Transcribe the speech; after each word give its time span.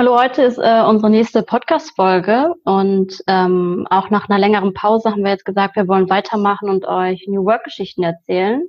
Hallo, 0.00 0.18
heute 0.18 0.44
ist 0.44 0.56
äh, 0.56 0.82
unsere 0.88 1.10
nächste 1.10 1.42
Podcast-Folge 1.42 2.54
und 2.64 3.22
ähm, 3.26 3.86
auch 3.90 4.08
nach 4.08 4.30
einer 4.30 4.38
längeren 4.38 4.72
Pause 4.72 5.10
haben 5.10 5.22
wir 5.22 5.30
jetzt 5.30 5.44
gesagt, 5.44 5.76
wir 5.76 5.88
wollen 5.88 6.08
weitermachen 6.08 6.70
und 6.70 6.86
euch 6.86 7.26
New 7.28 7.44
Work-Geschichten 7.44 8.02
erzählen. 8.02 8.62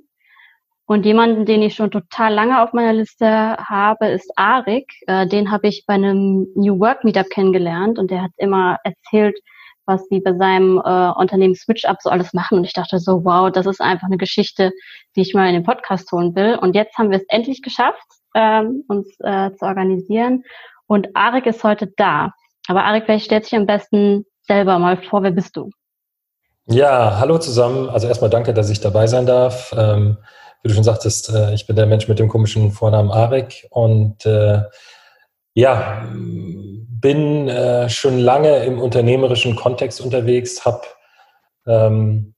Und 0.84 1.06
jemanden, 1.06 1.46
den 1.46 1.62
ich 1.62 1.74
schon 1.74 1.90
total 1.90 2.34
lange 2.34 2.60
auf 2.60 2.74
meiner 2.74 2.92
Liste 2.92 3.56
habe, 3.56 4.08
ist 4.08 4.30
Arik. 4.36 4.92
Äh, 5.06 5.26
den 5.26 5.50
habe 5.50 5.68
ich 5.68 5.84
bei 5.86 5.94
einem 5.94 6.48
New 6.54 6.78
Work 6.78 7.02
Meetup 7.02 7.30
kennengelernt 7.30 7.98
und 7.98 8.10
der 8.10 8.24
hat 8.24 8.32
immer 8.36 8.76
erzählt, 8.84 9.38
was 9.86 10.06
sie 10.08 10.20
bei 10.20 10.34
seinem 10.34 10.82
äh, 10.84 11.12
Unternehmen 11.12 11.54
Switch 11.54 11.86
Up 11.86 12.02
so 12.02 12.10
alles 12.10 12.34
machen. 12.34 12.58
Und 12.58 12.64
ich 12.64 12.74
dachte 12.74 12.98
so, 12.98 13.24
wow, 13.24 13.50
das 13.50 13.64
ist 13.64 13.80
einfach 13.80 14.06
eine 14.06 14.18
Geschichte, 14.18 14.70
die 15.16 15.22
ich 15.22 15.32
mal 15.32 15.48
in 15.48 15.54
den 15.54 15.64
Podcast 15.64 16.12
holen 16.12 16.34
will. 16.34 16.58
Und 16.60 16.74
jetzt 16.74 16.98
haben 16.98 17.10
wir 17.10 17.16
es 17.16 17.26
endlich 17.28 17.62
geschafft, 17.62 18.04
ähm, 18.34 18.84
uns 18.86 19.08
äh, 19.20 19.50
zu 19.54 19.64
organisieren. 19.64 20.44
Und 20.92 21.08
Arik 21.14 21.46
ist 21.46 21.64
heute 21.64 21.86
da. 21.96 22.34
Aber 22.68 22.84
Arik, 22.84 23.04
vielleicht 23.06 23.24
stellt 23.24 23.44
sich 23.44 23.54
am 23.54 23.64
besten 23.64 24.26
selber 24.42 24.78
mal 24.78 24.98
vor, 24.98 25.22
wer 25.22 25.30
bist 25.30 25.56
du? 25.56 25.70
Ja, 26.66 27.18
hallo 27.18 27.38
zusammen. 27.38 27.88
Also 27.88 28.08
erstmal 28.08 28.28
danke, 28.28 28.52
dass 28.52 28.68
ich 28.68 28.78
dabei 28.78 29.06
sein 29.06 29.24
darf. 29.24 29.74
Ähm, 29.74 30.18
wie 30.62 30.68
du 30.68 30.74
schon 30.74 30.84
sagtest, 30.84 31.30
äh, 31.30 31.54
ich 31.54 31.66
bin 31.66 31.76
der 31.76 31.86
Mensch 31.86 32.08
mit 32.08 32.18
dem 32.18 32.28
komischen 32.28 32.72
Vornamen 32.72 33.10
Arik 33.10 33.66
und 33.70 34.26
äh, 34.26 34.64
ja, 35.54 36.04
bin 36.12 37.48
äh, 37.48 37.88
schon 37.88 38.18
lange 38.18 38.62
im 38.66 38.78
unternehmerischen 38.78 39.56
Kontext 39.56 39.98
unterwegs, 39.98 40.66
habe 40.66 40.82
ähm, 41.66 42.34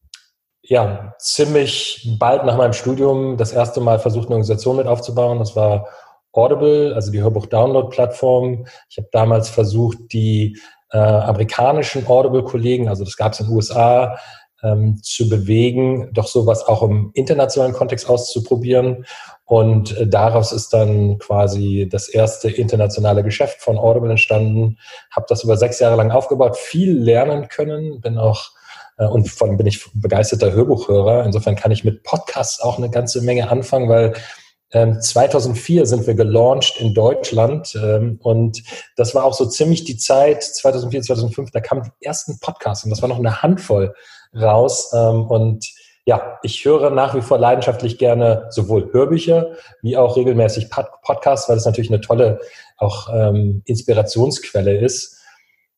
ja 0.62 1.12
ziemlich 1.18 2.16
bald 2.20 2.44
nach 2.44 2.56
meinem 2.56 2.72
Studium 2.72 3.36
das 3.36 3.52
erste 3.52 3.80
Mal 3.80 3.98
versucht, 3.98 4.26
eine 4.26 4.36
Organisation 4.36 4.76
mit 4.76 4.86
aufzubauen. 4.86 5.40
Das 5.40 5.56
war 5.56 5.88
Audible, 6.34 6.94
also 6.94 7.10
die 7.10 7.22
Hörbuch-Download-Plattform. 7.22 8.66
Ich 8.90 8.98
habe 8.98 9.08
damals 9.12 9.48
versucht, 9.48 9.98
die 10.12 10.58
äh, 10.92 10.98
amerikanischen 10.98 12.06
Audible-Kollegen, 12.06 12.88
also 12.88 13.04
das 13.04 13.16
gab 13.16 13.32
es 13.32 13.40
in 13.40 13.46
den 13.46 13.56
USA, 13.56 14.18
ähm, 14.62 15.00
zu 15.02 15.28
bewegen, 15.28 16.10
doch 16.12 16.26
sowas 16.26 16.66
auch 16.66 16.82
im 16.82 17.10
internationalen 17.14 17.74
Kontext 17.74 18.08
auszuprobieren. 18.08 19.04
Und 19.44 19.96
äh, 19.96 20.06
daraus 20.06 20.52
ist 20.52 20.72
dann 20.72 21.18
quasi 21.18 21.88
das 21.90 22.08
erste 22.08 22.50
internationale 22.50 23.22
Geschäft 23.22 23.60
von 23.60 23.76
Audible 23.76 24.10
entstanden. 24.10 24.78
Habe 25.10 25.26
das 25.28 25.44
über 25.44 25.56
sechs 25.56 25.80
Jahre 25.80 25.96
lang 25.96 26.10
aufgebaut, 26.10 26.56
viel 26.56 26.98
lernen 26.98 27.48
können, 27.48 28.00
bin 28.00 28.16
auch 28.16 28.52
äh, 28.96 29.04
und 29.04 29.30
allem 29.42 29.56
bin 29.56 29.66
ich 29.66 29.84
begeisterter 29.92 30.52
Hörbuchhörer. 30.52 31.24
Insofern 31.24 31.56
kann 31.56 31.72
ich 31.72 31.84
mit 31.84 32.02
Podcasts 32.02 32.60
auch 32.60 32.78
eine 32.78 32.90
ganze 32.90 33.20
Menge 33.20 33.50
anfangen, 33.50 33.88
weil 33.88 34.14
2004 34.74 35.80
ähm, 35.80 35.86
sind 35.86 36.06
wir 36.06 36.14
gelauncht 36.14 36.80
in 36.80 36.94
Deutschland 36.94 37.74
ähm, 37.76 38.18
und 38.22 38.62
das 38.96 39.14
war 39.14 39.24
auch 39.24 39.34
so 39.34 39.46
ziemlich 39.46 39.84
die 39.84 39.96
Zeit, 39.96 40.42
2004, 40.42 41.02
2005, 41.02 41.50
da 41.52 41.60
kamen 41.60 41.84
die 41.84 42.04
ersten 42.04 42.38
Podcasts 42.40 42.84
und 42.84 42.90
das 42.90 43.00
war 43.00 43.08
noch 43.08 43.18
eine 43.18 43.42
Handvoll 43.42 43.94
raus 44.34 44.92
ähm, 44.92 45.26
und 45.26 45.66
ja, 46.06 46.38
ich 46.42 46.64
höre 46.64 46.90
nach 46.90 47.14
wie 47.14 47.22
vor 47.22 47.38
leidenschaftlich 47.38 47.96
gerne 47.96 48.46
sowohl 48.50 48.92
Hörbücher 48.92 49.52
wie 49.80 49.96
auch 49.96 50.16
regelmäßig 50.16 50.68
Podcasts, 51.02 51.48
weil 51.48 51.56
es 51.56 51.64
natürlich 51.64 51.90
eine 51.90 52.02
tolle 52.02 52.40
auch 52.76 53.08
Inspirationsquelle 53.64 54.76
ist 54.76 55.23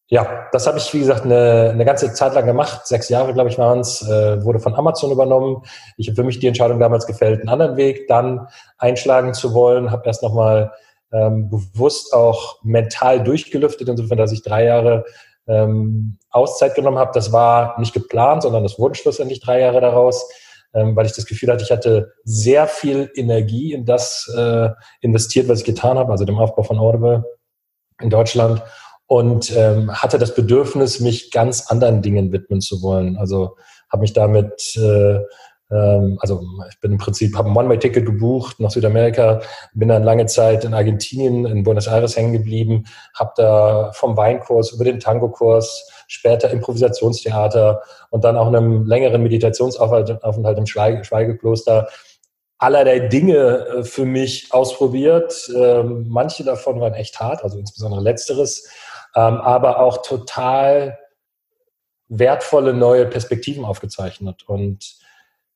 ja, 0.08 0.48
das 0.52 0.68
habe 0.68 0.78
ich, 0.78 0.92
wie 0.94 1.00
gesagt, 1.00 1.24
eine, 1.24 1.70
eine 1.72 1.84
ganze 1.84 2.12
Zeit 2.12 2.34
lang 2.34 2.46
gemacht. 2.46 2.86
Sechs 2.86 3.08
Jahre, 3.08 3.34
glaube 3.34 3.50
ich, 3.50 3.58
waren 3.58 3.80
es. 3.80 4.02
Äh, 4.02 4.44
wurde 4.44 4.60
von 4.60 4.74
Amazon 4.74 5.10
übernommen. 5.10 5.62
Ich 5.96 6.06
habe 6.06 6.14
für 6.14 6.22
mich 6.22 6.38
die 6.38 6.46
Entscheidung 6.46 6.78
damals 6.78 7.06
gefällt, 7.06 7.40
einen 7.40 7.48
anderen 7.48 7.76
Weg 7.76 8.06
dann 8.06 8.46
einschlagen 8.78 9.34
zu 9.34 9.52
wollen. 9.52 9.90
Habe 9.90 10.06
erst 10.06 10.22
nochmal 10.22 10.72
ähm, 11.12 11.50
bewusst 11.50 12.14
auch 12.14 12.62
mental 12.62 13.22
durchgelüftet, 13.22 13.88
insofern, 13.88 14.18
dass 14.18 14.30
ich 14.30 14.42
drei 14.42 14.64
Jahre 14.64 15.04
ähm, 15.48 16.18
Auszeit 16.30 16.76
genommen 16.76 16.98
habe. 16.98 17.10
Das 17.12 17.32
war 17.32 17.78
nicht 17.80 17.92
geplant, 17.92 18.42
sondern 18.42 18.64
es 18.64 18.78
wurden 18.78 18.94
schlussendlich 18.94 19.40
drei 19.40 19.60
Jahre 19.60 19.80
daraus, 19.80 20.28
ähm, 20.72 20.94
weil 20.94 21.06
ich 21.06 21.14
das 21.14 21.26
Gefühl 21.26 21.50
hatte, 21.52 21.64
ich 21.64 21.72
hatte 21.72 22.12
sehr 22.22 22.68
viel 22.68 23.10
Energie 23.16 23.72
in 23.72 23.84
das 23.84 24.32
äh, 24.36 24.68
investiert, 25.00 25.48
was 25.48 25.60
ich 25.60 25.64
getan 25.64 25.98
habe, 25.98 26.12
also 26.12 26.24
dem 26.24 26.38
Aufbau 26.38 26.62
von 26.62 26.78
Audible 26.78 27.24
in 28.00 28.10
Deutschland 28.10 28.62
und 29.06 29.54
ähm, 29.56 29.92
hatte 29.92 30.18
das 30.18 30.34
Bedürfnis, 30.34 31.00
mich 31.00 31.30
ganz 31.30 31.68
anderen 31.68 32.02
Dingen 32.02 32.32
widmen 32.32 32.60
zu 32.60 32.82
wollen. 32.82 33.16
Also 33.16 33.56
habe 33.88 34.02
mich 34.02 34.12
damit, 34.12 34.76
äh, 34.76 35.20
ähm, 35.70 36.18
also 36.20 36.42
ich 36.68 36.80
bin 36.80 36.92
im 36.92 36.98
Prinzip, 36.98 37.36
habe 37.36 37.48
ein 37.48 37.56
One-Way-Ticket 37.56 38.04
gebucht 38.04 38.58
nach 38.58 38.70
Südamerika, 38.70 39.42
bin 39.74 39.88
dann 39.88 40.02
lange 40.02 40.26
Zeit 40.26 40.64
in 40.64 40.74
Argentinien, 40.74 41.46
in 41.46 41.62
Buenos 41.62 41.86
Aires 41.86 42.16
hängen 42.16 42.32
geblieben, 42.32 42.84
habe 43.14 43.32
da 43.36 43.92
vom 43.92 44.16
Weinkurs 44.16 44.72
über 44.72 44.84
den 44.84 44.98
Tango-Kurs, 44.98 45.88
später 46.08 46.50
Improvisationstheater 46.50 47.82
und 48.10 48.24
dann 48.24 48.36
auch 48.36 48.48
einem 48.48 48.86
längeren 48.86 49.22
Meditationsaufenthalt 49.22 50.58
im 50.58 50.66
Schweigekloster 50.66 51.88
allerlei 52.58 53.00
Dinge 53.00 53.66
äh, 53.66 53.84
für 53.84 54.04
mich 54.04 54.52
ausprobiert. 54.52 55.50
Ähm, 55.54 56.06
manche 56.08 56.44
davon 56.44 56.80
waren 56.80 56.94
echt 56.94 57.20
hart, 57.20 57.44
also 57.44 57.58
insbesondere 57.58 58.00
letzteres 58.00 58.68
ähm, 59.16 59.38
aber 59.38 59.80
auch 59.80 60.02
total 60.02 60.98
wertvolle 62.08 62.74
neue 62.74 63.06
Perspektiven 63.06 63.64
aufgezeichnet. 63.64 64.44
Und 64.46 64.98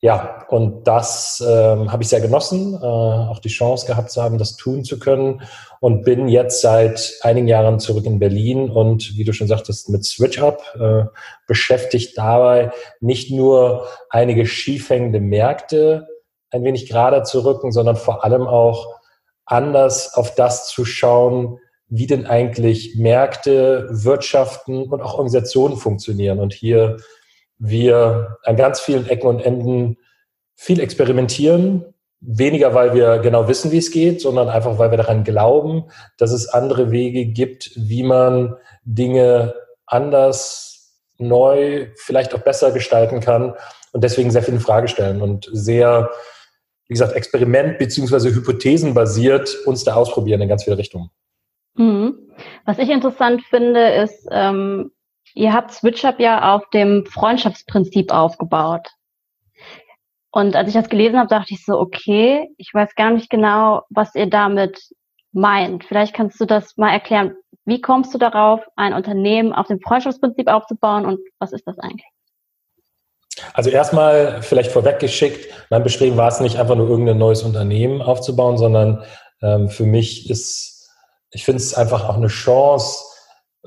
ja, 0.03 0.47
und 0.48 0.84
das 0.84 1.44
ähm, 1.47 1.93
habe 1.93 2.03
ich 2.03 2.09
sehr 2.09 2.22
genossen, 2.22 2.72
äh, 2.75 2.87
auch 2.87 3.38
die 3.38 3.50
Chance 3.50 3.87
gehabt 3.87 4.10
zu 4.10 4.22
haben, 4.22 4.38
das 4.38 4.56
tun 4.56 4.82
zu 4.82 4.99
können 4.99 5.43
und 5.81 6.04
bin 6.04 6.26
jetzt 6.26 6.62
seit 6.62 7.19
einigen 7.20 7.47
Jahren 7.47 7.78
zurück 7.81 8.06
in 8.06 8.19
Berlin 8.19 8.70
und 8.70 9.19
wie 9.19 9.25
du 9.25 9.34
schon 9.34 9.47
sagtest, 9.47 9.91
mit 9.91 10.06
Switch 10.06 10.41
Up 10.41 10.62
äh, 10.81 11.04
beschäftigt 11.47 12.16
dabei 12.16 12.70
nicht 13.00 13.31
nur 13.31 13.87
einige 14.09 14.47
schiefhängende 14.47 15.20
Märkte 15.20 16.09
ein 16.50 16.65
wenig 16.65 16.88
gerade 16.88 17.22
zu 17.22 17.44
rücken, 17.44 17.70
sondern 17.70 17.97
vor 17.97 18.25
allem 18.25 18.47
auch 18.47 18.99
anders 19.44 20.15
auf 20.15 20.34
das 20.34 20.69
zu 20.69 20.87
schauen, 20.87 21.59
wie 21.90 22.06
denn 22.06 22.26
eigentlich 22.26 22.96
Märkte, 22.96 23.88
Wirtschaften 23.90 24.84
und 24.84 25.02
auch 25.02 25.14
Organisationen 25.14 25.76
funktionieren. 25.76 26.38
Und 26.38 26.54
hier 26.54 26.96
wir 27.58 28.38
an 28.44 28.56
ganz 28.56 28.80
vielen 28.80 29.08
Ecken 29.08 29.26
und 29.26 29.40
Enden 29.40 29.98
viel 30.54 30.80
experimentieren, 30.80 31.84
weniger 32.20 32.74
weil 32.74 32.94
wir 32.94 33.18
genau 33.18 33.48
wissen, 33.48 33.72
wie 33.72 33.78
es 33.78 33.90
geht, 33.90 34.20
sondern 34.20 34.48
einfach 34.48 34.78
weil 34.78 34.90
wir 34.90 34.98
daran 34.98 35.24
glauben, 35.24 35.90
dass 36.16 36.32
es 36.32 36.48
andere 36.48 36.90
Wege 36.90 37.26
gibt, 37.26 37.72
wie 37.76 38.02
man 38.02 38.56
Dinge 38.84 39.54
anders, 39.86 40.96
neu, 41.18 41.88
vielleicht 41.96 42.34
auch 42.34 42.40
besser 42.40 42.70
gestalten 42.70 43.20
kann 43.20 43.54
und 43.92 44.04
deswegen 44.04 44.30
sehr 44.30 44.42
viele 44.42 44.60
Fragen 44.60 44.88
stellen 44.88 45.20
und 45.20 45.50
sehr, 45.52 46.10
wie 46.86 46.94
gesagt, 46.94 47.14
Experiment 47.14 47.78
beziehungsweise 47.78 48.34
Hypothesen 48.34 48.94
basiert 48.94 49.54
uns 49.66 49.84
da 49.84 49.94
ausprobieren 49.94 50.40
in 50.40 50.48
ganz 50.48 50.64
viele 50.64 50.78
Richtungen. 50.78 51.10
Mhm. 51.75 52.31
Was 52.64 52.78
ich 52.78 52.88
interessant 52.88 53.42
finde, 53.42 53.88
ist, 53.88 54.26
ähm, 54.31 54.92
ihr 55.34 55.53
habt 55.53 55.72
SwitchUp 55.72 56.19
ja 56.20 56.54
auf 56.54 56.69
dem 56.70 57.06
Freundschaftsprinzip 57.06 58.12
aufgebaut. 58.12 58.88
Und 60.32 60.54
als 60.54 60.69
ich 60.69 60.75
das 60.75 60.88
gelesen 60.88 61.19
habe, 61.19 61.28
dachte 61.28 61.54
ich 61.54 61.64
so, 61.64 61.78
okay, 61.78 62.48
ich 62.56 62.72
weiß 62.72 62.94
gar 62.94 63.10
nicht 63.10 63.31
genau, 63.31 63.82
was 63.91 64.14
ihr 64.14 64.28
damit 64.28 64.81
meint. 65.32 65.84
Vielleicht 65.84 66.14
kannst 66.14 66.41
du 66.41 66.44
das 66.44 66.76
mal 66.76 66.91
erklären. 66.91 67.34
Wie 67.64 67.81
kommst 67.81 68.14
du 68.14 68.19
darauf, 68.19 68.60
ein 68.76 68.94
Unternehmen 68.94 69.52
auf 69.52 69.66
dem 69.66 69.81
Freundschaftsprinzip 69.81 70.48
aufzubauen 70.48 71.04
und 71.04 71.20
was 71.38 71.52
ist 71.52 71.66
das 71.66 71.78
eigentlich? 71.78 72.06
Also 73.54 73.70
erstmal 73.70 74.42
vielleicht 74.42 74.70
vorweggeschickt, 74.70 75.52
mein 75.70 75.82
Bestreben 75.82 76.16
war 76.16 76.28
es 76.28 76.41
nicht 76.41 76.58
einfach 76.58 76.76
nur 76.76 76.88
irgendein 76.88 77.19
neues 77.19 77.42
Unternehmen 77.42 78.02
aufzubauen, 78.02 78.58
sondern 78.58 79.02
ähm, 79.42 79.69
für 79.69 79.84
mich 79.84 80.28
ist 80.31 80.79
ich 81.30 81.44
finde 81.44 81.62
es 81.62 81.74
einfach 81.74 82.08
auch 82.08 82.16
eine 82.16 82.28
Chance, 82.28 83.04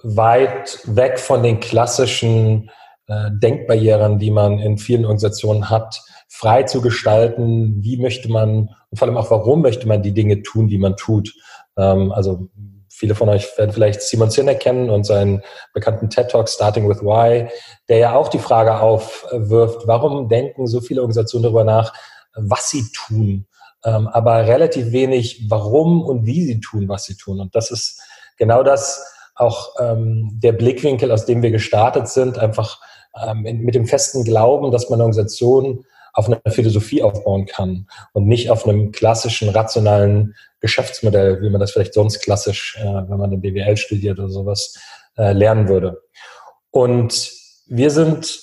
weit 0.02 0.80
weg 0.86 1.20
von 1.20 1.44
den 1.44 1.60
klassischen 1.60 2.70
äh, 3.08 3.30
Denkbarrieren, 3.32 4.20
die 4.20 4.32
man 4.32 4.60
in 4.60 4.78
vielen 4.78 5.06
Organisationen 5.06 5.70
hat, 5.70 6.02
frei 6.28 6.64
zu 6.64 6.82
gestalten. 6.82 7.84
Wie 7.84 7.98
möchte 7.98 8.30
man 8.30 8.70
und 8.90 8.98
vor 8.98 9.08
allem 9.08 9.18
auch, 9.18 9.32
warum 9.32 9.62
möchte 9.62 9.88
man 9.88 10.02
die 10.02 10.14
Dinge 10.14 10.42
tun, 10.42 10.68
die 10.68 10.78
man 10.78 10.98
tut? 10.98 11.34
Ähm, 11.78 12.12
also 12.12 12.50
viele 12.90 13.16
von 13.16 13.30
euch 13.30 13.58
werden 13.58 13.72
vielleicht 13.72 14.02
Simon 14.02 14.30
Sinek 14.30 14.60
kennen 14.60 14.90
und 14.90 15.04
seinen 15.06 15.42
bekannten 15.74 16.10
TED 16.10 16.30
Talk 16.30 16.48
Starting 16.48 16.88
with 16.88 17.02
Why, 17.02 17.50
der 17.90 17.98
ja 17.98 18.16
auch 18.16 18.30
die 18.30 18.40
Frage 18.40 18.80
aufwirft, 18.80 19.88
warum 19.88 20.30
denken 20.30 20.68
so 20.68 20.80
viele 20.80 21.02
Organisationen 21.02 21.44
darüber 21.44 21.64
nach, 21.64 21.94
was 22.36 22.70
sie 22.70 22.86
tun? 22.94 23.48
Ähm, 23.86 24.08
aber 24.08 24.48
relativ 24.48 24.92
wenig, 24.92 25.46
warum 25.50 26.02
und 26.02 26.26
wie 26.26 26.44
sie 26.46 26.60
tun, 26.60 26.88
was 26.88 27.06
sie 27.06 27.16
tun. 27.16 27.40
Und 27.40 27.56
das 27.56 27.72
ist 27.72 28.02
genau 28.38 28.64
das 28.64 29.06
auch 29.36 29.76
ähm, 29.80 30.32
der 30.34 30.54
Blickwinkel, 30.54 31.12
aus 31.12 31.26
dem 31.26 31.42
wir 31.42 31.52
gestartet 31.52 32.08
sind, 32.08 32.38
einfach 32.38 32.80
ähm, 33.22 33.46
in, 33.46 33.60
mit 33.62 33.76
dem 33.76 33.86
festen 33.86 34.24
Glauben, 34.24 34.72
dass 34.72 34.90
man 34.90 34.98
eine 34.98 35.06
Organisation 35.06 35.86
auf 36.14 36.28
einer 36.28 36.40
Philosophie 36.48 37.02
aufbauen 37.02 37.48
kann 37.48 37.88
und 38.14 38.28
nicht 38.28 38.52
auf 38.52 38.68
einem 38.68 38.92
klassischen, 38.92 39.50
rationalen 39.50 40.36
Geschäftsmodell, 40.60 41.42
wie 41.42 41.50
man 41.50 41.60
das 41.60 41.72
vielleicht 41.72 41.96
sonst 41.96 42.22
klassisch, 42.22 42.78
äh, 42.80 42.86
wenn 42.86 43.18
man 43.18 43.32
eine 43.32 43.38
BWL 43.38 43.76
studiert 43.78 44.20
oder 44.20 44.30
sowas, 44.30 44.80
äh, 45.18 45.34
lernen 45.34 45.68
würde. 45.68 46.04
Und 46.70 47.32
wir 47.68 47.90
sind 47.90 48.40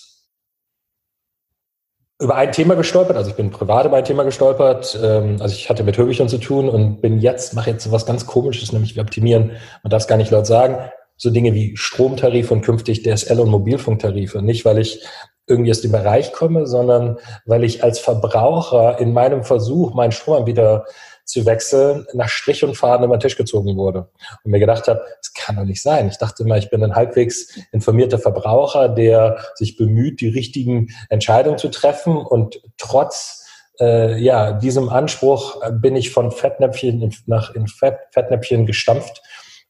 über 2.20 2.36
ein 2.36 2.52
Thema 2.52 2.74
gestolpert, 2.74 3.16
also 3.16 3.30
ich 3.30 3.36
bin 3.36 3.50
privat 3.50 3.86
über 3.86 3.96
ein 3.96 4.04
Thema 4.04 4.24
gestolpert, 4.24 4.98
ähm, 5.02 5.38
also 5.40 5.54
ich 5.54 5.70
hatte 5.70 5.82
mit 5.82 5.96
Hörbüchern 5.96 6.28
zu 6.28 6.38
tun 6.38 6.68
und 6.68 7.00
bin 7.00 7.18
jetzt, 7.18 7.54
mache 7.54 7.70
jetzt 7.70 7.90
was 7.90 8.04
ganz 8.06 8.26
komisches, 8.26 8.72
nämlich 8.72 8.94
wir 8.94 9.02
optimieren, 9.02 9.52
man 9.82 9.90
darf 9.90 10.02
es 10.02 10.08
gar 10.08 10.18
nicht 10.18 10.30
laut 10.30 10.46
sagen, 10.46 10.76
so 11.16 11.30
Dinge 11.30 11.54
wie 11.54 11.76
Stromtarif 11.76 12.50
und 12.50 12.62
künftig 12.62 13.02
DSL 13.02 13.40
und 13.40 13.50
Mobilfunktarife. 13.50 14.40
Nicht, 14.40 14.64
weil 14.64 14.78
ich 14.78 15.04
irgendwie 15.46 15.70
aus 15.70 15.82
dem 15.82 15.92
Bereich 15.92 16.32
komme, 16.32 16.66
sondern 16.66 17.18
weil 17.44 17.64
ich 17.64 17.82
als 17.82 17.98
Verbraucher 17.98 18.98
in 18.98 19.12
meinem 19.12 19.42
Versuch, 19.42 19.92
meinen 19.94 20.12
Stromanbieter 20.12 20.84
zu 21.30 21.46
wechseln, 21.46 22.06
nach 22.12 22.28
Strich 22.28 22.64
und 22.64 22.76
Faden 22.76 23.04
über 23.04 23.16
den 23.16 23.20
Tisch 23.20 23.36
gezogen 23.36 23.76
wurde. 23.76 24.08
Und 24.44 24.50
mir 24.50 24.58
gedacht 24.58 24.88
habe, 24.88 25.02
das 25.18 25.32
kann 25.34 25.56
doch 25.56 25.64
nicht 25.64 25.82
sein. 25.82 26.08
Ich 26.08 26.18
dachte 26.18 26.42
immer, 26.42 26.58
ich 26.58 26.70
bin 26.70 26.82
ein 26.82 26.94
halbwegs 26.94 27.58
informierter 27.72 28.18
Verbraucher, 28.18 28.88
der 28.88 29.38
sich 29.54 29.76
bemüht, 29.76 30.20
die 30.20 30.28
richtigen 30.28 30.88
Entscheidungen 31.08 31.58
zu 31.58 31.68
treffen. 31.68 32.16
Und 32.16 32.60
trotz 32.78 33.46
äh, 33.80 34.18
ja, 34.18 34.52
diesem 34.52 34.88
Anspruch 34.88 35.60
bin 35.70 35.96
ich 35.96 36.10
von 36.10 36.30
Fettnäpfchen 36.30 37.14
nach 37.26 37.54
in 37.54 37.66
Fett, 37.66 37.98
Fettnäpfchen 38.12 38.66
gestampft. 38.66 39.22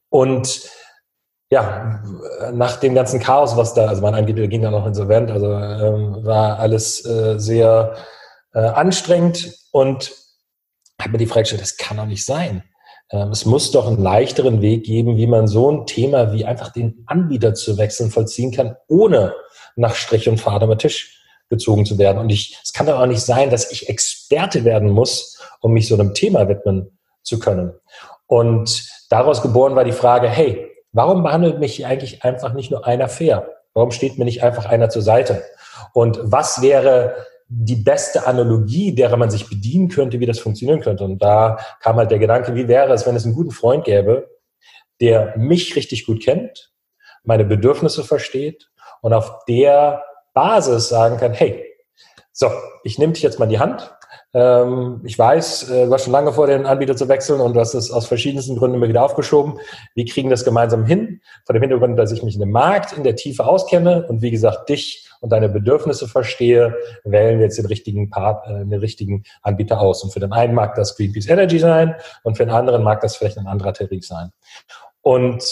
Und 0.08 0.68
ja, 1.50 2.02
nach 2.52 2.76
dem 2.76 2.94
ganzen 2.94 3.20
Chaos, 3.20 3.56
was 3.56 3.74
da, 3.74 3.86
also 3.86 4.02
mein 4.02 4.14
Anbieter 4.14 4.46
ging 4.46 4.62
dann 4.62 4.72
noch 4.72 4.86
insolvent, 4.86 5.30
also 5.30 5.52
ähm, 5.52 6.24
war 6.24 6.60
alles 6.60 7.04
äh, 7.04 7.38
sehr 7.38 7.96
äh, 8.54 8.60
anstrengend 8.60 9.52
und 9.72 10.12
habe 11.00 11.12
mir 11.12 11.18
die 11.18 11.26
Frage 11.26 11.42
gestellt, 11.42 11.62
das 11.62 11.76
kann 11.76 11.96
doch 11.96 12.06
nicht 12.06 12.24
sein. 12.24 12.62
Ähm, 13.10 13.30
es 13.30 13.44
muss 13.44 13.70
doch 13.70 13.86
einen 13.86 14.02
leichteren 14.02 14.62
Weg 14.62 14.84
geben, 14.84 15.16
wie 15.16 15.26
man 15.26 15.48
so 15.48 15.70
ein 15.70 15.86
Thema 15.86 16.32
wie 16.32 16.44
einfach 16.44 16.72
den 16.72 17.02
Anbieter 17.06 17.54
zu 17.54 17.78
wechseln 17.78 18.10
vollziehen 18.10 18.52
kann, 18.52 18.76
ohne 18.88 19.34
nach 19.76 19.94
Strich 19.94 20.28
und 20.28 20.38
Faden 20.38 20.70
am 20.70 20.78
Tisch 20.78 21.20
gezogen 21.48 21.84
zu 21.84 21.98
werden. 21.98 22.18
Und 22.18 22.30
ich, 22.30 22.58
es 22.62 22.72
kann 22.72 22.86
doch 22.86 23.00
auch 23.00 23.06
nicht 23.06 23.22
sein, 23.22 23.50
dass 23.50 23.70
ich 23.72 23.88
Experte 23.88 24.64
werden 24.64 24.90
muss, 24.90 25.40
um 25.60 25.72
mich 25.72 25.88
so 25.88 25.94
einem 25.94 26.14
Thema 26.14 26.48
widmen 26.48 26.98
zu 27.22 27.38
können. 27.38 27.72
Und 28.26 28.88
daraus 29.10 29.42
geboren 29.42 29.74
war 29.74 29.84
die 29.84 29.92
Frage, 29.92 30.28
hey, 30.28 30.70
warum 30.92 31.24
behandelt 31.24 31.58
mich 31.58 31.84
eigentlich 31.84 32.22
einfach 32.22 32.52
nicht 32.52 32.70
nur 32.70 32.86
einer 32.86 33.08
fair? 33.08 33.48
Warum 33.74 33.90
steht 33.90 34.18
mir 34.18 34.24
nicht 34.24 34.42
einfach 34.44 34.66
einer 34.66 34.88
zur 34.88 35.02
Seite? 35.02 35.42
Und 35.92 36.20
was 36.22 36.62
wäre 36.62 37.26
die 37.52 37.76
beste 37.76 38.28
Analogie, 38.28 38.94
derer 38.94 39.16
man 39.16 39.30
sich 39.30 39.48
bedienen 39.48 39.88
könnte, 39.88 40.20
wie 40.20 40.26
das 40.26 40.38
funktionieren 40.38 40.80
könnte. 40.80 41.02
Und 41.02 41.20
da 41.20 41.58
kam 41.80 41.96
halt 41.96 42.12
der 42.12 42.20
Gedanke, 42.20 42.54
wie 42.54 42.68
wäre 42.68 42.92
es, 42.92 43.06
wenn 43.06 43.16
es 43.16 43.24
einen 43.24 43.34
guten 43.34 43.50
Freund 43.50 43.84
gäbe, 43.84 44.30
der 45.00 45.36
mich 45.36 45.74
richtig 45.74 46.06
gut 46.06 46.22
kennt, 46.22 46.72
meine 47.24 47.44
Bedürfnisse 47.44 48.04
versteht 48.04 48.70
und 49.02 49.12
auf 49.12 49.44
der 49.48 50.04
Basis 50.32 50.88
sagen 50.88 51.16
kann, 51.16 51.32
hey, 51.32 51.66
so, 52.32 52.48
ich 52.84 52.98
nehme 52.98 53.14
dich 53.14 53.22
jetzt 53.22 53.40
mal 53.40 53.46
in 53.46 53.50
die 53.50 53.58
Hand. 53.58 53.92
Ähm, 54.32 55.00
ich 55.04 55.18
weiß, 55.18 55.70
äh, 55.70 55.84
du 55.86 55.90
warst 55.90 56.04
schon 56.04 56.12
lange 56.12 56.32
vor, 56.32 56.46
den 56.46 56.66
Anbieter 56.66 56.94
zu 56.94 57.08
wechseln 57.08 57.40
und 57.40 57.54
du 57.54 57.60
hast 57.60 57.74
es 57.74 57.90
aus 57.90 58.06
verschiedensten 58.06 58.56
Gründen 58.56 58.76
immer 58.76 58.88
wieder 58.88 59.02
aufgeschoben. 59.02 59.58
Wir 59.96 60.04
kriegen 60.04 60.30
das 60.30 60.44
gemeinsam 60.44 60.84
hin. 60.84 61.20
Vor 61.44 61.54
dem 61.54 61.62
Hintergrund, 61.62 61.98
dass 61.98 62.12
ich 62.12 62.22
mich 62.22 62.34
in 62.34 62.40
dem 62.40 62.52
Markt 62.52 62.96
in 62.96 63.02
der 63.02 63.16
Tiefe 63.16 63.44
auskenne 63.44 64.06
und 64.06 64.22
wie 64.22 64.30
gesagt, 64.30 64.68
dich 64.68 65.09
und 65.20 65.30
deine 65.30 65.48
Bedürfnisse 65.48 66.08
verstehe, 66.08 66.76
wählen 67.04 67.38
wir 67.38 67.46
jetzt 67.46 67.58
den 67.58 67.66
richtigen 67.66 68.10
Part, 68.10 68.46
äh, 68.46 68.64
den 68.64 68.80
richtigen 68.80 69.24
Anbieter 69.42 69.80
aus. 69.80 70.02
Und 70.02 70.12
für 70.12 70.20
den 70.20 70.32
einen 70.32 70.54
mag 70.54 70.74
das 70.74 70.96
Greenpeace 70.96 71.28
Energy 71.28 71.58
sein 71.58 71.94
und 72.22 72.36
für 72.36 72.44
den 72.44 72.54
anderen 72.54 72.82
mag 72.82 73.00
das 73.00 73.16
vielleicht 73.16 73.38
ein 73.38 73.46
anderer 73.46 73.72
Tarif 73.72 74.06
sein. 74.06 74.32
Und 75.02 75.44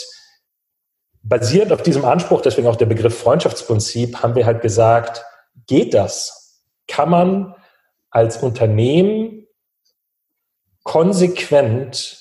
basierend 1.23 1.73
auf 1.73 1.82
diesem 1.82 2.05
Anspruch, 2.05 2.41
deswegen 2.41 2.67
auch 2.67 2.76
der 2.76 2.87
Begriff 2.87 3.19
Freundschaftsprinzip, 3.19 4.23
haben 4.23 4.35
wir 4.35 4.47
halt 4.47 4.62
gesagt, 4.62 5.25
geht 5.67 5.94
das? 5.94 6.62
Kann 6.87 7.11
man 7.11 7.55
als 8.11 8.38
Unternehmen 8.38 9.47
konsequent 10.82 12.19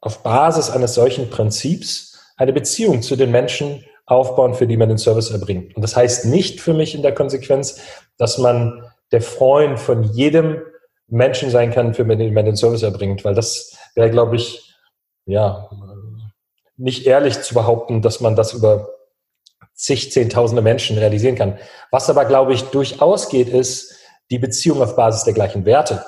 auf 0.00 0.22
Basis 0.22 0.70
eines 0.70 0.94
solchen 0.94 1.30
Prinzips 1.30 2.32
eine 2.36 2.52
Beziehung 2.52 3.02
zu 3.02 3.16
den 3.16 3.32
Menschen 3.32 3.84
aufbauen, 4.08 4.54
für 4.54 4.66
die 4.66 4.76
man 4.76 4.88
den 4.88 4.98
Service 4.98 5.30
erbringt. 5.30 5.76
Und 5.76 5.82
das 5.82 5.94
heißt 5.94 6.26
nicht 6.26 6.60
für 6.60 6.74
mich 6.74 6.94
in 6.94 7.02
der 7.02 7.14
Konsequenz, 7.14 7.80
dass 8.16 8.38
man 8.38 8.84
der 9.12 9.22
Freund 9.22 9.78
von 9.78 10.02
jedem 10.02 10.62
Menschen 11.06 11.50
sein 11.50 11.70
kann, 11.70 11.94
für 11.94 12.04
den 12.04 12.34
man 12.34 12.44
den 12.44 12.56
Service 12.56 12.82
erbringt, 12.82 13.24
weil 13.24 13.34
das 13.34 13.76
wäre, 13.94 14.10
glaube 14.10 14.36
ich, 14.36 14.74
ja, 15.26 15.68
nicht 16.76 17.06
ehrlich 17.06 17.40
zu 17.42 17.54
behaupten, 17.54 18.02
dass 18.02 18.20
man 18.20 18.36
das 18.36 18.54
über 18.54 18.88
zig, 19.74 20.10
zehntausende 20.12 20.62
Menschen 20.62 20.98
realisieren 20.98 21.36
kann. 21.36 21.58
Was 21.90 22.08
aber, 22.10 22.24
glaube 22.24 22.52
ich, 22.52 22.62
durchaus 22.64 23.28
geht, 23.28 23.48
ist, 23.48 23.94
die 24.30 24.38
Beziehung 24.38 24.82
auf 24.82 24.96
Basis 24.96 25.24
der 25.24 25.34
gleichen 25.34 25.64
Werte 25.64 26.04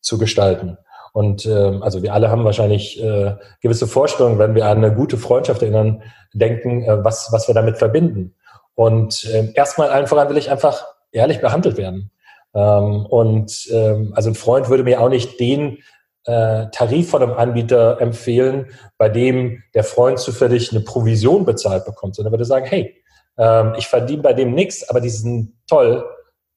zu 0.00 0.18
gestalten. 0.18 0.78
Und 1.12 1.46
ähm, 1.46 1.82
also 1.82 2.02
wir 2.02 2.14
alle 2.14 2.30
haben 2.30 2.44
wahrscheinlich 2.44 3.02
äh, 3.02 3.34
gewisse 3.60 3.86
Vorstellungen, 3.86 4.38
wenn 4.38 4.54
wir 4.54 4.66
an 4.66 4.78
eine 4.78 4.94
gute 4.94 5.16
Freundschaft 5.16 5.62
erinnern, 5.62 6.02
denken, 6.32 6.82
äh, 6.84 7.04
was, 7.04 7.32
was 7.32 7.48
wir 7.48 7.54
damit 7.54 7.78
verbinden. 7.78 8.34
Und 8.74 9.24
äh, 9.24 9.52
erstmal 9.54 9.90
allen 9.90 10.06
voran 10.06 10.28
will 10.28 10.36
ich 10.36 10.50
einfach 10.50 10.86
ehrlich 11.12 11.40
behandelt 11.40 11.76
werden. 11.76 12.10
Ähm, 12.54 13.06
und 13.06 13.68
ähm, 13.72 14.12
also 14.14 14.30
ein 14.30 14.34
Freund 14.34 14.68
würde 14.68 14.84
mir 14.84 15.00
auch 15.00 15.08
nicht 15.08 15.38
den 15.40 15.78
äh, 16.24 16.66
Tarif 16.72 17.10
von 17.10 17.22
einem 17.22 17.32
Anbieter 17.32 18.00
empfehlen, 18.00 18.66
bei 18.98 19.08
dem 19.08 19.62
der 19.74 19.84
Freund 19.84 20.18
zufällig 20.18 20.70
eine 20.70 20.80
Provision 20.80 21.44
bezahlt 21.44 21.84
bekommt, 21.84 22.14
sondern 22.14 22.32
würde 22.32 22.44
sagen, 22.44 22.66
hey, 22.66 23.02
ähm, 23.38 23.74
ich 23.78 23.86
verdiene 23.86 24.22
bei 24.22 24.32
dem 24.32 24.54
nichts, 24.54 24.88
aber 24.88 25.00
die 25.00 25.08
sind 25.08 25.54
toll, 25.68 26.04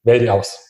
wähl 0.02 0.18
die 0.18 0.30
aus. 0.30 0.63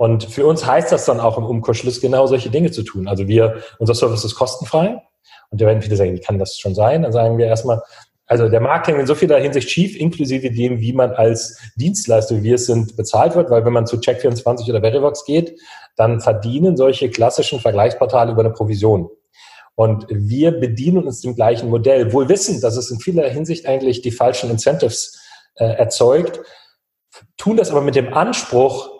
Und 0.00 0.24
für 0.24 0.46
uns 0.46 0.64
heißt 0.64 0.92
das 0.92 1.04
dann 1.04 1.20
auch 1.20 1.36
im 1.36 1.44
Umkehrschluss 1.44 2.00
genau 2.00 2.26
solche 2.26 2.48
Dinge 2.48 2.70
zu 2.70 2.84
tun. 2.84 3.06
Also 3.06 3.28
wir, 3.28 3.62
unser 3.78 3.94
Service 3.94 4.24
ist 4.24 4.34
kostenfrei. 4.34 5.02
Und 5.50 5.60
da 5.60 5.66
werden 5.66 5.82
viele 5.82 5.94
sagen, 5.94 6.14
wie 6.14 6.20
kann 6.20 6.38
das 6.38 6.56
schon 6.56 6.74
sein? 6.74 7.02
Dann 7.02 7.12
sagen 7.12 7.36
wir 7.36 7.44
erstmal, 7.44 7.82
also 8.24 8.48
der 8.48 8.60
Markt 8.60 8.86
hängt 8.86 8.98
in 8.98 9.06
so 9.06 9.14
vieler 9.14 9.38
Hinsicht 9.38 9.68
schief, 9.68 10.00
inklusive 10.00 10.50
dem, 10.52 10.80
wie 10.80 10.94
man 10.94 11.10
als 11.12 11.60
Dienstleister, 11.76 12.36
wie 12.36 12.44
wir 12.44 12.54
es 12.54 12.64
sind, 12.64 12.96
bezahlt 12.96 13.34
wird, 13.34 13.50
weil 13.50 13.62
wenn 13.66 13.74
man 13.74 13.86
zu 13.86 13.98
Check24 13.98 14.70
oder 14.70 14.80
Verivox 14.80 15.26
geht, 15.26 15.60
dann 15.96 16.22
verdienen 16.22 16.78
solche 16.78 17.10
klassischen 17.10 17.60
Vergleichsportale 17.60 18.32
über 18.32 18.40
eine 18.40 18.54
Provision. 18.54 19.10
Und 19.74 20.06
wir 20.08 20.52
bedienen 20.52 21.04
uns 21.04 21.20
dem 21.20 21.34
gleichen 21.34 21.68
Modell, 21.68 22.10
wohl 22.14 22.30
wissen, 22.30 22.62
dass 22.62 22.78
es 22.78 22.90
in 22.90 23.00
vieler 23.00 23.28
Hinsicht 23.28 23.66
eigentlich 23.66 24.00
die 24.00 24.12
falschen 24.12 24.48
Incentives 24.48 25.20
äh, 25.56 25.66
erzeugt, 25.66 26.40
tun 27.36 27.58
das 27.58 27.70
aber 27.70 27.82
mit 27.82 27.96
dem 27.96 28.14
Anspruch, 28.14 28.99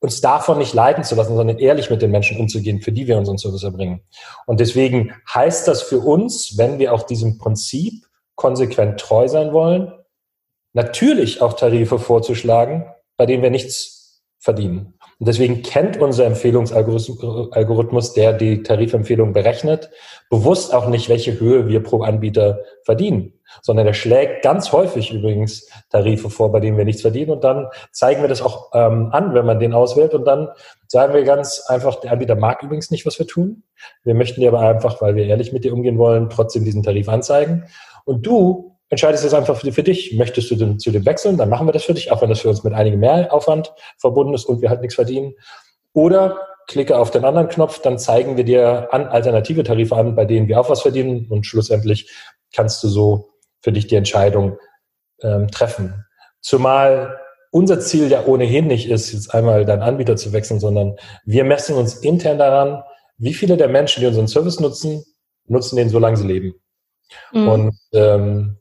uns 0.00 0.20
davon 0.20 0.58
nicht 0.58 0.74
leiten 0.74 1.04
zu 1.04 1.14
lassen, 1.14 1.36
sondern 1.36 1.58
ehrlich 1.58 1.90
mit 1.90 2.02
den 2.02 2.10
Menschen 2.10 2.38
umzugehen, 2.38 2.80
für 2.80 2.90
die 2.90 3.06
wir 3.06 3.18
unseren 3.18 3.38
Service 3.38 3.62
erbringen. 3.62 4.02
Und 4.46 4.60
deswegen 4.60 5.14
heißt 5.32 5.68
das 5.68 5.82
für 5.82 6.00
uns, 6.00 6.56
wenn 6.56 6.78
wir 6.78 6.92
auch 6.94 7.02
diesem 7.02 7.38
Prinzip 7.38 8.06
konsequent 8.34 8.98
treu 8.98 9.28
sein 9.28 9.52
wollen, 9.52 9.92
natürlich 10.72 11.42
auch 11.42 11.52
Tarife 11.52 11.98
vorzuschlagen, 11.98 12.86
bei 13.16 13.26
denen 13.26 13.42
wir 13.42 13.50
nichts 13.50 14.22
verdienen. 14.38 14.94
Und 15.20 15.28
deswegen 15.28 15.62
kennt 15.62 15.98
unser 15.98 16.24
Empfehlungsalgorithmus, 16.24 18.14
der 18.14 18.32
die 18.32 18.62
Tarifempfehlung 18.62 19.34
berechnet, 19.34 19.90
bewusst 20.30 20.74
auch 20.74 20.88
nicht, 20.88 21.10
welche 21.10 21.38
Höhe 21.38 21.68
wir 21.68 21.82
pro 21.82 22.00
Anbieter 22.02 22.60
verdienen, 22.84 23.34
sondern 23.60 23.86
er 23.86 23.92
schlägt 23.92 24.42
ganz 24.42 24.72
häufig 24.72 25.12
übrigens 25.12 25.68
Tarife 25.90 26.30
vor, 26.30 26.50
bei 26.50 26.60
denen 26.60 26.78
wir 26.78 26.86
nichts 26.86 27.02
verdienen. 27.02 27.32
Und 27.32 27.44
dann 27.44 27.66
zeigen 27.92 28.22
wir 28.22 28.30
das 28.30 28.40
auch 28.40 28.70
ähm, 28.72 29.10
an, 29.12 29.34
wenn 29.34 29.44
man 29.44 29.60
den 29.60 29.74
auswählt. 29.74 30.14
Und 30.14 30.24
dann 30.24 30.48
sagen 30.86 31.12
wir 31.12 31.22
ganz 31.24 31.64
einfach, 31.68 31.96
der 31.96 32.12
Anbieter 32.12 32.34
mag 32.34 32.62
übrigens 32.62 32.90
nicht, 32.90 33.04
was 33.04 33.18
wir 33.18 33.26
tun. 33.26 33.64
Wir 34.04 34.14
möchten 34.14 34.40
dir 34.40 34.48
aber 34.48 34.60
einfach, 34.60 35.02
weil 35.02 35.16
wir 35.16 35.26
ehrlich 35.26 35.52
mit 35.52 35.64
dir 35.64 35.74
umgehen 35.74 35.98
wollen, 35.98 36.30
trotzdem 36.30 36.64
diesen 36.64 36.82
Tarif 36.82 37.10
anzeigen. 37.10 37.64
Und 38.06 38.26
du 38.26 38.74
entscheidest 38.90 39.24
jetzt 39.24 39.34
einfach 39.34 39.56
für, 39.56 39.72
für 39.72 39.82
dich, 39.82 40.14
möchtest 40.14 40.50
du 40.50 40.56
denn 40.56 40.78
zu 40.78 40.90
dem 40.90 41.06
wechseln, 41.06 41.38
dann 41.38 41.48
machen 41.48 41.66
wir 41.66 41.72
das 41.72 41.84
für 41.84 41.94
dich, 41.94 42.12
auch 42.12 42.20
wenn 42.20 42.28
das 42.28 42.40
für 42.40 42.48
uns 42.48 42.64
mit 42.64 42.74
einigem 42.74 43.00
Mehraufwand 43.00 43.72
verbunden 43.98 44.34
ist 44.34 44.44
und 44.44 44.60
wir 44.60 44.68
halt 44.68 44.82
nichts 44.82 44.96
verdienen. 44.96 45.34
Oder 45.94 46.46
klicke 46.66 46.98
auf 46.98 47.10
den 47.10 47.24
anderen 47.24 47.48
Knopf, 47.48 47.80
dann 47.80 47.98
zeigen 47.98 48.36
wir 48.36 48.44
dir 48.44 48.92
an 48.92 49.06
alternative 49.06 49.64
Tarife 49.64 49.96
an, 49.96 50.14
bei 50.14 50.24
denen 50.24 50.48
wir 50.48 50.60
auch 50.60 50.68
was 50.68 50.82
verdienen 50.82 51.26
und 51.30 51.46
schlussendlich 51.46 52.10
kannst 52.54 52.82
du 52.84 52.88
so 52.88 53.30
für 53.60 53.72
dich 53.72 53.86
die 53.86 53.96
Entscheidung 53.96 54.58
ähm, 55.22 55.48
treffen. 55.48 56.04
Zumal 56.40 57.18
unser 57.52 57.80
Ziel 57.80 58.10
ja 58.10 58.24
ohnehin 58.24 58.66
nicht 58.66 58.88
ist, 58.88 59.12
jetzt 59.12 59.34
einmal 59.34 59.64
deinen 59.64 59.82
Anbieter 59.82 60.16
zu 60.16 60.32
wechseln, 60.32 60.60
sondern 60.60 60.96
wir 61.24 61.44
messen 61.44 61.76
uns 61.76 61.94
intern 61.96 62.38
daran, 62.38 62.82
wie 63.18 63.34
viele 63.34 63.56
der 63.56 63.68
Menschen, 63.68 64.00
die 64.00 64.06
unseren 64.06 64.28
Service 64.28 64.60
nutzen, 64.60 65.04
nutzen 65.46 65.76
den, 65.76 65.88
solange 65.90 66.16
sie 66.16 66.26
leben. 66.26 66.54
Mhm. 67.32 67.48
Und 67.48 67.78
ähm, 67.92 68.56
äh, 68.56 68.59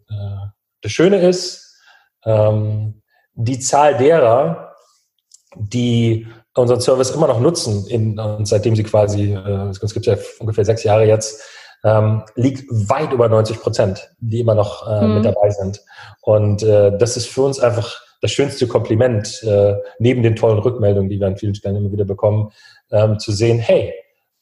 das 0.81 0.91
Schöne 0.91 1.17
ist, 1.27 1.77
ähm, 2.25 3.01
die 3.33 3.59
Zahl 3.59 3.97
derer, 3.97 4.75
die 5.55 6.27
unseren 6.55 6.81
Service 6.81 7.11
immer 7.11 7.27
noch 7.27 7.39
nutzen, 7.39 7.87
in, 7.87 8.19
und 8.19 8.47
seitdem 8.47 8.75
sie 8.75 8.83
quasi, 8.83 9.33
äh, 9.33 9.69
es 9.69 9.93
gibt 9.93 10.05
ja 10.05 10.17
ungefähr 10.39 10.65
sechs 10.65 10.83
Jahre 10.83 11.05
jetzt, 11.05 11.41
ähm, 11.83 12.23
liegt 12.35 12.67
weit 12.69 13.13
über 13.13 13.29
90 13.29 13.61
Prozent, 13.61 14.09
die 14.19 14.41
immer 14.41 14.55
noch 14.55 14.87
äh, 14.87 15.05
mhm. 15.05 15.15
mit 15.15 15.25
dabei 15.25 15.49
sind. 15.49 15.81
Und 16.21 16.63
äh, 16.63 16.97
das 16.97 17.15
ist 17.15 17.27
für 17.27 17.43
uns 17.43 17.59
einfach 17.59 18.01
das 18.21 18.31
schönste 18.31 18.67
Kompliment, 18.67 19.41
äh, 19.43 19.75
neben 19.97 20.23
den 20.23 20.35
tollen 20.35 20.59
Rückmeldungen, 20.59 21.09
die 21.09 21.19
wir 21.19 21.27
an 21.27 21.37
vielen 21.37 21.55
Stellen 21.55 21.77
immer 21.77 21.91
wieder 21.91 22.03
bekommen, 22.03 22.51
ähm, 22.91 23.17
zu 23.17 23.31
sehen, 23.31 23.59
hey, 23.59 23.93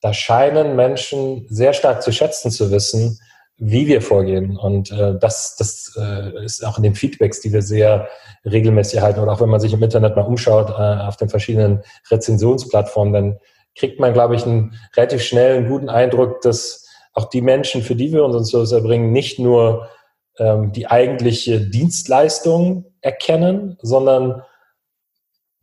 da 0.02 0.14
scheinen 0.14 0.76
Menschen 0.76 1.46
sehr 1.50 1.74
stark 1.74 2.02
zu 2.02 2.12
schätzen 2.12 2.50
zu 2.50 2.72
wissen, 2.72 3.20
wie 3.58 3.88
wir 3.88 4.02
vorgehen. 4.02 4.56
Und 4.56 4.92
äh, 4.92 5.18
das, 5.20 5.56
das 5.58 5.94
äh, 5.98 6.44
ist 6.46 6.66
auch 6.66 6.78
in 6.78 6.84
den 6.84 6.96
Feedbacks, 6.96 7.42
die 7.42 7.52
wir 7.52 7.62
sehr 7.62 8.08
regelmäßig 8.46 9.00
erhalten. 9.00 9.20
Oder 9.20 9.34
auch 9.34 9.42
wenn 9.42 9.50
man 9.50 9.60
sich 9.60 9.74
im 9.74 9.82
Internet 9.82 10.16
mal 10.16 10.22
umschaut, 10.24 10.70
äh, 10.70 10.74
auf 11.08 11.18
den 11.18 11.30
verschiedenen 11.30 11.82
Rezensionsplattformen, 12.10 13.14
dann 13.14 13.40
kriegt 13.76 14.00
man, 14.00 14.14
glaube 14.14 14.36
ich, 14.36 14.46
einen 14.46 14.76
relativ 14.96 15.24
schnell 15.24 15.58
einen 15.58 15.70
guten 15.70 15.90
Eindruck, 15.90 16.42
dass 16.42 16.88
auch 17.14 17.30
die 17.30 17.42
Menschen, 17.42 17.82
für 17.82 17.96
die 17.96 18.14
wir 18.14 18.24
unseren 18.24 18.46
Service 18.46 18.72
erbringen, 18.72 19.12
nicht 19.12 19.40
nur 19.40 19.90
ähm, 20.38 20.72
die 20.72 20.88
eigentliche 20.88 21.60
Dienstleistung 21.60 22.86
erkennen, 23.02 23.78
sondern 23.82 24.44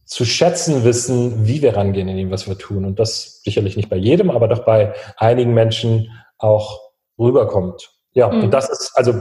zu 0.05 0.25
schätzen 0.25 0.85
wissen, 0.85 1.47
wie 1.47 1.63
wir 1.63 1.77
rangehen 1.77 2.09
in 2.09 2.17
dem, 2.17 2.31
was 2.31 2.49
wir 2.49 2.59
tun. 2.59 2.85
Und 2.85 2.99
das 2.99 3.41
sicherlich 3.43 3.77
nicht 3.77 3.89
bei 3.89 3.97
jedem, 3.97 4.31
aber 4.31 4.49
doch 4.49 4.65
bei 4.65 4.95
einigen 5.17 5.55
Menschen 5.55 6.11
auch 6.39 6.84
rüberkommt. 7.18 7.90
Ja, 8.12 8.28
mhm. 8.28 8.44
und 8.44 8.50
das 8.54 8.68
ist, 8.68 8.92
also 8.94 9.14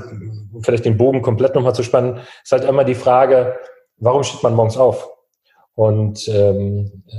vielleicht 0.62 0.86
den 0.86 0.98
Bogen 0.98 1.22
komplett 1.22 1.56
nochmal 1.56 1.76
zu 1.76 1.84
spannen, 1.84 2.20
ist 2.44 2.52
halt 2.52 2.66
immer 2.66 2.84
die 2.84 2.96
Frage, 2.96 3.56
warum 3.98 4.24
steht 4.24 4.44
man 4.44 4.56
morgens 4.56 4.78
auf? 4.78 5.10
Und 5.76 6.28
ähm, 6.28 7.04
äh, 7.08 7.16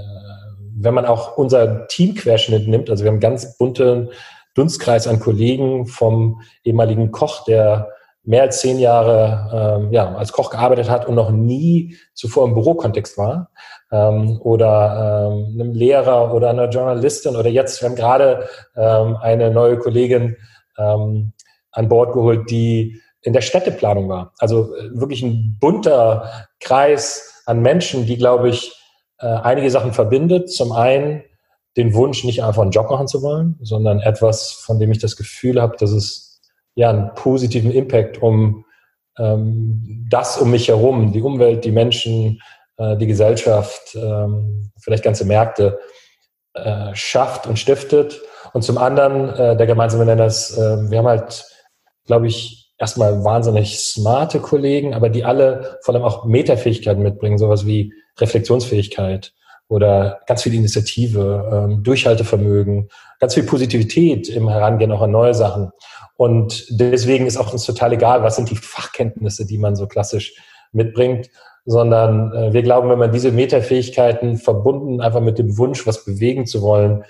wenn 0.77 0.95
man 0.95 1.07
auch 1.07 1.37
unser 1.37 1.87
Teamquerschnitt 1.89 2.69
nimmt, 2.69 2.91
also 2.91 3.03
wir 3.03 3.09
haben 3.09 3.15
einen 3.15 3.21
ganz 3.21 3.57
bunten 3.59 4.11
Dunstkreis 4.55 5.09
an 5.09 5.19
Kollegen 5.19 5.87
vom 5.87 6.41
ehemaligen 6.63 7.11
Koch, 7.11 7.45
der 7.45 7.89
mehr 8.23 8.43
als 8.43 8.61
zehn 8.61 8.79
Jahre 8.79 9.81
ähm, 9.83 9.93
ja, 9.93 10.15
als 10.15 10.33
Koch 10.33 10.51
gearbeitet 10.51 10.89
hat 10.89 11.07
und 11.07 11.15
noch 11.15 11.31
nie 11.31 11.97
zuvor 12.15 12.47
im 12.47 12.55
Bürokontext 12.55 13.19
war, 13.19 13.51
ähm, 13.93 14.41
oder 14.41 15.31
ähm, 15.31 15.61
einem 15.61 15.73
Lehrer 15.73 16.33
oder 16.33 16.51
einer 16.51 16.69
Journalistin 16.69 17.37
oder 17.37 17.49
jetzt, 17.49 17.83
wir 17.83 17.89
haben 17.89 17.97
gerade 17.97 18.49
ähm, 18.77 19.17
eine 19.21 19.51
neue 19.51 19.79
Kollegin 19.79 20.37
ähm, 20.79 21.33
an 21.73 21.89
Bord 21.89 22.13
geholt, 22.13 22.51
die 22.51 23.01
in 23.23 23.33
der 23.33 23.41
Städteplanung 23.41 24.09
war. 24.09 24.33
Also 24.39 24.75
äh, 24.77 24.91
wirklich 24.99 25.23
ein 25.23 25.57
bunter 25.61 26.47
Kreis 26.61 27.43
an 27.47 27.63
Menschen, 27.63 28.07
die, 28.07 28.17
glaube 28.17 28.49
ich, 28.49 28.73
äh, 29.19 29.27
einige 29.27 29.71
Sachen 29.71 29.93
verbindet. 29.93 30.51
Zum 30.53 30.73
einen 30.73 31.23
den 31.77 31.95
Wunsch, 31.95 32.25
nicht 32.25 32.43
einfach 32.45 32.63
einen 32.63 32.71
Job 32.71 32.91
machen 32.91 33.09
zu 33.09 33.23
wollen, 33.23 33.59
sondern 33.61 34.01
etwas, 34.01 34.53
von 34.53 34.79
dem 34.79 34.93
ich 34.93 34.99
das 34.99 35.17
Gefühl 35.17 35.61
habe, 35.61 35.77
dass 35.77 35.91
es 35.91 36.41
ja 36.77 36.91
einen 36.91 37.13
positiven 37.15 37.71
Impact 37.71 38.23
um 38.23 38.65
ähm, 39.19 40.07
das 40.11 40.39
um 40.39 40.51
mich 40.51 40.69
herum, 40.69 41.13
die 41.13 41.23
Umwelt, 41.23 41.65
die 41.65 41.73
Menschen, 41.73 42.41
äh, 42.77 42.97
die 42.97 43.07
Gesellschaft, 43.07 43.95
ähm, 43.95 44.71
vielleicht 44.79 45.05
ganze 45.05 45.25
Märkte 45.25 45.79
äh, 46.55 46.95
schafft 46.95 47.47
und 47.47 47.59
stiftet. 47.59 48.21
Und 48.55 48.63
zum 48.63 48.79
anderen, 48.79 49.31
äh, 49.31 49.57
der 49.57 49.67
gemeinsame 49.67 50.07
Nenner 50.07 50.27
ist, 50.27 50.57
äh, 50.57 50.89
wir 50.89 50.99
haben 50.99 51.09
halt, 51.09 51.45
glaube 52.07 52.29
ich, 52.29 52.73
erstmal 52.79 53.25
wahnsinnig 53.25 53.81
smarte 53.81 54.39
Kollegen, 54.39 54.95
aber 54.95 55.09
die 55.09 55.25
alle 55.25 55.79
vor 55.83 55.93
allem 55.93 56.05
auch 56.05 56.25
Metafähigkeiten 56.25 57.03
mitbringen, 57.03 57.37
sowas 57.37 57.67
wie 57.67 57.93
Reflexionsfähigkeit 58.19 59.33
oder 59.69 60.21
ganz 60.29 60.45
viel 60.45 60.55
Initiative, 60.55 61.51
ähm, 61.53 61.83
Durchhaltevermögen, 61.83 62.91
ganz 63.19 63.35
viel 63.35 63.43
Positivität 63.43 64.29
im 64.29 64.49
Herangehen 64.49 64.93
auch 64.93 65.03
an 65.03 65.11
neue 65.11 65.35
Sachen. 65.35 65.73
Und 66.17 66.67
deswegen 66.71 67.27
ist 67.27 67.37
auch 67.37 67.53
uns 67.53 67.65
total 67.65 67.95
egal, 67.95 68.23
was 68.23 68.37
sind 68.37 68.51
die 68.51 68.57
Fachkenntnisse, 68.57 69.47
die 69.47 69.59
man 69.59 69.75
so 69.75 69.89
klassisch 69.89 70.33
mitbringt, 70.71 71.29
sondern 71.65 72.33
äh, 72.33 72.53
wir 72.53 72.63
glauben, 72.63 72.89
wenn 72.89 73.01
man 73.01 73.11
diese 73.11 73.33
Metafähigkeiten 73.33 74.37
verbunden 74.37 75.01
einfach 75.01 75.21
mit 75.21 75.41
dem 75.41 75.59
Wunsch, 75.59 75.89
was 75.89 76.05
bewegen 76.05 76.47
zu 76.47 76.63
wollen, 76.63 77.05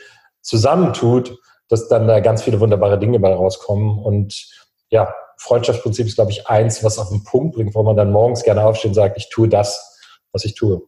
zusammentut, 0.45 1.37
dass 1.69 1.89
dann 1.89 2.07
da 2.07 2.21
ganz 2.21 2.43
viele 2.43 2.61
wunderbare 2.61 2.99
Dinge 2.99 3.19
bei 3.19 3.35
rauskommen. 3.35 3.99
Und 3.99 4.47
ja, 4.91 5.13
Freundschaftsprinzip 5.39 6.07
ist, 6.07 6.15
glaube 6.15 6.31
ich, 6.31 6.47
eins, 6.47 6.85
was 6.85 6.99
auf 6.99 7.09
den 7.09 7.25
Punkt 7.25 7.57
bringt, 7.57 7.75
wo 7.75 7.83
man 7.83 7.97
dann 7.97 8.13
morgens 8.13 8.45
gerne 8.45 8.65
aufsteht 8.65 8.91
und 8.91 8.95
sagt, 8.95 9.17
ich 9.17 9.29
tue 9.31 9.49
das, 9.49 9.99
was 10.33 10.45
ich 10.45 10.55
tue. 10.55 10.83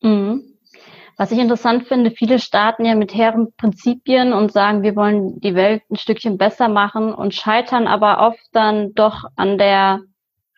Mhm. 0.00 0.44
Was 1.16 1.32
ich 1.32 1.38
interessant 1.38 1.86
finde, 1.86 2.12
viele 2.12 2.38
starten 2.38 2.86
ja 2.86 2.94
mit 2.94 3.14
hehren 3.14 3.52
Prinzipien 3.58 4.32
und 4.32 4.52
sagen, 4.52 4.82
wir 4.82 4.96
wollen 4.96 5.38
die 5.40 5.54
Welt 5.54 5.82
ein 5.90 5.96
Stückchen 5.96 6.38
besser 6.38 6.68
machen 6.68 7.12
und 7.12 7.34
scheitern 7.34 7.86
aber 7.86 8.26
oft 8.26 8.40
dann 8.52 8.94
doch 8.94 9.24
an 9.36 9.58
der 9.58 10.00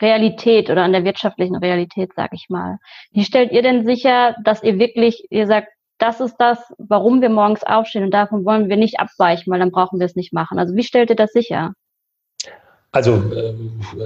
Realität 0.00 0.70
oder 0.70 0.84
an 0.84 0.92
der 0.92 1.04
wirtschaftlichen 1.04 1.56
Realität, 1.56 2.12
sag 2.14 2.30
ich 2.32 2.46
mal. 2.48 2.78
Wie 3.10 3.24
stellt 3.24 3.50
ihr 3.50 3.62
denn 3.62 3.84
sicher, 3.84 4.36
dass 4.44 4.62
ihr 4.62 4.78
wirklich, 4.78 5.26
ihr 5.30 5.48
sagt, 5.48 5.68
das 6.02 6.20
ist 6.20 6.34
das, 6.38 6.58
warum 6.78 7.22
wir 7.22 7.30
morgens 7.30 7.62
aufstehen 7.62 8.02
und 8.02 8.12
davon 8.12 8.44
wollen 8.44 8.68
wir 8.68 8.76
nicht 8.76 8.98
abweichen, 8.98 9.52
weil 9.52 9.60
dann 9.60 9.70
brauchen 9.70 10.00
wir 10.00 10.06
es 10.06 10.16
nicht 10.16 10.32
machen. 10.32 10.58
Also 10.58 10.74
wie 10.74 10.82
stellt 10.82 11.10
ihr 11.10 11.16
das 11.16 11.32
sicher? 11.32 11.74
Also, 12.90 13.22
äh, 13.32 13.54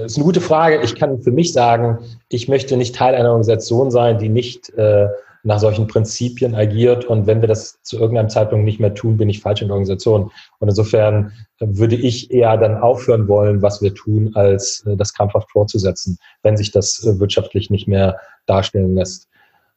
ist 0.05 0.15
eine 0.15 0.23
gute 0.23 0.39
Frage. 0.39 0.79
Ich 0.83 0.95
kann 0.95 1.19
für 1.19 1.31
mich 1.31 1.51
sagen, 1.51 1.97
ich 2.29 2.47
möchte 2.47 2.77
nicht 2.77 2.95
Teil 2.95 3.15
einer 3.15 3.29
Organisation 3.29 3.89
sein, 3.91 4.19
die 4.19 4.29
nicht 4.29 4.69
äh, 4.75 5.07
nach 5.43 5.59
solchen 5.59 5.87
Prinzipien 5.87 6.55
agiert. 6.55 7.03
Und 7.05 7.25
wenn 7.25 7.41
wir 7.41 7.47
das 7.47 7.81
zu 7.81 7.97
irgendeinem 7.97 8.29
Zeitpunkt 8.29 8.63
nicht 8.63 8.79
mehr 8.79 8.93
tun, 8.93 9.17
bin 9.17 9.27
ich 9.27 9.41
falsch 9.41 9.61
in 9.61 9.67
der 9.67 9.73
Organisation. 9.73 10.31
Und 10.59 10.69
insofern 10.69 11.33
äh, 11.59 11.65
würde 11.67 11.95
ich 11.95 12.31
eher 12.31 12.55
dann 12.57 12.77
aufhören 12.77 13.27
wollen, 13.27 13.61
was 13.63 13.81
wir 13.81 13.93
tun, 13.93 14.31
als 14.35 14.83
das 14.85 15.13
krampfhaft 15.13 15.51
fortzusetzen, 15.51 16.19
wenn 16.43 16.55
sich 16.55 16.71
das 16.71 17.01
wirtschaftlich 17.19 17.71
nicht 17.71 17.87
mehr 17.87 18.17
darstellen 18.45 18.95
lässt. 18.95 19.27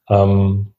Ähm, 0.09 0.75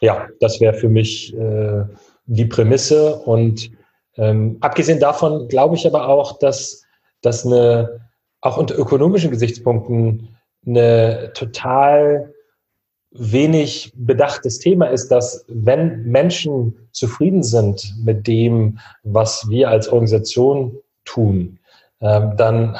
ja, 0.00 0.28
das 0.40 0.60
wäre 0.60 0.74
für 0.74 0.88
mich 0.88 1.34
äh, 1.36 1.84
die 2.26 2.46
Prämisse. 2.46 3.16
Und 3.16 3.70
ähm, 4.16 4.58
abgesehen 4.60 5.00
davon 5.00 5.48
glaube 5.48 5.76
ich 5.76 5.86
aber 5.86 6.08
auch, 6.08 6.38
dass, 6.38 6.84
dass 7.22 7.44
eine, 7.44 8.00
auch 8.40 8.56
unter 8.56 8.78
ökonomischen 8.78 9.30
Gesichtspunkten 9.30 10.36
eine 10.66 11.32
total 11.34 12.32
wenig 13.10 13.92
bedachtes 13.96 14.58
Thema 14.58 14.86
ist, 14.86 15.08
dass 15.08 15.44
wenn 15.48 16.04
Menschen 16.04 16.88
zufrieden 16.92 17.42
sind 17.42 17.94
mit 18.04 18.26
dem, 18.26 18.78
was 19.02 19.48
wir 19.48 19.70
als 19.70 19.88
Organisation 19.88 20.76
tun, 21.04 21.58
ähm, 22.00 22.34
dann, 22.36 22.76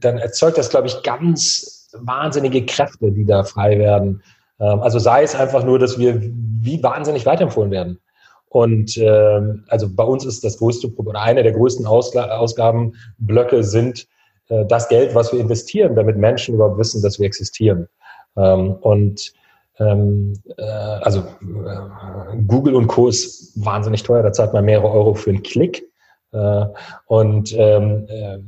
dann 0.00 0.18
erzeugt 0.18 0.58
das, 0.58 0.70
glaube 0.70 0.88
ich, 0.88 1.02
ganz 1.02 1.90
wahnsinnige 1.92 2.64
Kräfte, 2.66 3.12
die 3.12 3.24
da 3.24 3.44
frei 3.44 3.78
werden. 3.78 4.22
Ähm, 4.60 4.80
also 4.80 4.98
sei 4.98 5.22
es 5.22 5.34
einfach 5.34 5.64
nur, 5.64 5.78
dass 5.78 5.98
wir 5.98 6.20
wie 6.20 6.82
wahnsinnig 6.82 7.26
weiterempfohlen 7.26 7.70
werden. 7.70 8.00
Und 8.48 8.96
ähm, 8.98 9.64
also 9.68 9.88
bei 9.92 10.04
uns 10.04 10.24
ist 10.24 10.44
das 10.44 10.58
größte 10.58 10.88
oder 10.94 11.20
eine 11.20 11.42
der 11.42 11.52
größten 11.52 11.86
Ausgabenblöcke 11.86 13.64
sind 13.64 14.06
äh, 14.48 14.64
das 14.66 14.88
Geld, 14.88 15.14
was 15.14 15.32
wir 15.32 15.40
investieren, 15.40 15.96
damit 15.96 16.16
Menschen 16.16 16.54
überhaupt 16.54 16.78
wissen, 16.78 17.02
dass 17.02 17.18
wir 17.18 17.26
existieren. 17.26 17.88
Ähm, 18.36 18.74
und 18.74 19.32
ähm, 19.78 20.34
äh, 20.56 20.62
also 20.62 21.20
äh, 21.20 22.36
Google 22.46 22.76
und 22.76 22.86
Co. 22.86 23.08
ist 23.08 23.52
wahnsinnig 23.64 24.04
teuer, 24.04 24.22
da 24.22 24.32
zahlt 24.32 24.52
man 24.52 24.64
mehrere 24.64 24.90
Euro 24.90 25.14
für 25.14 25.30
einen 25.30 25.42
Klick. 25.42 25.84
Äh, 26.32 26.66
und 27.06 27.52
ähm, 27.58 28.06
äh, 28.08 28.38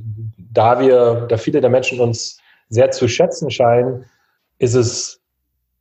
da 0.52 0.78
wir, 0.78 1.26
da 1.28 1.36
viele 1.36 1.60
der 1.60 1.70
Menschen 1.70 2.00
uns 2.00 2.38
sehr 2.68 2.90
zu 2.90 3.08
schätzen 3.08 3.50
scheinen, 3.50 4.04
ist 4.58 4.75
es 4.75 5.20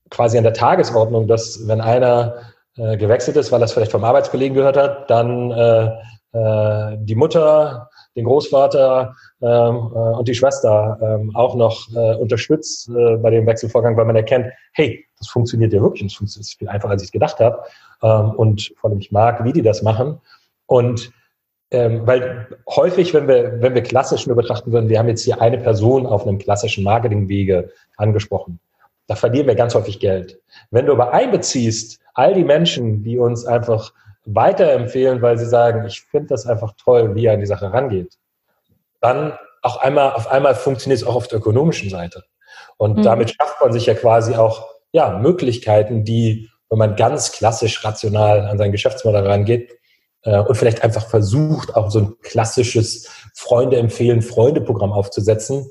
quasi 0.10 0.38
an 0.38 0.44
der 0.44 0.54
Tagesordnung, 0.54 1.28
dass 1.28 1.68
wenn 1.68 1.82
einer 1.82 2.36
äh, 2.78 2.98
gewechselt 2.98 3.38
ist, 3.38 3.52
weil 3.52 3.62
er 3.62 3.66
es 3.66 3.74
vielleicht 3.74 3.92
vom 3.92 4.04
Arbeitskollegen 4.04 4.56
gehört 4.56 4.78
hat, 4.78 5.10
dann 5.10 5.52
äh, 5.52 5.86
äh, 6.34 6.98
die 7.00 7.16
Mutter, 7.16 7.90
den 8.16 8.26
Großvater 8.26 9.16
ähm, 9.42 9.48
äh, 9.50 10.18
und 10.18 10.28
die 10.28 10.36
Schwester 10.36 10.98
ähm, 11.02 11.36
auch 11.36 11.56
noch 11.56 11.88
äh, 11.94 12.16
unterstützt 12.16 12.90
äh, 12.90 13.18
bei 13.18 13.30
dem 13.30 13.46
Wechselvorgang, 13.46 13.98
weil 13.98 14.06
man 14.06 14.16
erkennt, 14.16 14.48
hey, 14.74 15.06
das 15.18 15.28
funktioniert 15.28 15.74
ja 15.74 15.82
wirklich, 15.82 16.04
das 16.04 16.18
funktioniert 16.18 16.56
viel 16.58 16.70
einfacher, 16.70 16.92
als 16.92 17.04
ich 17.04 17.08
es 17.08 17.12
gedacht 17.12 17.40
habe. 17.40 17.64
Ähm, 18.02 18.32
und 18.32 18.74
vor 18.78 18.90
allem 18.90 19.00
ich 19.00 19.12
mag, 19.12 19.44
wie 19.44 19.54
die 19.54 19.62
das 19.62 19.82
machen. 19.82 20.20
Und 20.66 21.12
ähm, 21.72 22.06
weil 22.06 22.48
häufig, 22.70 23.14
wenn 23.14 23.28
wir, 23.28 23.62
wenn 23.62 23.74
wir 23.74 23.84
klassisch 23.84 24.28
nur 24.28 24.36
betrachten 24.36 24.72
würden, 24.72 24.90
wir 24.90 25.00
haben 25.00 25.08
jetzt 25.08 25.24
hier 25.24 25.42
eine 25.42 25.58
Person 25.58 26.06
auf 26.06 26.26
einem 26.26 26.38
klassischen 26.38 26.84
Marketingwege 26.84 27.72
angesprochen. 27.98 28.60
Da 29.08 29.16
verlieren 29.16 29.48
wir 29.48 29.56
ganz 29.56 29.76
häufig 29.76 30.00
Geld. 30.00 30.40
Wenn 30.72 30.86
du 30.86 30.94
aber 30.94 31.14
einbeziehst, 31.14 32.00
all 32.14 32.34
die 32.34 32.44
Menschen, 32.44 33.04
die 33.04 33.18
uns 33.20 33.46
einfach 33.46 33.94
weiterempfehlen, 34.26 35.22
weil 35.22 35.38
sie 35.38 35.46
sagen, 35.46 35.86
ich 35.86 36.02
finde 36.02 36.30
das 36.30 36.48
einfach 36.48 36.74
toll, 36.84 37.14
wie 37.16 37.26
er 37.26 37.34
an 37.34 37.40
die 37.40 37.46
Sache 37.46 37.72
rangeht, 37.72 38.16
dann 39.02 39.38
auch 39.62 39.78
einmal, 39.78 40.14
auf 40.14 40.28
einmal 40.32 40.56
funktioniert 40.56 41.02
es 41.02 41.08
auch 41.08 41.16
auf 41.16 41.28
der 41.28 41.40
ökonomischen 41.40 41.90
Seite. 41.90 42.24
Und 42.78 42.98
mhm. 42.98 43.04
damit 43.04 43.36
schafft 43.36 43.62
man 43.62 43.72
sich 43.72 43.86
ja 43.86 43.94
quasi 43.94 44.36
auch 44.36 44.68
ja, 44.92 45.20
Möglichkeiten, 45.20 46.04
die 46.04 46.50
wenn 46.70 46.80
man 46.80 46.96
ganz 46.96 47.32
klassisch 47.32 47.84
rational 47.86 48.48
an 48.48 48.58
sein 48.58 48.72
Geschäftsmodell 48.72 49.28
rangeht 49.28 49.78
äh, 50.24 50.40
und 50.40 50.56
vielleicht 50.56 50.84
einfach 50.84 51.08
versucht, 51.08 51.76
auch 51.76 51.92
so 51.92 52.00
ein 52.00 52.16
klassisches 52.22 53.10
Freunde 53.34 53.78
empfehlen, 53.78 54.22
Freunde-Programm 54.22 54.92
aufzusetzen, 54.92 55.70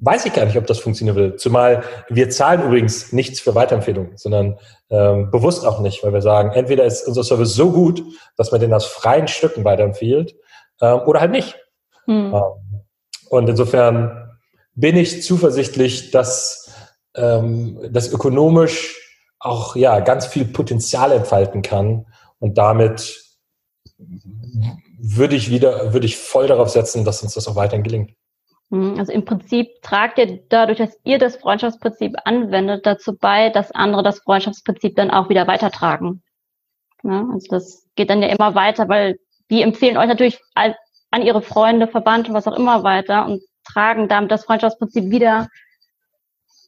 weiß 0.00 0.26
ich 0.26 0.32
gar 0.32 0.44
nicht, 0.44 0.56
ob 0.56 0.66
das 0.66 0.80
funktionieren 0.80 1.16
will. 1.16 1.36
Zumal 1.36 1.84
wir 2.08 2.28
zahlen 2.30 2.62
übrigens 2.62 3.12
nichts 3.12 3.40
für 3.40 3.54
Weiterempfehlungen, 3.54 4.16
sondern 4.16 4.58
ähm, 4.90 5.30
bewusst 5.30 5.64
auch 5.64 5.80
nicht, 5.80 6.02
weil 6.02 6.12
wir 6.12 6.22
sagen, 6.22 6.52
entweder 6.52 6.84
ist 6.84 7.06
unser 7.06 7.24
Service 7.24 7.54
so 7.54 7.70
gut, 7.70 8.02
dass 8.36 8.50
man 8.50 8.60
den 8.60 8.74
aus 8.74 8.86
freien 8.86 9.28
Stücken 9.28 9.64
weiterempfiehlt, 9.64 10.34
ähm, 10.80 11.00
oder 11.06 11.20
halt 11.20 11.30
nicht. 11.30 11.56
Hm. 12.06 12.34
Ähm, 12.34 12.82
und 13.30 13.48
insofern 13.48 14.36
bin 14.74 14.96
ich 14.96 15.22
zuversichtlich, 15.22 16.10
dass 16.10 16.70
ähm, 17.16 17.80
das 17.90 18.12
ökonomisch 18.12 19.00
auch 19.38 19.76
ja 19.76 20.00
ganz 20.00 20.26
viel 20.26 20.46
Potenzial 20.46 21.12
entfalten 21.12 21.62
kann 21.62 22.06
und 22.38 22.58
damit 22.58 23.22
würde 24.98 25.36
ich 25.36 25.50
wieder 25.50 25.92
würde 25.92 26.06
ich 26.06 26.16
voll 26.16 26.46
darauf 26.46 26.70
setzen, 26.70 27.04
dass 27.04 27.22
uns 27.22 27.34
das 27.34 27.46
auch 27.46 27.56
weiterhin 27.56 27.84
gelingt. 27.84 28.14
Hm, 28.74 28.98
also 28.98 29.12
im 29.12 29.24
Prinzip 29.24 29.68
tragt 29.82 30.18
ihr 30.18 30.40
dadurch, 30.48 30.78
dass 30.78 30.98
ihr 31.04 31.18
das 31.18 31.36
Freundschaftsprinzip 31.36 32.16
anwendet, 32.24 32.84
dazu 32.84 33.16
bei, 33.16 33.50
dass 33.50 33.70
andere 33.70 34.02
das 34.02 34.18
Freundschaftsprinzip 34.18 34.96
dann 34.96 35.12
auch 35.12 35.28
wieder 35.28 35.46
weitertragen. 35.46 36.24
Ja, 37.04 37.24
also 37.32 37.46
das 37.50 37.86
geht 37.94 38.10
dann 38.10 38.20
ja 38.20 38.28
immer 38.28 38.56
weiter, 38.56 38.88
weil 38.88 39.20
die 39.48 39.62
empfehlen 39.62 39.96
euch 39.96 40.08
natürlich 40.08 40.40
an 40.54 41.22
ihre 41.22 41.40
Freunde, 41.40 41.86
Verbannte, 41.86 42.32
was 42.32 42.48
auch 42.48 42.56
immer 42.56 42.82
weiter 42.82 43.26
und 43.26 43.42
tragen 43.64 44.08
damit 44.08 44.32
das 44.32 44.44
Freundschaftsprinzip 44.44 45.08
wieder 45.10 45.46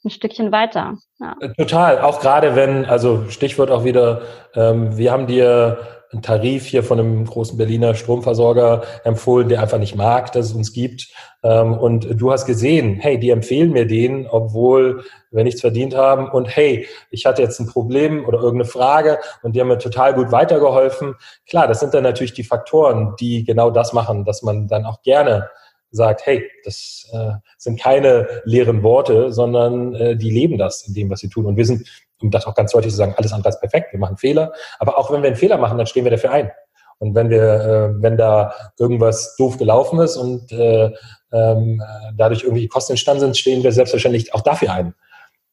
ein 0.05 0.11
Stückchen 0.11 0.53
weiter. 0.53 0.99
Ja. 1.19 1.35
Total, 1.57 1.99
auch 2.01 2.21
gerade 2.21 2.55
wenn, 2.55 2.85
also 2.85 3.29
Stichwort 3.31 3.73
auch 3.73 3.83
wieder, 3.83 4.23
ähm, 4.55 4.97
wir 4.97 5.11
haben 5.11 5.27
dir 5.27 5.96
einen 6.17 6.23
Tarif 6.23 6.65
hier 6.67 6.83
von 6.83 6.99
einem 6.99 7.25
großen 7.27 7.59
Berliner 7.59 7.95
Stromversorger 7.95 8.83
empfohlen, 9.05 9.49
der 9.49 9.61
einfach 9.61 9.79
nicht 9.79 9.95
mag, 9.95 10.33
dass 10.33 10.47
es 10.47 10.53
uns 10.53 10.73
gibt. 10.73 11.09
Ähm, 11.43 11.75
und 11.75 12.21
du 12.21 12.33
hast 12.33 12.47
gesehen, 12.47 12.97
hey, 12.97 13.19
die 13.19 13.31
empfehlen 13.31 13.73
mir 13.73 13.87
den, 13.87 14.27
obwohl 14.27 15.05
wir 15.31 15.45
nichts 15.45 15.61
verdient 15.61 15.95
haben. 15.95 16.29
Und 16.31 16.47
hey, 16.47 16.87
ich 17.11 17.27
hatte 17.27 17.43
jetzt 17.43 17.61
ein 17.61 17.67
Problem 17.67 18.25
oder 18.25 18.39
irgendeine 18.39 18.65
Frage 18.65 19.19
und 19.43 19.55
die 19.55 19.61
haben 19.61 19.69
mir 19.69 19.79
total 19.79 20.15
gut 20.15 20.33
weitergeholfen. 20.33 21.15
Klar, 21.49 21.69
das 21.69 21.81
sind 21.81 21.93
dann 21.93 22.03
natürlich 22.03 22.33
die 22.33 22.45
Faktoren, 22.45 23.15
die 23.21 23.45
genau 23.45 23.71
das 23.71 23.93
machen, 23.93 24.25
dass 24.25 24.43
man 24.43 24.69
dann 24.69 24.87
auch 24.87 25.03
gerne 25.03 25.51
sagt, 25.91 26.27
hey, 26.27 26.51
das 26.65 27.09
äh, 27.13 27.33
sind 27.59 27.81
keine 27.81 28.43
leeren 28.45 28.83
Worte, 28.83 29.33
sondern 29.33 29.95
äh, 29.95 30.17
die 30.17 30.31
leben 30.31 30.59
das 30.59 30.87
in 30.89 30.95
dem, 30.95 31.11
was 31.11 31.21
sie 31.21 31.29
tun. 31.29 31.47
Und 31.47 31.57
wir 31.57 31.65
sind 31.65 31.87
um 32.23 32.31
das 32.31 32.47
auch 32.47 32.55
ganz 32.55 32.73
deutlich 32.73 32.93
zu 32.93 32.99
sagen, 32.99 33.15
alles 33.17 33.33
andere 33.33 33.51
ist 33.51 33.61
perfekt, 33.61 33.93
wir 33.93 34.01
machen 34.01 34.17
Fehler. 34.17 34.53
Aber 34.79 34.99
auch 34.99 35.11
wenn 35.11 35.23
wir 35.23 35.29
einen 35.29 35.37
Fehler 35.37 35.59
machen, 35.59 35.79
dann 35.79 35.87
stehen 35.87 36.05
wir 36.05 36.11
dafür 36.11 36.33
ein. 36.33 36.51
Und 36.99 37.15
wenn 37.15 37.29
wir, 37.29 37.43
äh, 37.43 38.03
wenn 38.03 38.17
da 38.17 38.53
irgendwas 38.79 39.37
doof 39.37 39.59
gelaufen 39.59 40.01
ist 40.01 40.17
und 40.17 40.51
äh, 40.53 40.93
ähm, 41.33 41.83
dadurch 42.17 42.45
irgendwie 42.45 42.69
Kosten 42.69 42.93
entstanden 42.93 43.21
sind, 43.21 43.37
stehen 43.37 43.63
wir 43.63 43.73
selbstverständlich 43.73 44.33
auch 44.35 44.41
dafür 44.41 44.73
ein. 44.73 44.95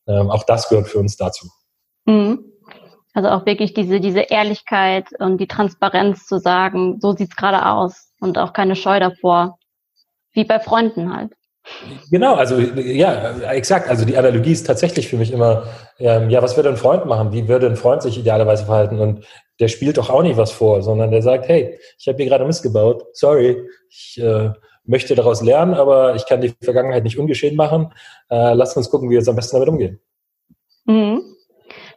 Ähm, 0.08 0.32
auch 0.32 0.44
das 0.44 0.70
gehört 0.70 0.88
für 0.88 1.00
uns 1.00 1.18
dazu. 1.18 1.48
Mhm. 2.06 2.46
Also 3.14 3.30
auch 3.30 3.46
wirklich 3.46 3.74
diese, 3.74 4.00
diese 4.00 4.22
Ehrlichkeit 4.22 5.08
und 5.20 5.38
die 5.38 5.48
Transparenz 5.48 6.26
zu 6.26 6.40
sagen, 6.40 7.00
so 7.00 7.12
sieht's 7.12 7.36
gerade 7.36 7.66
aus 7.68 8.12
und 8.20 8.38
auch 8.38 8.54
keine 8.54 8.76
Scheu 8.76 9.00
davor. 9.00 9.60
Wie 10.32 10.46
bei 10.46 10.60
Freunden 10.60 11.16
halt. 11.16 11.34
Genau, 12.12 12.36
also 12.36 12.60
ja, 12.60 13.40
exakt. 13.52 13.90
Also 13.90 14.06
die 14.06 14.18
Analogie 14.18 14.52
ist 14.52 14.68
tatsächlich 14.68 15.08
für 15.08 15.18
mich 15.18 15.32
immer, 15.32 15.64
ähm, 15.98 16.30
ja, 16.30 16.42
was 16.42 16.56
würde 16.58 16.70
ein 16.70 16.78
Freund 16.78 17.06
machen? 17.06 17.32
Wie 17.32 17.48
würde 17.48 17.68
ein 17.68 17.78
Freund 17.78 18.02
sich 18.02 18.18
idealerweise 18.18 18.66
verhalten? 18.66 19.00
Und 19.00 19.26
der 19.60 19.70
spielt 19.70 19.98
doch 19.98 20.10
auch 20.10 20.24
nicht 20.24 20.38
was 20.38 20.52
vor, 20.52 20.82
sondern 20.82 21.12
der 21.12 21.22
sagt, 21.22 21.48
hey, 21.48 21.80
ich 21.98 22.08
habe 22.08 22.18
hier 22.18 22.28
gerade 22.28 22.46
Mist 22.46 22.64
gebaut, 22.64 23.06
sorry, 23.14 23.66
ich 23.90 24.22
äh, 24.22 24.50
möchte 24.84 25.16
daraus 25.16 25.42
lernen, 25.42 25.74
aber 25.74 26.16
ich 26.16 26.26
kann 26.26 26.42
die 26.42 26.54
Vergangenheit 26.62 27.04
nicht 27.04 27.18
ungeschehen 27.18 27.56
machen. 27.56 27.94
Äh, 28.30 28.54
lass 28.54 28.76
uns 28.76 28.90
gucken, 28.90 29.10
wie 29.10 29.14
wir 29.14 29.20
jetzt 29.20 29.30
am 29.30 29.36
besten 29.36 29.56
damit 29.56 29.70
umgehen. 29.70 30.00
Mhm. 30.86 31.22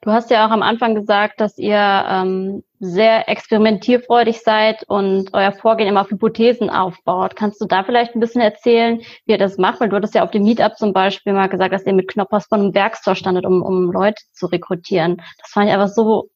Du 0.03 0.11
hast 0.11 0.31
ja 0.31 0.47
auch 0.47 0.51
am 0.51 0.63
Anfang 0.63 0.95
gesagt, 0.95 1.41
dass 1.41 1.59
ihr 1.59 1.77
ähm, 1.77 2.63
sehr 2.79 3.29
experimentierfreudig 3.29 4.41
seid 4.43 4.85
und 4.89 5.31
euer 5.33 5.53
Vorgehen 5.53 5.89
immer 5.89 6.03
auf 6.03 6.11
Hypothesen 6.11 6.71
aufbaut. 6.71 7.37
Kannst 7.37 7.61
du 7.61 7.67
da 7.67 7.85
vielleicht 7.85 8.15
ein 8.15 8.21
bisschen 8.21 8.43
erzählen, 8.43 9.01
wie 9.25 9.33
ihr 9.33 9.39
das 9.39 9.59
macht? 9.59 9.81
Weil 9.81 9.89
du 9.89 9.97
hattest 9.97 10.15
ja 10.15 10.23
auf 10.23 10.31
dem 10.31 10.43
Meetup 10.43 10.77
zum 10.77 10.93
Beispiel 10.93 11.33
mal 11.33 11.49
gesagt, 11.49 11.73
dass 11.73 11.87
ihr 11.87 11.95
mit 11.95 12.09
Knoppers 12.09 12.47
von 12.47 12.61
einem 12.61 12.75
Werkstore 12.75 13.17
standet, 13.17 13.47
um, 13.47 13.63
um 13.63 13.91
Leute 13.91 14.23
zu 14.33 14.47
rekrutieren. 14.47 15.23
Das 15.41 15.51
fand 15.51 15.69
ich 15.69 15.73
einfach 15.73 15.89
so 15.89 16.29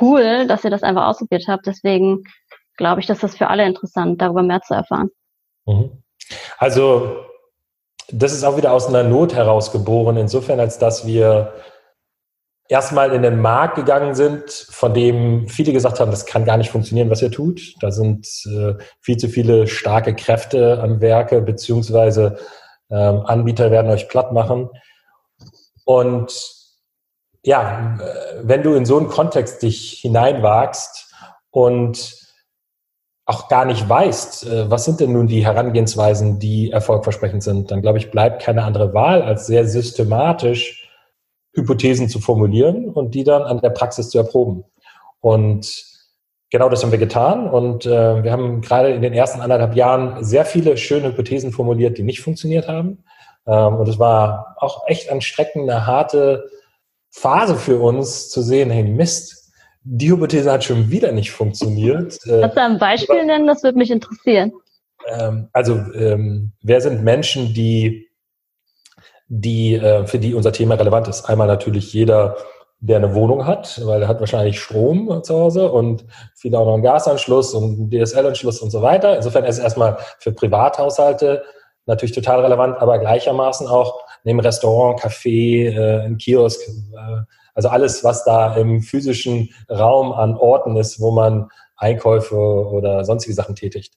cool, 0.00 0.46
dass 0.46 0.64
ihr 0.64 0.70
das 0.70 0.82
einfach 0.82 1.06
ausprobiert 1.06 1.44
habt. 1.48 1.66
Deswegen 1.66 2.24
glaube 2.76 3.00
ich, 3.00 3.06
dass 3.06 3.18
das 3.18 3.36
für 3.36 3.48
alle 3.48 3.66
interessant, 3.66 4.20
darüber 4.22 4.42
mehr 4.42 4.62
zu 4.62 4.74
erfahren. 4.74 5.10
Mhm. 5.66 6.02
Also, 6.58 7.24
das 8.10 8.32
ist 8.32 8.44
auch 8.44 8.56
wieder 8.56 8.72
aus 8.72 8.86
einer 8.86 9.02
Not 9.02 9.34
heraus 9.34 9.72
geboren, 9.72 10.16
insofern, 10.16 10.60
als 10.60 10.78
dass 10.78 11.06
wir 11.06 11.52
erstmal 12.68 13.12
in 13.12 13.22
den 13.22 13.40
Markt 13.40 13.76
gegangen 13.76 14.14
sind, 14.14 14.50
von 14.50 14.92
dem 14.92 15.48
viele 15.48 15.72
gesagt 15.72 16.00
haben, 16.00 16.10
das 16.10 16.26
kann 16.26 16.44
gar 16.44 16.58
nicht 16.58 16.70
funktionieren, 16.70 17.10
was 17.10 17.22
ihr 17.22 17.30
tut. 17.30 17.74
Da 17.80 17.90
sind 17.90 18.26
äh, 18.46 18.74
viel 19.00 19.16
zu 19.16 19.28
viele 19.28 19.66
starke 19.66 20.14
Kräfte 20.14 20.80
am 20.82 21.00
Werke, 21.00 21.40
beziehungsweise 21.40 22.38
ähm, 22.90 23.22
Anbieter 23.24 23.70
werden 23.70 23.90
euch 23.90 24.08
platt 24.08 24.32
machen. 24.32 24.68
Und 25.84 26.32
ja, 27.42 27.98
wenn 28.42 28.62
du 28.62 28.74
in 28.74 28.84
so 28.84 28.98
einen 28.98 29.08
Kontext 29.08 29.62
dich 29.62 30.00
hineinwagst 30.02 31.14
und 31.50 32.18
auch 33.24 33.48
gar 33.48 33.64
nicht 33.64 33.88
weißt, 33.88 34.46
äh, 34.46 34.70
was 34.70 34.84
sind 34.84 35.00
denn 35.00 35.12
nun 35.12 35.26
die 35.26 35.44
Herangehensweisen, 35.44 36.38
die 36.38 36.70
erfolgversprechend 36.70 37.42
sind, 37.42 37.70
dann 37.70 37.80
glaube 37.80 37.98
ich, 37.98 38.10
bleibt 38.10 38.42
keine 38.42 38.64
andere 38.64 38.92
Wahl, 38.92 39.22
als 39.22 39.46
sehr 39.46 39.66
systematisch 39.66 40.77
Hypothesen 41.60 42.08
zu 42.08 42.20
formulieren 42.20 42.88
und 42.88 43.14
die 43.14 43.24
dann 43.24 43.42
an 43.42 43.60
der 43.60 43.70
Praxis 43.70 44.10
zu 44.10 44.18
erproben. 44.18 44.64
Und 45.20 45.84
genau 46.50 46.68
das 46.68 46.82
haben 46.82 46.92
wir 46.92 46.98
getan. 46.98 47.48
Und 47.48 47.86
äh, 47.86 48.22
wir 48.22 48.32
haben 48.32 48.60
gerade 48.60 48.90
in 48.90 49.02
den 49.02 49.12
ersten 49.12 49.40
anderthalb 49.40 49.74
Jahren 49.74 50.24
sehr 50.24 50.44
viele 50.44 50.76
schöne 50.76 51.08
Hypothesen 51.08 51.52
formuliert, 51.52 51.98
die 51.98 52.02
nicht 52.02 52.20
funktioniert 52.20 52.68
haben. 52.68 53.04
Ähm, 53.46 53.76
und 53.76 53.88
es 53.88 53.98
war 53.98 54.56
auch 54.58 54.86
echt 54.86 55.10
an 55.10 55.20
Strecken 55.20 55.62
eine 55.62 55.86
harte 55.86 56.48
Phase 57.10 57.56
für 57.56 57.78
uns 57.78 58.30
zu 58.30 58.42
sehen, 58.42 58.70
hey 58.70 58.84
Mist, 58.84 59.52
die 59.82 60.10
Hypothese 60.10 60.52
hat 60.52 60.64
schon 60.64 60.90
wieder 60.90 61.12
nicht 61.12 61.30
funktioniert. 61.30 62.18
Äh, 62.26 62.40
Kannst 62.42 62.56
du 62.56 62.60
ein 62.60 62.78
Beispiel 62.78 63.24
nennen? 63.24 63.46
Das 63.46 63.62
würde 63.62 63.78
mich 63.78 63.90
interessieren. 63.90 64.52
Ähm, 65.06 65.48
also, 65.52 65.74
ähm, 65.94 66.52
wer 66.62 66.80
sind 66.80 67.02
Menschen, 67.02 67.54
die 67.54 68.07
die, 69.28 69.74
äh, 69.74 70.06
für 70.06 70.18
die 70.18 70.34
unser 70.34 70.52
Thema 70.52 70.74
relevant 70.74 71.08
ist. 71.08 71.24
Einmal 71.28 71.46
natürlich 71.46 71.92
jeder, 71.92 72.36
der 72.80 72.96
eine 72.98 73.14
Wohnung 73.14 73.46
hat, 73.46 73.80
weil 73.84 74.02
er 74.02 74.08
hat 74.08 74.20
wahrscheinlich 74.20 74.60
Strom 74.60 75.22
zu 75.22 75.34
Hause 75.34 75.70
und 75.70 76.04
viele 76.34 76.58
auch 76.58 76.66
noch 76.66 76.74
einen 76.74 76.82
Gasanschluss 76.82 77.52
und 77.54 77.64
einen 77.64 77.90
DSL-Anschluss 77.90 78.60
und 78.60 78.70
so 78.70 78.82
weiter. 78.82 79.16
Insofern 79.16 79.44
ist 79.44 79.58
es 79.58 79.64
erstmal 79.64 79.98
für 80.18 80.32
Privathaushalte 80.32 81.42
natürlich 81.86 82.14
total 82.14 82.40
relevant, 82.40 82.78
aber 82.78 82.98
gleichermaßen 82.98 83.66
auch 83.66 84.00
neben 84.22 84.40
Restaurant, 84.40 85.00
Café, 85.00 85.70
äh, 85.70 86.04
ein 86.04 86.18
Kiosk, 86.18 86.60
äh, 86.68 87.22
also 87.54 87.70
alles, 87.70 88.04
was 88.04 88.24
da 88.24 88.54
im 88.54 88.82
physischen 88.82 89.48
Raum 89.68 90.12
an 90.12 90.36
Orten 90.36 90.76
ist, 90.76 91.00
wo 91.00 91.10
man 91.10 91.48
Einkäufe 91.76 92.36
oder 92.36 93.04
sonstige 93.04 93.34
Sachen 93.34 93.56
tätigt. 93.56 93.94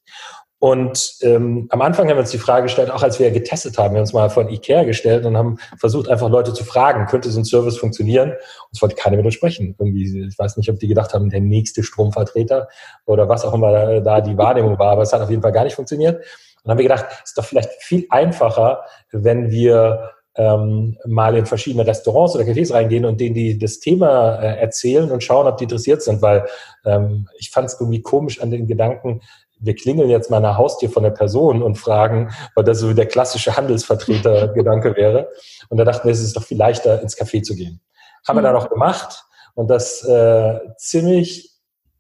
Und 0.62 1.16
ähm, 1.24 1.66
am 1.72 1.82
Anfang 1.82 2.08
haben 2.08 2.18
wir 2.18 2.22
uns 2.22 2.30
die 2.30 2.38
Frage 2.38 2.66
gestellt, 2.66 2.92
auch 2.92 3.02
als 3.02 3.20
wir 3.20 3.32
getestet 3.32 3.80
haben, 3.80 3.94
wir 3.94 3.98
haben 3.98 4.04
uns 4.04 4.14
mal 4.14 4.30
von 4.30 4.48
Ikea 4.48 4.84
gestellt 4.84 5.26
und 5.26 5.36
haben 5.36 5.58
versucht, 5.80 6.08
einfach 6.08 6.30
Leute 6.30 6.54
zu 6.54 6.64
fragen, 6.64 7.08
könnte 7.08 7.32
so 7.32 7.40
ein 7.40 7.46
Service 7.46 7.80
funktionieren? 7.80 8.30
Und 8.30 8.70
es 8.72 8.80
wollte 8.80 8.94
keiner 8.94 9.18
mit 9.18 9.26
uns 9.26 9.34
sprechen. 9.34 9.76
Irgendwie, 9.80 10.28
ich 10.28 10.38
weiß 10.38 10.58
nicht, 10.58 10.70
ob 10.70 10.78
die 10.78 10.88
gedacht 10.88 11.16
haben, 11.16 11.32
der 11.32 11.42
nächste 11.42 11.82
Stromvertreter 11.82 12.68
oder 13.08 13.28
was 13.28 13.44
auch 13.44 13.56
immer 13.56 13.72
da, 13.72 14.00
da 14.02 14.22
die 14.22 14.38
Wahrnehmung 14.38 14.78
war, 14.78 14.92
aber 14.92 15.02
es 15.02 15.12
hat 15.12 15.22
auf 15.22 15.32
jeden 15.32 15.42
Fall 15.42 15.52
gar 15.52 15.64
nicht 15.64 15.74
funktioniert. 15.74 16.18
Und 16.18 16.26
dann 16.66 16.72
haben 16.74 16.78
wir 16.78 16.90
gedacht, 16.90 17.06
es 17.24 17.32
ist 17.32 17.38
doch 17.40 17.46
vielleicht 17.46 17.72
viel 17.82 18.06
einfacher, 18.12 18.84
wenn 19.12 19.50
wir 19.50 20.12
ähm, 20.36 20.98
mal 21.06 21.36
in 21.36 21.46
verschiedene 21.46 21.86
Restaurants 21.86 22.36
oder 22.36 22.46
Cafés 22.46 22.74
reingehen 22.74 23.06
und 23.06 23.20
denen 23.20 23.36
die 23.36 23.58
das 23.58 23.80
Thema 23.80 24.36
äh, 24.36 24.60
erzählen 24.60 25.12
und 25.12 25.24
schauen, 25.24 25.48
ob 25.48 25.58
die 25.58 25.66
interessiert 25.66 26.02
sind, 26.02 26.22
weil 26.22 26.46
ähm, 26.86 27.28
ich 27.38 27.50
fand 27.52 27.68
es 27.68 27.80
irgendwie 27.80 28.02
komisch 28.02 28.42
an 28.42 28.52
den 28.52 28.68
Gedanken, 28.68 29.22
wir 29.62 29.76
klingeln 29.76 30.10
jetzt 30.10 30.30
mal 30.30 30.40
nach 30.40 30.58
Haustier 30.58 30.90
von 30.90 31.04
der 31.04 31.12
Person 31.12 31.62
und 31.62 31.76
fragen, 31.76 32.32
weil 32.56 32.64
das 32.64 32.80
so 32.80 32.94
der 32.94 33.06
klassische 33.06 33.56
Handelsvertreter-Gedanke 33.56 34.96
wäre. 34.96 35.30
Und 35.70 35.78
da 35.78 35.86
dachten 35.86 36.08
wir, 36.08 36.12
es 36.12 36.20
ist 36.20 36.36
doch 36.36 36.44
viel 36.44 36.58
leichter, 36.58 37.02
ins 37.02 37.18
Café 37.18 37.44
zu 37.44 37.56
gehen. 37.56 37.80
Haben 38.28 38.38
mhm. 38.38 38.44
wir 38.44 38.52
dann 38.52 38.56
auch 38.56 38.70
gemacht 38.70 39.24
und 39.54 39.70
das 39.70 40.04
äh, 40.04 40.60
ziemlich 40.78 41.52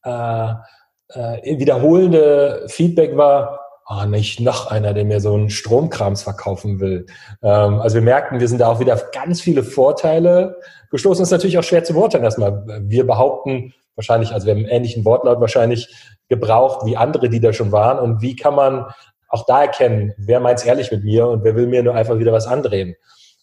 äh, 0.03 0.53
äh, 1.09 1.59
wiederholende 1.59 2.65
Feedback 2.67 3.15
war, 3.17 3.59
oh, 3.87 4.05
nicht 4.05 4.39
noch 4.39 4.67
einer, 4.67 4.93
der 4.93 5.05
mir 5.05 5.19
so 5.19 5.33
einen 5.33 5.49
Stromkrams 5.49 6.23
verkaufen 6.23 6.79
will. 6.79 7.05
Ähm, 7.43 7.79
also 7.79 7.95
wir 7.95 8.01
merkten, 8.01 8.39
wir 8.39 8.47
sind 8.47 8.59
da 8.59 8.67
auch 8.67 8.79
wieder 8.79 8.93
auf 8.93 9.11
ganz 9.11 9.41
viele 9.41 9.63
Vorteile 9.63 10.57
gestoßen. 10.89 11.23
ist 11.23 11.31
natürlich 11.31 11.57
auch 11.57 11.63
schwer 11.63 11.83
zu 11.83 11.93
beurteilen 11.93 12.23
erstmal. 12.23 12.63
Wir 12.87 13.05
behaupten 13.05 13.73
wahrscheinlich, 13.95 14.33
also 14.33 14.47
wir 14.47 14.53
haben 14.53 14.61
einen 14.61 14.69
ähnlichen 14.69 15.05
Wortlaut 15.05 15.39
wahrscheinlich 15.39 15.93
gebraucht 16.29 16.85
wie 16.85 16.97
andere, 16.97 17.29
die 17.29 17.39
da 17.39 17.53
schon 17.53 17.71
waren. 17.71 17.99
Und 17.99 18.21
wie 18.21 18.35
kann 18.35 18.55
man 18.55 18.85
auch 19.29 19.45
da 19.45 19.61
erkennen, 19.61 20.13
wer 20.17 20.39
meint 20.39 20.59
es 20.59 20.65
ehrlich 20.65 20.91
mit 20.91 21.03
mir 21.03 21.27
und 21.27 21.43
wer 21.43 21.55
will 21.55 21.67
mir 21.67 21.83
nur 21.83 21.95
einfach 21.95 22.19
wieder 22.19 22.33
was 22.33 22.47
andrehen. 22.47 22.95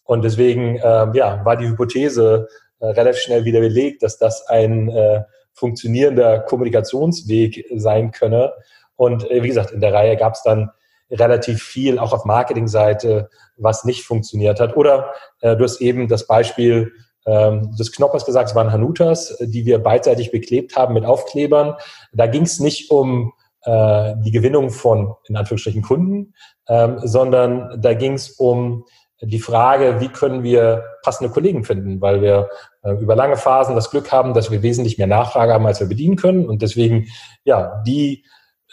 Und 0.04 0.22
deswegen 0.24 0.80
ähm, 0.82 1.12
ja, 1.14 1.44
war 1.44 1.56
die 1.56 1.68
Hypothese 1.68 2.48
äh, 2.80 2.87
relativ 2.87 3.20
schnell 3.22 3.44
wieder 3.44 3.61
belegt, 3.61 4.02
dass 4.02 4.18
das 4.18 4.46
ein 4.48 4.88
äh, 4.88 5.22
funktionierender 5.52 6.40
Kommunikationsweg 6.40 7.66
sein 7.76 8.11
könne. 8.11 8.52
Und 8.96 9.30
äh, 9.30 9.42
wie 9.42 9.48
gesagt, 9.48 9.70
in 9.70 9.80
der 9.80 9.92
Reihe 9.92 10.16
gab 10.16 10.34
es 10.34 10.42
dann 10.42 10.70
relativ 11.11 11.62
viel, 11.62 11.98
auch 11.98 12.12
auf 12.12 12.24
Marketingseite, 12.24 13.30
was 13.56 13.84
nicht 13.84 14.04
funktioniert 14.04 14.61
hat. 14.61 14.76
Oder 14.76 15.12
äh, 15.40 15.56
du 15.56 15.64
hast 15.64 15.80
eben 15.80 16.08
das 16.08 16.26
Beispiel 16.26 16.92
ähm, 17.29 17.77
des 17.77 17.93
Knoppers 17.93 18.25
gesagt, 18.25 18.49
es 18.51 18.55
waren 18.55 18.73
Hanutas, 18.73 19.37
die 19.41 19.67
wir 19.67 19.79
beidseitig 19.79 20.31
beklebt 20.31 20.77
haben 20.77 20.95
mit 20.95 21.05
Aufklebern. 21.05 21.75
Da 22.12 22.27
ging 22.27 22.43
es 22.43 22.59
nicht 22.59 22.91
um 22.91 23.33
äh, 23.64 24.14
die 24.25 24.31
Gewinnung 24.31 24.71
von, 24.71 25.14
in 25.29 25.37
Anführungsstrichen, 25.37 25.83
Kunden, 25.83 26.35
ähm, 26.69 27.01
sondern 27.05 27.81
da 27.81 27.93
ging 27.93 28.14
es 28.14 28.31
um 28.31 28.85
die 29.21 29.41
Frage, 29.41 30.01
wie 30.01 30.09
können 30.09 30.43
wir 30.43 30.85
passende 31.03 31.33
Kollegen 31.33 31.64
finden, 31.64 32.01
weil 32.01 32.23
wir 32.23 32.49
äh, 32.83 32.93
über 32.93 33.14
lange 33.14 33.37
Phasen 33.37 33.75
das 33.75 33.91
Glück 33.91 34.11
haben, 34.11 34.33
dass 34.33 34.51
wir 34.51 34.62
wesentlich 34.62 34.97
mehr 34.97 35.09
Nachfrage 35.09 35.53
haben, 35.53 35.67
als 35.67 35.81
wir 35.81 35.88
bedienen 35.88 36.17
können 36.17 36.49
und 36.49 36.62
deswegen 36.62 37.09
ja 37.45 37.83
die 37.87 38.25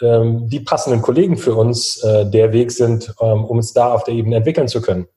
ähm, 0.01 0.47
die 0.49 0.59
passenden 0.59 1.01
Kollegen 1.01 1.37
für 1.37 1.55
uns 1.55 2.03
äh, 2.03 2.29
der 2.29 2.53
Weg 2.53 2.71
sind, 2.71 3.13
ähm, 3.21 3.45
um 3.45 3.57
uns 3.57 3.73
da 3.73 3.91
auf 3.93 4.03
der 4.03 4.13
Ebene 4.13 4.37
entwickeln 4.37 4.67
zu 4.67 4.81
können. 4.81 5.07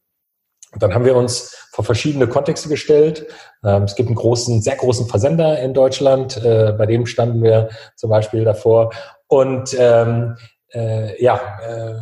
Und 0.73 0.83
dann 0.83 0.95
haben 0.95 1.05
wir 1.05 1.17
uns 1.17 1.57
vor 1.73 1.85
verschiedene 1.85 2.27
Kontexte 2.27 2.69
gestellt. 2.69 3.27
Ähm, 3.65 3.85
es 3.85 3.95
gibt 3.95 4.09
einen 4.09 4.17
großen, 4.17 4.61
sehr 4.61 4.77
großen 4.77 5.07
Versender 5.07 5.59
in 5.61 5.75
Deutschland, 5.75 6.37
äh, 6.37 6.73
bei 6.77 6.87
dem 6.87 7.07
standen 7.07 7.43
wir 7.43 7.71
zum 7.97 8.11
Beispiel 8.11 8.45
davor 8.45 8.91
und 9.29 9.77
ähm, 9.79 10.37
äh, 10.73 11.23
ja, 11.23 11.37
äh, 11.67 11.95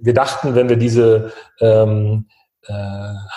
wir 0.00 0.14
dachten, 0.14 0.54
wenn 0.54 0.68
wir 0.68 0.76
diese 0.76 1.32
ähm, 1.60 2.26
äh, 2.66 2.72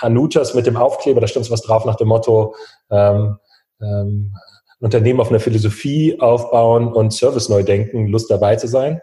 Hanutas 0.01 0.53
mit 0.53 0.65
dem 0.65 0.77
Aufkleber, 0.77 1.21
da 1.21 1.27
stand 1.27 1.49
was 1.51 1.61
drauf 1.61 1.85
nach 1.85 1.95
dem 1.95 2.07
Motto, 2.07 2.55
ähm, 2.89 3.37
ähm, 3.81 4.33
Unternehmen 4.79 5.19
auf 5.19 5.29
einer 5.29 5.39
Philosophie 5.39 6.19
aufbauen 6.19 6.91
und 6.93 7.11
Service 7.11 7.49
neu 7.49 7.63
denken, 7.63 8.07
Lust 8.07 8.29
dabei 8.29 8.55
zu 8.55 8.67
sein. 8.67 9.01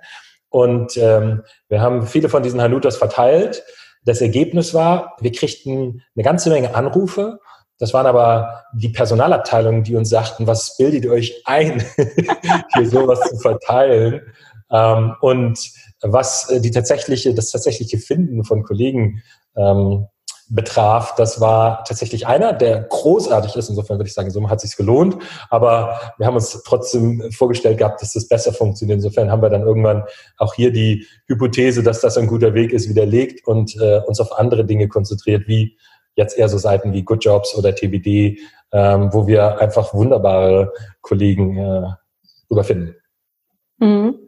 Und 0.48 0.96
ähm, 0.96 1.42
wir 1.68 1.80
haben 1.80 2.06
viele 2.06 2.28
von 2.28 2.42
diesen 2.42 2.62
Hanutas 2.62 2.96
verteilt. 2.96 3.64
Das 4.04 4.20
Ergebnis 4.20 4.74
war, 4.74 5.16
wir 5.20 5.32
kriegten 5.32 6.02
eine 6.14 6.24
ganze 6.24 6.50
Menge 6.50 6.74
Anrufe 6.74 7.40
das 7.78 7.92
waren 7.92 8.06
aber 8.06 8.64
die 8.72 8.88
Personalabteilungen, 8.88 9.82
die 9.82 9.96
uns 9.96 10.08
sagten, 10.08 10.46
was 10.46 10.76
bildet 10.76 11.04
ihr 11.04 11.12
euch 11.12 11.42
ein, 11.44 11.84
hier 12.74 12.88
sowas 12.88 13.20
zu 13.28 13.36
verteilen? 13.38 14.22
Ähm, 14.70 15.14
und 15.20 15.58
was 16.00 16.48
äh, 16.50 16.60
die 16.60 16.70
tatsächliche, 16.70 17.34
das 17.34 17.50
tatsächliche 17.50 17.98
Finden 17.98 18.44
von 18.44 18.62
Kollegen 18.62 19.22
ähm, 19.56 20.06
betraf, 20.54 21.14
das 21.16 21.40
war 21.40 21.84
tatsächlich 21.84 22.26
einer, 22.26 22.52
der 22.52 22.82
großartig 22.82 23.56
ist. 23.56 23.68
Insofern 23.68 23.98
würde 23.98 24.08
ich 24.08 24.14
sagen, 24.14 24.30
so 24.30 24.48
hat 24.48 24.60
sich 24.60 24.76
gelohnt. 24.76 25.16
Aber 25.50 26.00
wir 26.16 26.26
haben 26.26 26.34
uns 26.34 26.62
trotzdem 26.64 27.30
vorgestellt 27.32 27.78
gehabt, 27.78 28.00
dass 28.00 28.12
das 28.12 28.28
besser 28.28 28.52
funktioniert. 28.52 28.98
Insofern 28.98 29.30
haben 29.30 29.42
wir 29.42 29.50
dann 29.50 29.62
irgendwann 29.62 30.04
auch 30.38 30.54
hier 30.54 30.72
die 30.72 31.06
Hypothese, 31.26 31.82
dass 31.82 32.00
das 32.00 32.16
ein 32.16 32.28
guter 32.28 32.54
Weg 32.54 32.72
ist, 32.72 32.88
widerlegt 32.88 33.46
und 33.46 33.76
äh, 33.80 34.00
uns 34.06 34.20
auf 34.20 34.38
andere 34.38 34.64
Dinge 34.64 34.88
konzentriert, 34.88 35.48
wie 35.48 35.76
jetzt 36.14 36.38
eher 36.38 36.48
so 36.48 36.58
Seiten 36.58 36.92
wie 36.92 37.02
Good 37.02 37.24
Jobs 37.24 37.56
oder 37.56 37.74
TBD, 37.74 38.38
ähm, 38.72 39.12
wo 39.12 39.26
wir 39.26 39.60
einfach 39.60 39.92
wunderbare 39.92 40.72
Kollegen 41.00 41.58
äh, 41.58 41.88
überfinden. 42.48 42.94
Mhm. 43.78 44.23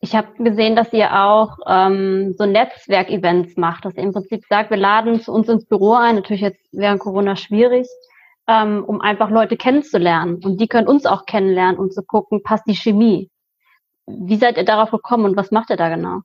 Ich 0.00 0.14
habe 0.14 0.28
gesehen, 0.42 0.76
dass 0.76 0.92
ihr 0.92 1.24
auch 1.24 1.58
ähm, 1.66 2.34
so 2.36 2.44
Netzwerkevents 2.44 3.56
macht, 3.56 3.84
dass 3.84 3.94
ihr 3.96 4.02
im 4.02 4.12
Prinzip 4.12 4.44
sagt, 4.48 4.70
wir 4.70 4.76
laden 4.76 5.20
zu 5.20 5.32
uns 5.32 5.48
ins 5.48 5.64
Büro 5.66 5.94
ein, 5.94 6.16
natürlich 6.16 6.42
jetzt 6.42 6.68
während 6.72 7.00
Corona 7.00 7.34
schwierig, 7.34 7.88
ähm, 8.46 8.84
um 8.84 9.00
einfach 9.00 9.30
Leute 9.30 9.56
kennenzulernen. 9.56 10.40
Und 10.44 10.60
die 10.60 10.68
können 10.68 10.86
uns 10.86 11.06
auch 11.06 11.24
kennenlernen, 11.24 11.78
um 11.78 11.90
zu 11.90 12.02
gucken, 12.02 12.42
passt 12.42 12.64
die 12.66 12.76
Chemie. 12.76 13.30
Wie 14.06 14.36
seid 14.36 14.56
ihr 14.56 14.64
darauf 14.64 14.90
gekommen 14.90 15.24
und 15.24 15.36
was 15.36 15.50
macht 15.50 15.70
ihr 15.70 15.76
da 15.76 15.88
genau? 15.88 16.20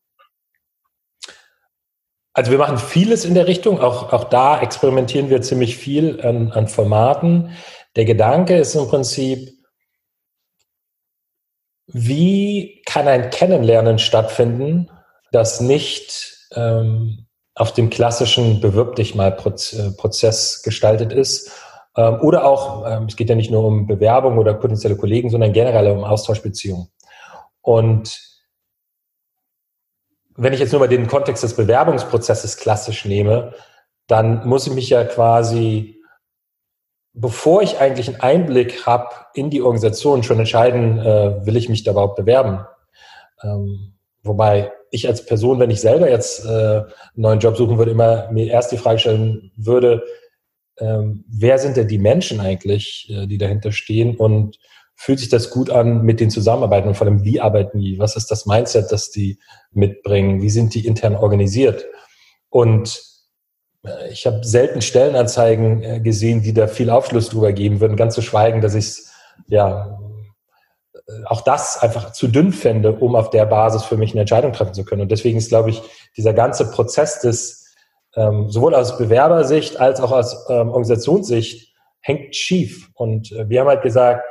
Also 2.33 2.51
wir 2.51 2.59
machen 2.59 2.77
vieles 2.77 3.25
in 3.25 3.33
der 3.33 3.47
Richtung. 3.47 3.81
Auch, 3.81 4.13
auch 4.13 4.25
da 4.25 4.61
experimentieren 4.61 5.29
wir 5.29 5.41
ziemlich 5.41 5.75
viel 5.77 6.21
an, 6.21 6.51
an 6.51 6.67
Formaten. 6.67 7.51
Der 7.95 8.05
Gedanke 8.05 8.57
ist 8.57 8.75
im 8.75 8.87
Prinzip, 8.87 9.49
wie 11.93 12.81
kann 12.85 13.07
ein 13.07 13.29
Kennenlernen 13.29 13.99
stattfinden, 13.99 14.89
das 15.31 15.61
nicht 15.61 16.47
ähm, 16.55 17.27
auf 17.55 17.73
dem 17.73 17.89
klassischen 17.89 18.61
Bewirb 18.61 18.95
dich 18.95 19.15
mal 19.15 19.29
äh, 19.29 19.91
Prozess 19.97 20.61
gestaltet 20.63 21.13
ist? 21.13 21.51
Ähm, 21.97 22.19
oder 22.21 22.45
auch, 22.45 22.85
ähm, 22.87 23.05
es 23.05 23.15
geht 23.15 23.29
ja 23.29 23.35
nicht 23.35 23.51
nur 23.51 23.63
um 23.65 23.87
Bewerbung 23.87 24.37
oder 24.37 24.53
potenzielle 24.53 24.95
Kollegen, 24.95 25.29
sondern 25.29 25.53
generell 25.53 25.91
um 25.91 26.03
Austauschbeziehungen. 26.03 26.87
Und 27.61 28.19
wenn 30.35 30.53
ich 30.53 30.59
jetzt 30.59 30.71
nur 30.71 30.79
mal 30.79 30.87
den 30.87 31.07
Kontext 31.07 31.43
des 31.43 31.55
Bewerbungsprozesses 31.55 32.57
klassisch 32.57 33.05
nehme, 33.05 33.53
dann 34.07 34.47
muss 34.47 34.67
ich 34.67 34.73
mich 34.73 34.89
ja 34.89 35.03
quasi, 35.03 36.00
bevor 37.13 37.61
ich 37.61 37.79
eigentlich 37.79 38.07
einen 38.07 38.21
Einblick 38.21 38.85
habe 38.85 39.09
in 39.33 39.49
die 39.49 39.61
Organisation, 39.61 40.23
schon 40.23 40.39
entscheiden, 40.39 40.99
äh, 40.99 41.45
will 41.45 41.57
ich 41.57 41.69
mich 41.69 41.83
da 41.83 41.91
überhaupt 41.91 42.15
bewerben. 42.15 42.65
Ähm, 43.43 43.93
wobei 44.23 44.71
ich 44.91 45.07
als 45.07 45.25
Person, 45.25 45.59
wenn 45.59 45.71
ich 45.71 45.81
selber 45.81 46.09
jetzt 46.09 46.45
äh, 46.45 46.49
einen 46.49 46.85
neuen 47.15 47.39
Job 47.39 47.57
suchen 47.57 47.77
würde, 47.77 47.91
immer 47.91 48.29
mir 48.31 48.47
erst 48.47 48.71
die 48.71 48.77
Frage 48.77 48.99
stellen 48.99 49.51
würde, 49.55 50.03
ähm, 50.77 51.25
wer 51.27 51.57
sind 51.57 51.77
denn 51.77 51.87
die 51.87 51.97
Menschen 51.99 52.39
eigentlich, 52.39 53.09
äh, 53.09 53.27
die 53.27 53.37
dahinter 53.37 53.71
stehen 53.71 54.15
und 54.15 54.57
fühlt 54.95 55.19
sich 55.19 55.29
das 55.29 55.49
gut 55.49 55.69
an, 55.69 56.03
mit 56.03 56.19
denen 56.19 56.29
zusammenarbeiten 56.29 56.87
und 56.87 56.95
vor 56.95 57.07
allem, 57.07 57.23
wie 57.23 57.41
arbeiten 57.41 57.79
die? 57.79 57.97
Was 57.99 58.15
ist 58.15 58.29
das 58.29 58.45
Mindset, 58.45 58.91
das 58.91 59.09
die 59.09 59.39
mitbringen? 59.71 60.41
Wie 60.41 60.49
sind 60.49 60.75
die 60.75 60.85
intern 60.85 61.15
organisiert? 61.15 61.85
Und 62.49 63.10
ich 64.11 64.27
habe 64.27 64.43
selten 64.43 64.81
Stellenanzeigen 64.81 65.83
äh, 65.83 65.99
gesehen, 65.99 66.41
die 66.41 66.53
da 66.53 66.67
viel 66.67 66.89
Aufschluss 66.89 67.29
drüber 67.29 67.51
geben 67.51 67.79
würden, 67.79 67.97
ganz 67.97 68.13
zu 68.13 68.21
schweigen, 68.21 68.61
dass 68.61 68.75
ich 68.75 68.85
es, 68.85 69.11
ja, 69.47 69.99
äh, 70.93 70.99
auch 71.25 71.41
das 71.41 71.81
einfach 71.81 72.13
zu 72.13 72.27
dünn 72.27 72.53
fände, 72.53 72.93
um 72.93 73.15
auf 73.15 73.31
der 73.31 73.45
Basis 73.45 73.83
für 73.83 73.97
mich 73.97 74.11
eine 74.11 74.21
Entscheidung 74.21 74.53
treffen 74.53 74.75
zu 74.75 74.85
können. 74.85 75.01
Und 75.01 75.11
deswegen 75.11 75.37
ist, 75.37 75.49
glaube 75.49 75.71
ich, 75.71 75.81
dieser 76.15 76.33
ganze 76.33 76.69
Prozess 76.69 77.21
des, 77.21 77.73
ähm, 78.15 78.49
sowohl 78.49 78.75
aus 78.75 78.97
Bewerbersicht 78.97 79.79
als 79.79 79.99
auch 79.99 80.11
aus 80.11 80.45
ähm, 80.49 80.69
Organisationssicht, 80.69 81.73
hängt 82.01 82.35
schief. 82.35 82.89
Und 82.93 83.31
äh, 83.31 83.49
wir 83.49 83.61
haben 83.61 83.67
halt 83.67 83.81
gesagt, 83.81 84.23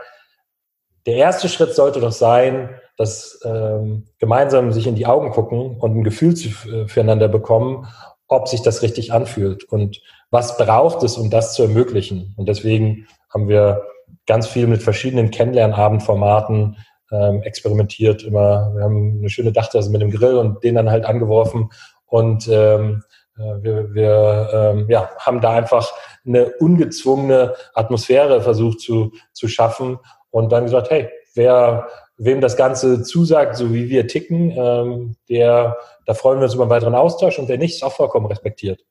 der 1.06 1.14
erste 1.14 1.48
Schritt 1.48 1.74
sollte 1.74 1.98
doch 2.00 2.12
sein, 2.12 2.70
dass 2.96 3.40
ähm, 3.44 4.06
gemeinsam 4.18 4.70
sich 4.72 4.86
in 4.86 4.94
die 4.94 5.06
Augen 5.06 5.30
gucken 5.30 5.78
und 5.78 5.96
ein 5.96 6.04
Gefühl 6.04 6.36
zu, 6.36 6.48
äh, 6.68 6.86
füreinander 6.86 7.28
bekommen, 7.28 7.88
ob 8.30 8.48
sich 8.48 8.62
das 8.62 8.82
richtig 8.82 9.12
anfühlt 9.12 9.64
und 9.64 10.00
was 10.30 10.56
braucht 10.56 11.02
es, 11.02 11.18
um 11.18 11.30
das 11.30 11.52
zu 11.52 11.64
ermöglichen. 11.64 12.32
Und 12.36 12.48
deswegen 12.48 13.08
haben 13.28 13.48
wir 13.48 13.82
ganz 14.26 14.46
viel 14.46 14.68
mit 14.68 14.82
verschiedenen 14.82 15.32
Kennenlernabendformaten 15.32 16.76
ähm, 17.10 17.42
experimentiert. 17.42 18.22
Immer, 18.22 18.72
wir 18.74 18.84
haben 18.84 19.18
eine 19.18 19.30
schöne 19.30 19.52
Dachterrasse 19.52 19.90
mit 19.90 20.00
dem 20.00 20.12
Grill 20.12 20.36
und 20.36 20.62
den 20.62 20.76
dann 20.76 20.90
halt 20.90 21.04
angeworfen 21.04 21.70
und 22.06 22.46
ähm, 22.48 23.02
äh, 23.36 23.62
wir, 23.62 23.94
wir 23.94 24.50
ähm, 24.52 24.86
ja, 24.88 25.10
haben 25.18 25.40
da 25.40 25.50
einfach 25.50 25.92
eine 26.24 26.52
ungezwungene 26.60 27.54
Atmosphäre 27.74 28.42
versucht 28.42 28.80
zu, 28.80 29.12
zu 29.32 29.48
schaffen 29.48 29.98
und 30.30 30.52
dann 30.52 30.64
gesagt, 30.64 30.90
hey, 30.90 31.08
wer 31.34 31.88
wem 32.22 32.42
das 32.42 32.56
Ganze 32.56 33.02
zusagt, 33.02 33.56
so 33.56 33.72
wie 33.72 33.88
wir 33.88 34.06
ticken, 34.06 34.50
ähm, 34.50 35.16
der, 35.30 35.78
da 36.04 36.12
freuen 36.12 36.38
wir 36.38 36.44
uns 36.44 36.54
über 36.54 36.64
einen 36.64 36.70
weiteren 36.70 36.94
Austausch 36.94 37.38
und 37.38 37.48
wer 37.48 37.56
nicht, 37.56 37.76
ist 37.76 37.82
auch 37.82 37.94
vollkommen 37.94 38.26
respektiert. 38.26 38.82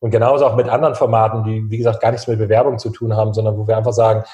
Und 0.00 0.10
genauso 0.10 0.46
auch 0.46 0.56
mit 0.56 0.68
anderen 0.68 0.94
Formaten, 0.94 1.44
die, 1.44 1.70
wie 1.70 1.76
gesagt, 1.76 2.00
gar 2.00 2.12
nichts 2.12 2.26
mit 2.28 2.38
Bewerbung 2.38 2.78
zu 2.78 2.88
tun 2.88 3.14
haben, 3.14 3.34
sondern 3.34 3.58
wo 3.58 3.68
wir 3.68 3.76
einfach 3.76 3.92
sagen, 3.92 4.24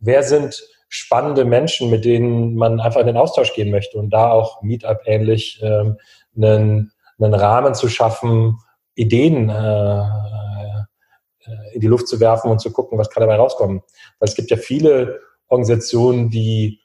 wer 0.00 0.24
sind 0.24 0.60
spannende 0.88 1.44
Menschen, 1.44 1.88
mit 1.88 2.04
denen 2.04 2.56
man 2.56 2.80
einfach 2.80 3.00
in 3.00 3.06
den 3.06 3.16
Austausch 3.16 3.54
gehen 3.54 3.70
möchte 3.70 3.96
und 3.96 4.10
da 4.10 4.32
auch 4.32 4.60
Meetup 4.60 5.02
ähnlich 5.04 5.60
ähm, 5.62 5.96
einen, 6.36 6.90
einen 7.20 7.34
Rahmen 7.34 7.74
zu 7.74 7.88
schaffen, 7.88 8.58
Ideen 8.96 9.50
äh, 9.50 10.00
äh, 10.00 11.74
in 11.74 11.80
die 11.80 11.86
Luft 11.86 12.08
zu 12.08 12.18
werfen 12.18 12.50
und 12.50 12.60
zu 12.60 12.72
gucken, 12.72 12.98
was 12.98 13.08
kann 13.08 13.20
dabei 13.20 13.36
rauskommen. 13.36 13.82
Weil 14.18 14.28
es 14.28 14.34
gibt 14.34 14.50
ja 14.50 14.56
viele 14.56 15.20
Organisationen, 15.46 16.28
die 16.28 16.79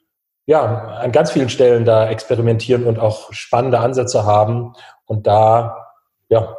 ja 0.46 0.64
an 1.00 1.12
ganz 1.12 1.32
vielen 1.32 1.50
Stellen 1.50 1.86
da 1.86 2.10
experimentieren 2.10 2.86
und 2.86 3.00
auch 3.00 3.34
spannende 3.34 3.80
Ansätze 3.80 4.26
haben. 4.26 4.74
Und 5.06 5.28
da, 5.28 5.88
ja, 6.30 6.56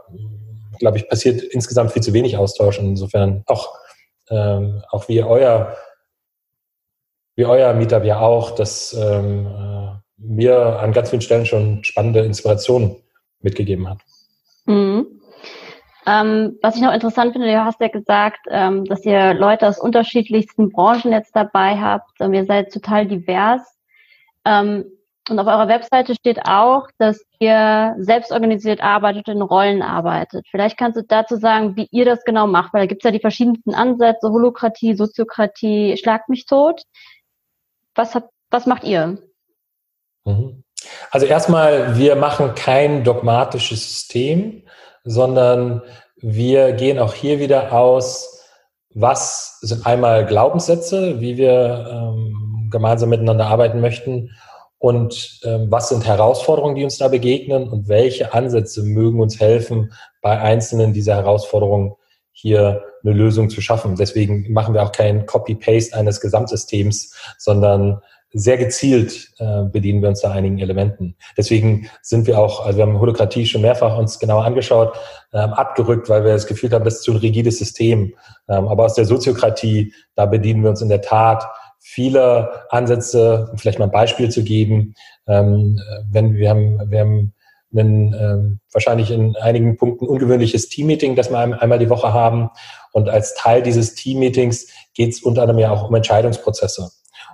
glaube 0.79 0.99
ich, 0.99 1.09
passiert 1.09 1.42
insgesamt 1.42 1.92
viel 1.92 2.03
zu 2.03 2.12
wenig 2.12 2.37
Austausch. 2.37 2.79
insofern 2.79 3.42
auch, 3.46 3.75
ähm, 4.31 4.83
auch 4.90 5.09
wie 5.09 5.22
euer, 5.22 5.77
wie 7.37 7.46
euer 7.46 7.75
Meetup 7.75 8.05
ja 8.05 8.20
auch, 8.20 8.53
dass 8.53 8.92
ähm, 8.92 9.46
äh, 9.46 9.87
mir 10.18 10.79
an 10.81 10.92
ganz 10.92 11.11
vielen 11.11 11.22
Stellen 11.22 11.46
schon 11.46 11.85
spannende 11.85 12.20
Inspirationen 12.20 12.96
mitgegeben 13.40 13.88
hat. 13.88 13.99
Mhm. 14.64 15.07
Ähm, 16.07 16.59
was 16.62 16.77
ich 16.77 16.83
noch 16.83 16.94
interessant 16.94 17.33
finde, 17.33 17.49
du 17.49 17.64
hast 17.64 17.81
ja 17.81 17.88
gesagt, 17.88 18.38
ähm, 18.49 18.85
dass 18.85 19.05
ihr 19.05 19.35
Leute 19.35 19.66
aus 19.66 19.79
unterschiedlichsten 19.79 20.70
Branchen 20.70 21.11
jetzt 21.11 21.35
dabei 21.35 21.77
habt. 21.77 22.12
Ähm, 22.20 22.33
ihr 22.33 22.44
seid 22.44 22.72
total 22.72 23.07
divers. 23.07 23.75
Ähm, 24.46 24.85
und 25.28 25.40
auf 25.40 25.48
eurer 25.48 25.66
Webseite 25.66 26.14
steht 26.14 26.46
auch, 26.46 26.88
dass 26.98 27.20
ihr 27.40 27.96
selbst 27.98 28.30
organisiert 28.30 28.80
arbeitet, 28.80 29.26
in 29.26 29.42
Rollen 29.42 29.82
arbeitet. 29.82 30.46
Vielleicht 30.48 30.78
kannst 30.78 30.96
du 30.96 31.02
dazu 31.02 31.37
sagen, 31.37 31.74
wie 31.74 31.88
ihr 31.90 32.04
das 32.04 32.24
genau 32.24 32.46
macht, 32.46 32.72
weil 32.72 32.82
da 32.82 32.87
gibt 32.87 33.02
es 33.02 33.09
ja 33.09 33.11
die 33.11 33.20
verschiedensten 33.20 33.74
Ansätze, 33.74 34.30
Holokratie, 34.30 34.94
Soziokratie, 34.94 35.96
Schlag 35.96 36.28
mich 36.28 36.46
tot. 36.46 36.82
Was, 37.96 38.14
habt, 38.14 38.30
was 38.50 38.66
macht 38.66 38.85
ihr? 38.85 39.18
Mhm. 40.24 40.62
Also 41.11 41.26
erstmal, 41.26 41.98
wir 41.98 42.14
machen 42.14 42.54
kein 42.54 43.02
dogmatisches 43.02 43.82
System, 43.82 44.62
sondern 45.02 45.82
wir 46.16 46.72
gehen 46.72 47.00
auch 47.00 47.14
hier 47.14 47.40
wieder 47.40 47.72
aus, 47.72 48.44
was 48.94 49.59
sind 49.61 49.87
einmal 49.87 50.24
Glaubenssätze, 50.24 51.20
wie 51.20 51.37
wir 51.37 51.88
ähm, 51.90 52.45
gemeinsam 52.70 53.11
miteinander 53.11 53.46
arbeiten 53.46 53.81
möchten 53.81 54.31
und 54.79 55.40
ähm, 55.44 55.66
was 55.70 55.88
sind 55.88 56.07
Herausforderungen, 56.07 56.74
die 56.74 56.85
uns 56.85 56.98
da 56.98 57.09
begegnen 57.09 57.68
und 57.68 57.88
welche 57.88 58.35
Ansätze 58.35 58.83
mögen 58.83 59.20
uns 59.20 59.40
helfen, 59.40 59.92
bei 60.20 60.38
einzelnen 60.38 60.92
dieser 60.92 61.14
Herausforderungen 61.14 61.94
hier 62.33 62.85
eine 63.02 63.14
Lösung 63.14 63.48
zu 63.48 63.61
schaffen. 63.62 63.96
Deswegen 63.96 64.52
machen 64.52 64.74
wir 64.74 64.83
auch 64.83 64.92
kein 64.92 65.24
Copy-Paste 65.24 65.96
eines 65.96 66.20
Gesamtsystems, 66.20 67.14
sondern 67.38 68.02
sehr 68.33 68.59
gezielt 68.59 69.33
äh, 69.38 69.62
bedienen 69.64 70.02
wir 70.02 70.11
uns 70.11 70.20
da 70.20 70.33
einigen 70.33 70.59
Elementen. 70.59 71.16
Deswegen 71.38 71.88
sind 72.02 72.26
wir 72.26 72.38
auch, 72.38 72.66
also 72.66 72.76
wir 72.76 72.85
haben 72.85 73.00
Holokratie 73.00 73.46
schon 73.46 73.62
mehrfach 73.62 73.96
uns 73.96 74.18
genauer 74.18 74.44
angeschaut, 74.44 74.94
ähm, 75.33 75.55
abgerückt, 75.55 76.11
weil 76.11 76.24
wir 76.24 76.33
das 76.33 76.46
Gefühl 76.46 76.70
haben, 76.72 76.85
das 76.85 76.96
ist 76.96 77.05
zu 77.05 77.12
ein 77.12 77.18
rigides 77.18 77.59
System. 77.59 78.12
Ähm, 78.48 78.68
aber 78.68 78.85
aus 78.85 78.94
der 78.94 79.07
Soziokratie, 79.07 79.94
da 80.16 80.26
bedienen 80.26 80.62
wir 80.62 80.70
uns 80.70 80.83
in 80.83 80.90
der 80.90 81.00
Tat 81.00 81.46
viele 81.88 82.64
Ansätze, 82.70 83.49
um 83.53 83.59
vielleicht 83.59 83.79
mal 83.79 83.85
ein 83.85 83.92
Beispiel 83.92 84.29
zu 84.29 84.42
geben. 84.42 84.94
Ähm, 85.29 85.81
wenn 86.11 86.35
wir 86.35 86.51
haben, 86.51 86.90
wir 86.90 87.01
haben 87.01 87.33
ein 87.72 88.12
ähm, 88.18 88.61
wahrscheinlich 88.72 89.11
in 89.12 89.37
einigen 89.37 89.77
Punkten 89.77 90.07
ungewöhnliches 90.07 90.68
Teammeeting, 90.68 91.14
das 91.14 91.31
wir 91.31 91.38
einmal 91.38 91.79
die 91.79 91.88
Woche 91.88 92.12
haben. 92.12 92.51
Und 92.92 93.09
als 93.09 93.35
Teil 93.35 93.62
dieses 93.62 93.94
Teammeetings 93.94 94.66
geht 94.94 95.12
es 95.12 95.22
unter 95.22 95.42
anderem 95.42 95.61
ja 95.61 95.70
auch 95.70 95.88
um 95.88 95.94
Entscheidungsprozesse. 95.94 96.90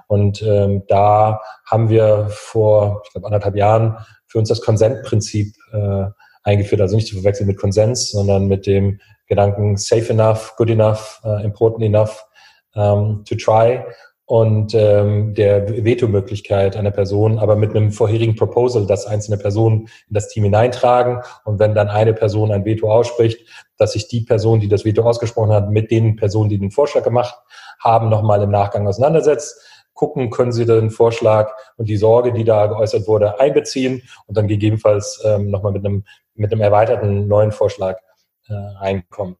Und 0.07 0.43
ähm, 0.43 0.83
da 0.87 1.41
haben 1.65 1.89
wir 1.89 2.27
vor, 2.29 3.03
ich 3.07 3.13
glaube, 3.13 3.29
anderthalb 3.29 3.57
Jahren 3.57 3.97
für 4.27 4.39
uns 4.39 4.51
das 4.51 4.61
Konsentprinzip 4.61 5.55
äh, 5.73 6.05
eingeführt. 6.43 6.83
Also 6.83 6.97
nicht 6.97 7.09
zu 7.09 7.15
verwechseln 7.15 7.47
mit 7.47 7.59
Konsens, 7.59 8.11
sondern 8.11 8.49
mit 8.49 8.67
dem 8.67 9.01
Gedanken 9.29 9.79
safe 9.79 10.13
enough, 10.13 10.55
good 10.57 10.69
enough, 10.69 11.23
uh, 11.25 11.43
important 11.43 11.85
enough 11.85 12.23
um, 12.75 13.25
to 13.25 13.35
try 13.35 13.83
und 14.33 14.73
ähm, 14.75 15.35
der 15.35 15.85
Veto-Möglichkeit 15.85 16.75
einer 16.75 16.91
Person, 16.91 17.39
aber 17.39 17.55
mit 17.55 17.77
einem 17.77 17.93
vorherigen 17.93 18.35
Proposal, 18.35 18.87
dass 18.87 19.05
einzelne 19.05 19.37
Personen 19.37 19.91
in 20.09 20.15
das 20.15 20.29
Team 20.29 20.45
hineintragen 20.45 21.21
und 21.45 21.59
wenn 21.59 21.75
dann 21.75 21.89
eine 21.89 22.15
Person 22.15 22.51
ein 22.51 22.65
Veto 22.65 22.91
ausspricht, 22.91 23.47
dass 23.77 23.93
sich 23.93 24.09
die 24.09 24.23
Person, 24.23 24.59
die 24.59 24.69
das 24.69 24.87
Veto 24.87 25.03
ausgesprochen 25.03 25.53
hat, 25.53 25.69
mit 25.69 25.91
den 25.91 26.17
Personen, 26.17 26.49
die 26.49 26.59
den 26.59 26.71
Vorschlag 26.71 27.05
gemacht 27.05 27.35
haben, 27.79 28.09
nochmal 28.09 28.41
im 28.41 28.51
Nachgang 28.51 28.89
auseinandersetzt 28.89 29.61
gucken, 29.93 30.31
können 30.31 30.53
Sie 30.53 30.65
den 30.65 30.89
Vorschlag 30.89 31.53
und 31.77 31.91
die 31.91 31.99
Sorge, 31.99 32.33
die 32.33 32.45
da 32.45 32.69
geäußert 32.69 33.07
wurde, 33.07 33.39
einbeziehen 33.39 34.03
und 34.27 34.39
dann 34.39 34.49
gegebenenfalls 34.49 35.23
ähm, 35.27 35.51
nochmal 35.51 35.73
mit 35.73 35.85
einem, 35.85 36.05
mit 36.35 36.51
einem 36.53 36.63
erweiterten 36.63 37.29
neuen 37.29 37.53
Vorschlag 37.53 37.99
äh, 38.49 38.55
reinkommen. 38.55 39.37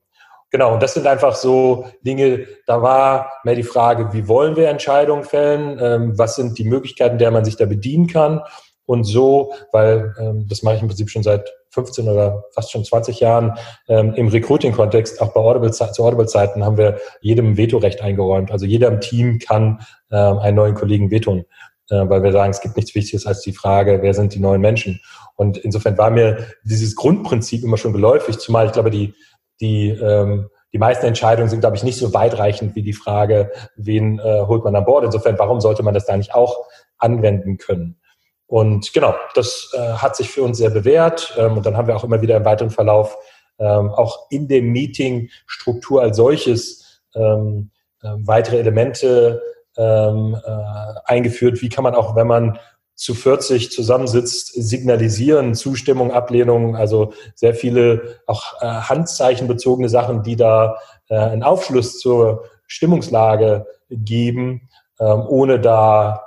Genau, 0.53 0.75
und 0.75 0.83
das 0.83 0.93
sind 0.93 1.07
einfach 1.07 1.35
so 1.35 1.87
Dinge, 2.03 2.47
da 2.67 2.83
war 2.83 3.33
mehr 3.43 3.55
die 3.55 3.63
Frage, 3.63 4.13
wie 4.13 4.29
wollen 4.29 4.55
wir 4.55 4.69
Entscheidungen 4.69 5.25
fällen, 5.25 5.79
ähm, 5.81 6.19
was 6.19 6.37
sind 6.37 6.59
die 6.59 6.65
Möglichkeiten, 6.65 7.17
der 7.17 7.31
man 7.31 7.47
sich 7.47 7.57
da 7.57 7.65
bedienen 7.65 8.07
kann 8.07 8.43
und 8.85 9.05
so, 9.05 9.55
weil 9.73 10.15
ähm, 10.21 10.47
das 10.51 10.63
mache 10.63 10.77
ich 10.77 10.83
im 10.83 10.89
Prinzip 10.89 11.09
schon 11.09 11.23
seit 11.23 11.51
15 11.71 12.07
oder 12.07 12.45
fast 12.53 12.71
schon 12.71 12.85
20 12.85 13.21
Jahren 13.21 13.55
ähm, 13.89 14.13
im 14.13 14.29
Recruiting-Kontext, 14.29 15.23
auch 15.23 15.33
bei 15.33 15.41
Audible, 15.41 15.73
zu 15.73 16.05
Audible-Zeiten 16.05 16.63
haben 16.63 16.77
wir 16.77 16.99
jedem 17.23 17.57
Vetorecht 17.57 18.03
eingeräumt. 18.03 18.51
Also 18.51 18.67
jeder 18.67 18.89
im 18.89 19.01
Team 19.01 19.39
kann 19.39 19.81
ähm, 20.11 20.39
einen 20.39 20.57
neuen 20.57 20.75
Kollegen 20.75 21.11
vetoen, 21.11 21.47
äh, 21.89 22.07
weil 22.11 22.23
wir 22.23 22.33
sagen, 22.33 22.51
es 22.51 22.61
gibt 22.61 22.77
nichts 22.77 22.95
Wichtiges 22.95 23.27
als 23.27 23.41
die 23.41 23.55
Frage, 23.55 24.01
wer 24.03 24.13
sind 24.13 24.35
die 24.35 24.41
neuen 24.41 24.61
Menschen. 24.61 25.01
Und 25.35 25.57
insofern 25.57 25.97
war 25.97 26.11
mir 26.11 26.47
dieses 26.63 26.95
Grundprinzip 26.95 27.65
immer 27.65 27.79
schon 27.79 27.95
geläufig, 27.95 28.37
zumal 28.37 28.67
ich 28.67 28.73
glaube, 28.73 28.91
die, 28.91 29.15
die, 29.63 29.89
ähm, 29.89 30.51
die 30.73 30.79
meisten 30.79 31.07
Entscheidungen 31.07 31.49
sind, 31.49 31.61
glaube 31.61 31.77
ich, 31.77 31.85
nicht 31.85 31.99
so 31.99 32.13
weitreichend 32.13 32.75
wie 32.75 32.83
die 32.83 32.93
Frage, 32.93 33.51
wen 33.77 34.19
äh, 34.19 34.43
holt 34.47 34.65
man 34.65 34.77
an 34.77 34.85
Bord. 34.85 35.05
Insofern, 35.05 35.39
warum 35.39 35.61
sollte 35.61 35.83
man 35.83 35.95
das 35.95 36.05
da 36.05 36.17
nicht 36.17 36.35
auch 36.35 36.67
anwenden 36.99 37.57
können? 37.57 37.99
Und 38.47 38.93
genau, 38.93 39.15
das 39.35 39.73
äh, 39.75 39.79
hat 39.79 40.17
sich 40.17 40.29
für 40.29 40.43
uns 40.43 40.59
sehr 40.59 40.69
bewährt. 40.69 41.35
Ähm, 41.39 41.57
und 41.57 41.65
dann 41.65 41.77
haben 41.77 41.87
wir 41.89 41.97
auch 41.97 42.05
immer 42.05 42.21
wieder 42.21 42.37
im 42.37 42.45
weiteren 42.45 42.71
Verlauf 42.71 43.17
ähm, 43.59 43.91
auch 43.91 44.27
in 44.31 44.49
dem 44.49 44.73
Meeting 44.73 45.31
Struktur 45.47 46.03
als 46.03 46.17
solches 46.17 47.01
ähm, 47.15 47.71
äh, 48.03 48.09
weitere 48.19 48.59
Elemente 48.59 49.41
ähm, 49.77 50.37
äh, 50.45 51.01
eingeführt. 51.05 51.63
Wie 51.63 51.69
kann 51.69 51.85
man 51.85 51.95
auch, 51.95 52.17
wenn 52.17 52.27
man 52.27 52.59
zu 53.03 53.15
40 53.15 53.73
zusammensitzt, 53.73 54.53
signalisieren, 54.55 55.57
Zustimmung, 55.57 56.13
Ablehnung, 56.13 56.77
also 56.77 57.13
sehr 57.35 57.53
viele 57.53 58.21
auch 58.29 58.61
äh, 58.61 58.67
handzeichenbezogene 58.67 59.89
Sachen, 59.89 60.23
die 60.23 60.37
da 60.37 60.77
äh, 61.09 61.17
einen 61.17 61.43
Aufschluss 61.43 61.99
zur 61.99 62.45
Stimmungslage 62.69 63.67
geben, 63.91 64.69
ähm, 65.01 65.25
ohne 65.27 65.59
da 65.59 66.23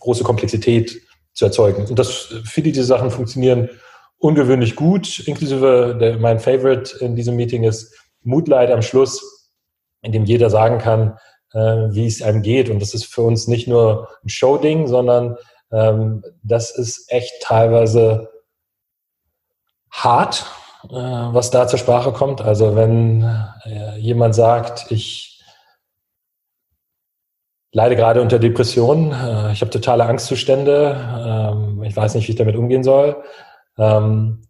große 0.00 0.24
Komplexität 0.24 1.00
zu 1.32 1.46
erzeugen. 1.46 1.86
Und 1.86 1.98
das, 1.98 2.34
viele 2.44 2.70
dieser 2.70 2.84
Sachen 2.84 3.10
funktionieren 3.10 3.70
ungewöhnlich 4.18 4.76
gut, 4.76 5.20
inklusive 5.20 5.96
der, 5.98 6.18
mein 6.18 6.38
Favorite 6.38 6.98
in 7.02 7.16
diesem 7.16 7.36
Meeting 7.36 7.64
ist 7.64 7.98
Moodlight 8.22 8.70
am 8.70 8.82
Schluss, 8.82 9.50
in 10.02 10.12
dem 10.12 10.26
jeder 10.26 10.50
sagen 10.50 10.76
kann, 10.76 11.16
äh, 11.54 11.58
wie 11.94 12.06
es 12.06 12.20
einem 12.20 12.42
geht. 12.42 12.68
Und 12.68 12.80
das 12.80 12.92
ist 12.92 13.06
für 13.06 13.22
uns 13.22 13.48
nicht 13.48 13.68
nur 13.68 14.10
ein 14.22 14.28
Show-Ding, 14.28 14.86
sondern 14.86 15.38
ähm, 15.74 16.24
das 16.42 16.70
ist 16.70 17.10
echt 17.10 17.42
teilweise 17.42 18.30
hart, 19.90 20.46
äh, 20.84 20.94
was 20.94 21.50
da 21.50 21.66
zur 21.66 21.78
Sprache 21.78 22.12
kommt. 22.12 22.40
Also 22.40 22.76
wenn 22.76 23.22
äh, 23.64 23.98
jemand 23.98 24.34
sagt, 24.34 24.90
ich 24.90 25.34
leide 27.74 27.96
gerade 27.96 28.22
unter 28.22 28.38
Depressionen. 28.38 29.12
Äh, 29.12 29.52
ich 29.52 29.60
habe 29.60 29.70
totale 29.70 30.04
Angstzustände. 30.04 30.96
Ähm, 31.26 31.82
ich 31.82 31.94
weiß 31.94 32.14
nicht, 32.14 32.26
wie 32.28 32.32
ich 32.32 32.38
damit 32.38 32.56
umgehen 32.56 32.84
soll. 32.84 33.22
Ähm, 33.76 34.46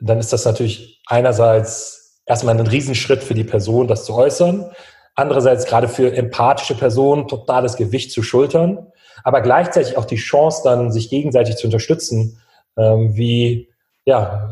dann 0.00 0.18
ist 0.18 0.32
das 0.32 0.44
natürlich 0.44 1.02
einerseits 1.06 2.22
erstmal 2.26 2.58
ein 2.58 2.66
Riesenschritt 2.66 3.22
für 3.22 3.34
die 3.34 3.44
Person, 3.44 3.86
das 3.86 4.04
zu 4.04 4.14
äußern. 4.14 4.70
Andererseits 5.14 5.66
gerade 5.66 5.88
für 5.88 6.14
empathische 6.14 6.74
Personen 6.74 7.28
totales 7.28 7.76
Gewicht 7.76 8.12
zu 8.12 8.22
schultern, 8.22 8.92
aber 9.24 9.40
gleichzeitig 9.40 9.96
auch 9.96 10.04
die 10.04 10.16
Chance 10.16 10.62
dann, 10.64 10.92
sich 10.92 11.10
gegenseitig 11.10 11.56
zu 11.56 11.66
unterstützen, 11.66 12.40
ähm, 12.76 13.16
wie, 13.16 13.68
ja, 14.04 14.50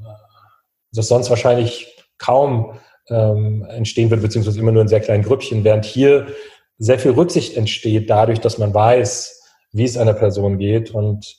äh, 0.00 0.04
das 0.92 1.08
sonst 1.08 1.30
wahrscheinlich 1.30 1.96
kaum 2.18 2.78
entstehen 3.06 4.08
wird, 4.08 4.22
beziehungsweise 4.22 4.58
immer 4.58 4.72
nur 4.72 4.80
in 4.80 4.88
sehr 4.88 5.00
kleinen 5.00 5.24
Grüppchen, 5.24 5.62
während 5.62 5.84
hier 5.84 6.26
sehr 6.78 6.98
viel 6.98 7.10
Rücksicht 7.10 7.54
entsteht 7.54 8.08
dadurch, 8.08 8.40
dass 8.40 8.56
man 8.56 8.72
weiß, 8.72 9.42
wie 9.72 9.84
es 9.84 9.96
einer 9.96 10.14
Person 10.14 10.58
geht 10.58 10.92
und 10.92 11.36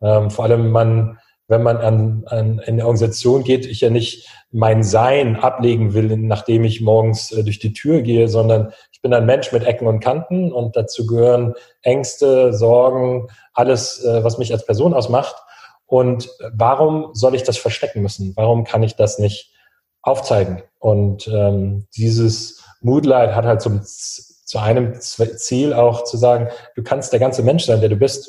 ähm, 0.00 0.30
vor 0.30 0.44
allem 0.44 0.70
man, 0.70 1.18
wenn 1.48 1.62
man 1.62 1.78
an, 1.78 2.22
an 2.26 2.58
in 2.58 2.74
eine 2.74 2.84
Organisation 2.84 3.42
geht, 3.42 3.66
ich 3.66 3.80
ja 3.80 3.90
nicht 3.90 4.28
mein 4.50 4.82
Sein 4.82 5.36
ablegen 5.36 5.94
will, 5.94 6.16
nachdem 6.16 6.64
ich 6.64 6.80
morgens 6.80 7.32
äh, 7.32 7.42
durch 7.42 7.58
die 7.58 7.72
Tür 7.72 8.02
gehe, 8.02 8.28
sondern 8.28 8.72
ich 8.98 9.02
bin 9.02 9.14
ein 9.14 9.26
Mensch 9.26 9.52
mit 9.52 9.64
Ecken 9.64 9.86
und 9.86 10.00
Kanten 10.00 10.52
und 10.52 10.74
dazu 10.74 11.06
gehören 11.06 11.54
Ängste, 11.82 12.52
Sorgen, 12.52 13.28
alles, 13.54 14.04
äh, 14.04 14.24
was 14.24 14.38
mich 14.38 14.52
als 14.52 14.66
Person 14.66 14.92
ausmacht. 14.92 15.36
Und 15.86 16.28
warum 16.52 17.10
soll 17.12 17.36
ich 17.36 17.44
das 17.44 17.58
verstecken 17.58 18.02
müssen? 18.02 18.32
Warum 18.34 18.64
kann 18.64 18.82
ich 18.82 18.96
das 18.96 19.20
nicht 19.20 19.54
aufzeigen? 20.02 20.64
Und 20.80 21.28
ähm, 21.28 21.86
dieses 21.96 22.64
Moodlight 22.80 23.36
hat 23.36 23.44
halt 23.44 23.62
zum 23.62 23.82
zu 23.84 24.58
einem 24.58 24.98
Ziel 25.00 25.74
auch 25.74 26.02
zu 26.02 26.16
sagen, 26.16 26.48
du 26.74 26.82
kannst 26.82 27.12
der 27.12 27.20
ganze 27.20 27.44
Mensch 27.44 27.66
sein, 27.66 27.80
der 27.80 27.90
du 27.90 27.96
bist. 27.96 28.28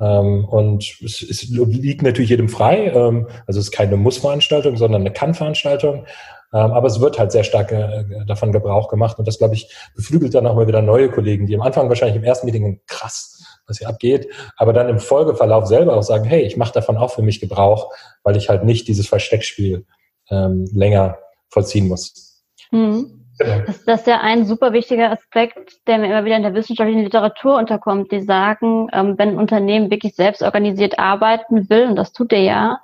Ähm, 0.00 0.44
und 0.46 0.82
es, 1.00 1.22
es, 1.22 1.48
liegt 1.48 2.02
natürlich 2.02 2.30
jedem 2.30 2.48
frei. 2.48 2.90
Ähm, 2.92 3.28
also 3.46 3.60
es 3.60 3.66
ist 3.66 3.72
keine 3.72 3.96
Muss-Veranstaltung, 3.96 4.76
sondern 4.76 5.02
eine 5.02 5.12
Kann-Veranstaltung. 5.12 6.06
Ähm, 6.52 6.72
aber 6.72 6.86
es 6.86 7.00
wird 7.00 7.18
halt 7.18 7.32
sehr 7.32 7.44
stark 7.44 7.72
äh, 7.72 8.04
davon 8.26 8.52
Gebrauch 8.52 8.88
gemacht. 8.88 9.18
Und 9.18 9.26
das, 9.26 9.38
glaube 9.38 9.54
ich, 9.54 9.74
beflügelt 9.96 10.34
dann 10.34 10.46
auch 10.46 10.54
mal 10.54 10.66
wieder 10.66 10.82
neue 10.82 11.10
Kollegen, 11.10 11.46
die 11.46 11.54
am 11.54 11.62
Anfang 11.62 11.88
wahrscheinlich 11.88 12.16
im 12.16 12.24
ersten 12.24 12.46
Meeting 12.46 12.80
krass, 12.86 13.42
was 13.66 13.78
hier 13.78 13.88
abgeht, 13.88 14.28
aber 14.56 14.72
dann 14.72 14.88
im 14.88 14.98
Folgeverlauf 14.98 15.66
selber 15.66 15.96
auch 15.96 16.02
sagen, 16.02 16.24
hey, 16.24 16.42
ich 16.42 16.56
mache 16.56 16.72
davon 16.72 16.96
auch 16.96 17.12
für 17.12 17.22
mich 17.22 17.40
Gebrauch, 17.40 17.92
weil 18.22 18.36
ich 18.36 18.48
halt 18.48 18.64
nicht 18.64 18.88
dieses 18.88 19.08
Versteckspiel 19.08 19.86
ähm, 20.30 20.68
länger 20.74 21.18
vollziehen 21.48 21.88
muss. 21.88 22.44
Mhm. 22.70 23.18
Genau. 23.38 23.60
Das, 23.66 23.84
das, 23.84 24.00
ist 24.00 24.06
ja 24.06 24.20
ein 24.20 24.44
super 24.44 24.72
wichtiger 24.72 25.10
Aspekt, 25.10 25.86
der 25.86 25.98
mir 25.98 26.06
immer 26.06 26.24
wieder 26.24 26.36
in 26.36 26.42
der 26.42 26.54
wissenschaftlichen 26.54 27.02
Literatur 27.02 27.56
unterkommt. 27.56 28.12
Die 28.12 28.20
sagen, 28.20 28.88
ähm, 28.92 29.14
wenn 29.16 29.30
ein 29.30 29.38
Unternehmen 29.38 29.90
wirklich 29.90 30.14
selbst 30.14 30.42
organisiert 30.42 30.98
arbeiten 30.98 31.70
will, 31.70 31.86
und 31.86 31.96
das 31.96 32.12
tut 32.12 32.32
er 32.32 32.42
ja, 32.42 32.80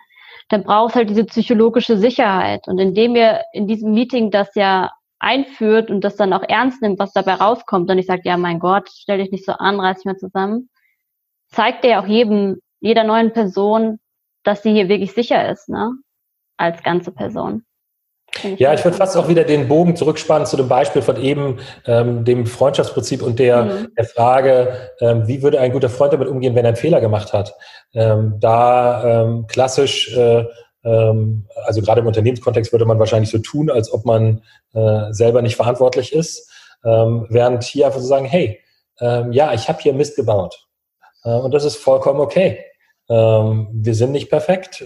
dann 0.49 0.65
braucht 0.65 0.91
es 0.91 0.97
halt 0.97 1.11
diese 1.11 1.25
psychologische 1.25 1.99
Sicherheit. 1.99 2.67
Und 2.69 2.79
indem 2.79 3.17
ihr 3.17 3.43
in 3.53 3.67
diesem 3.67 3.93
Meeting 3.93 4.31
das 4.31 4.55
ja 4.55 4.93
einführt 5.19 5.91
und 5.91 6.03
das 6.03 6.17
dann 6.17 6.33
auch 6.33 6.43
ernst 6.49 6.81
nimmt, 6.81 6.99
was 6.99 7.13
dabei 7.13 7.35
rauskommt, 7.35 7.91
und 7.91 7.99
ich 7.99 8.07
sage, 8.07 8.23
ja, 8.25 8.37
mein 8.37 8.59
Gott, 8.61 8.89
stell 8.91 9.19
dich 9.19 9.31
nicht 9.31 9.45
so 9.45 9.53
an, 9.53 9.81
reiß 9.81 9.99
dich 9.99 10.05
mal 10.07 10.17
zusammen, 10.17 10.71
zeigt 11.49 11.85
ja 11.85 12.01
auch 12.01 12.07
jedem, 12.07 12.61
jeder 12.81 13.05
neuen 13.05 13.33
Person, 13.33 13.99
dass 14.45 14.63
sie 14.63 14.73
hier 14.73 14.89
wirklich 14.89 15.13
sicher 15.13 15.51
ist, 15.51 15.69
ne? 15.69 15.93
Als 16.57 16.83
ganze 16.83 17.13
Person. 17.13 17.65
Ja, 18.57 18.73
ich 18.75 18.85
würde 18.85 18.97
fast 18.97 19.17
auch 19.17 19.29
wieder 19.29 19.45
den 19.45 19.69
Bogen 19.69 19.97
zurückspannen 19.97 20.47
zu 20.47 20.57
dem 20.57 20.69
Beispiel 20.69 21.03
von 21.03 21.17
eben, 21.17 21.59
ähm, 21.87 22.25
dem 22.25 22.47
Freundschaftsprinzip 22.47 23.23
und 23.23 23.39
der, 23.39 23.65
mhm. 23.65 23.89
der 23.97 24.05
Frage, 24.05 24.91
ähm, 25.01 25.27
wie 25.27 25.43
würde 25.43 25.61
ein 25.61 25.73
guter 25.73 25.89
Freund 25.89 26.13
damit 26.13 26.29
umgehen, 26.29 26.55
wenn 26.55 26.65
er 26.65 26.69
einen 26.69 26.77
Fehler 26.77 27.01
gemacht 27.01 27.33
hat? 27.33 27.55
Ähm, 27.95 28.37
da 28.39 29.23
ähm, 29.25 29.47
klassisch, 29.49 30.15
äh, 30.17 30.45
ähm, 30.85 31.47
also 31.65 31.81
gerade 31.81 32.01
im 32.01 32.07
Unternehmenskontext 32.07 32.71
würde 32.73 32.85
man 32.85 32.99
wahrscheinlich 32.99 33.31
so 33.31 33.39
tun, 33.39 33.71
als 33.71 33.93
ob 33.93 34.05
man 34.05 34.43
äh, 34.75 35.13
selber 35.13 35.43
nicht 35.43 35.57
verantwortlich 35.57 36.13
ist, 36.13 36.51
ähm, 36.85 37.27
während 37.31 37.65
hier 37.65 37.87
einfach 37.87 38.01
so 38.01 38.07
sagen, 38.07 38.27
hey, 38.27 38.61
ja, 39.01 39.53
ich 39.53 39.69
habe 39.69 39.81
hier 39.81 39.93
Mist 39.93 40.17
gebaut 40.17 40.67
äh, 41.23 41.31
und 41.31 41.55
das 41.55 41.63
ist 41.63 41.77
vollkommen 41.77 42.19
okay. 42.19 42.65
wir 43.09 43.95
sind 43.95 44.11
nicht 44.11 44.29
perfekt. 44.29 44.83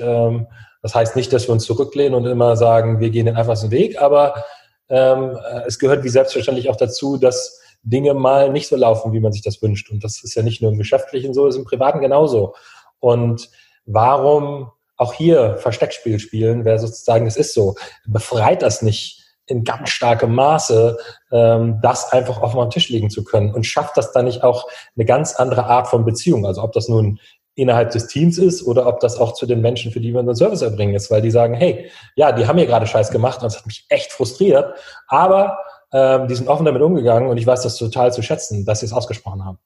Das 0.82 0.94
heißt 0.94 1.16
nicht, 1.16 1.32
dass 1.32 1.48
wir 1.48 1.52
uns 1.52 1.64
zurücklehnen 1.64 2.14
und 2.14 2.26
immer 2.26 2.56
sagen, 2.56 3.00
wir 3.00 3.10
gehen 3.10 3.26
den 3.26 3.36
einfachsten 3.36 3.70
Weg, 3.70 4.00
aber 4.00 4.44
ähm, 4.88 5.38
es 5.66 5.78
gehört 5.78 6.04
wie 6.04 6.08
selbstverständlich 6.08 6.68
auch 6.68 6.76
dazu, 6.76 7.16
dass 7.16 7.60
Dinge 7.82 8.14
mal 8.14 8.50
nicht 8.50 8.68
so 8.68 8.76
laufen, 8.76 9.12
wie 9.12 9.20
man 9.20 9.32
sich 9.32 9.42
das 9.42 9.62
wünscht. 9.62 9.90
Und 9.90 10.04
das 10.04 10.22
ist 10.22 10.34
ja 10.34 10.42
nicht 10.42 10.60
nur 10.60 10.70
im 10.70 10.78
Geschäftlichen 10.78 11.34
so, 11.34 11.46
ist 11.46 11.56
im 11.56 11.64
Privaten 11.64 12.00
genauso. 12.00 12.54
Und 12.98 13.48
warum 13.86 14.70
auch 14.96 15.12
hier 15.14 15.56
Versteckspiel 15.56 16.18
spielen, 16.18 16.64
wer 16.64 16.78
sozusagen, 16.78 17.26
es 17.26 17.36
ist 17.36 17.54
so, 17.54 17.74
befreit 18.06 18.62
das 18.62 18.82
nicht 18.82 19.22
in 19.46 19.64
ganz 19.64 19.90
starkem 19.90 20.34
Maße, 20.34 20.96
ähm, 21.32 21.80
das 21.82 22.12
einfach 22.12 22.40
auf 22.40 22.52
dem 22.52 22.70
Tisch 22.70 22.88
legen 22.88 23.10
zu 23.10 23.24
können 23.24 23.52
und 23.52 23.66
schafft 23.66 23.96
das 23.96 24.12
dann 24.12 24.26
nicht 24.26 24.44
auch 24.44 24.68
eine 24.94 25.04
ganz 25.04 25.34
andere 25.34 25.64
Art 25.64 25.88
von 25.88 26.04
Beziehung. 26.04 26.46
Also 26.46 26.62
ob 26.62 26.72
das 26.72 26.88
nun 26.88 27.18
innerhalb 27.54 27.90
des 27.90 28.06
Teams 28.06 28.38
ist 28.38 28.62
oder 28.66 28.86
ob 28.86 29.00
das 29.00 29.18
auch 29.18 29.34
zu 29.34 29.46
den 29.46 29.60
Menschen, 29.60 29.92
für 29.92 30.00
die 30.00 30.12
wir 30.12 30.20
unseren 30.20 30.36
Service 30.36 30.62
erbringen, 30.62 30.94
ist, 30.94 31.10
weil 31.10 31.20
die 31.20 31.30
sagen, 31.30 31.54
hey, 31.54 31.90
ja, 32.16 32.32
die 32.32 32.46
haben 32.46 32.58
hier 32.58 32.66
gerade 32.66 32.86
Scheiß 32.86 33.10
gemacht 33.10 33.42
und 33.42 33.44
das 33.44 33.58
hat 33.58 33.66
mich 33.66 33.84
echt 33.88 34.12
frustriert, 34.12 34.74
aber 35.06 35.58
ähm, 35.92 36.28
die 36.28 36.34
sind 36.34 36.48
offen 36.48 36.64
damit 36.64 36.80
umgegangen 36.80 37.28
und 37.28 37.36
ich 37.36 37.46
weiß 37.46 37.62
das 37.62 37.76
total 37.76 38.12
zu 38.12 38.22
schätzen, 38.22 38.64
dass 38.64 38.80
sie 38.80 38.86
es 38.86 38.92
ausgesprochen 38.92 39.44
haben. 39.44 39.58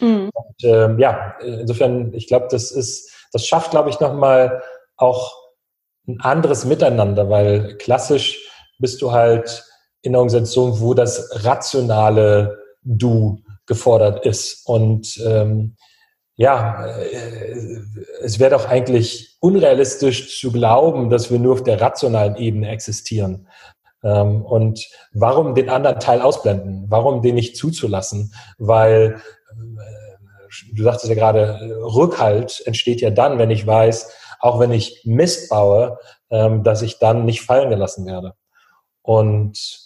Mhm. 0.00 0.30
Und, 0.32 0.64
ähm, 0.64 0.98
ja, 0.98 1.34
insofern, 1.40 2.12
ich 2.12 2.26
glaube, 2.26 2.48
das 2.50 2.70
ist, 2.70 3.10
das 3.32 3.46
schafft, 3.46 3.70
glaube 3.70 3.88
ich, 3.88 3.98
nochmal 3.98 4.62
auch 4.96 5.34
ein 6.06 6.20
anderes 6.20 6.64
Miteinander, 6.64 7.30
weil 7.30 7.76
klassisch 7.78 8.46
bist 8.78 9.00
du 9.00 9.12
halt 9.12 9.64
in 10.02 10.12
einer 10.12 10.18
Organisation, 10.18 10.80
wo 10.80 10.94
das 10.94 11.44
rationale 11.44 12.58
Du 12.82 13.40
gefordert 13.66 14.26
ist 14.26 14.66
und 14.66 15.20
ähm, 15.24 15.76
ja, 16.36 16.86
äh, 16.86 17.80
es 18.22 18.38
wäre 18.38 18.50
doch 18.50 18.66
eigentlich 18.68 19.36
unrealistisch 19.40 20.40
zu 20.40 20.52
glauben, 20.52 21.10
dass 21.10 21.30
wir 21.30 21.38
nur 21.38 21.54
auf 21.54 21.62
der 21.62 21.80
rationalen 21.80 22.36
Ebene 22.36 22.70
existieren. 22.70 23.48
Ähm, 24.02 24.42
und 24.42 24.88
warum 25.12 25.54
den 25.54 25.68
anderen 25.68 26.00
Teil 26.00 26.20
ausblenden? 26.22 26.86
Warum 26.88 27.22
den 27.22 27.34
nicht 27.34 27.56
zuzulassen? 27.56 28.32
Weil, 28.58 29.20
äh, 29.52 30.74
du 30.74 30.82
sagtest 30.82 31.08
ja 31.08 31.14
gerade, 31.14 31.78
Rückhalt 31.82 32.62
entsteht 32.66 33.00
ja 33.00 33.10
dann, 33.10 33.38
wenn 33.38 33.50
ich 33.50 33.66
weiß, 33.66 34.10
auch 34.40 34.58
wenn 34.58 34.72
ich 34.72 35.02
Mist 35.04 35.50
baue, 35.50 35.98
ähm, 36.30 36.64
dass 36.64 36.82
ich 36.82 36.98
dann 36.98 37.24
nicht 37.24 37.42
fallen 37.42 37.70
gelassen 37.70 38.06
werde. 38.06 38.34
Und 39.02 39.80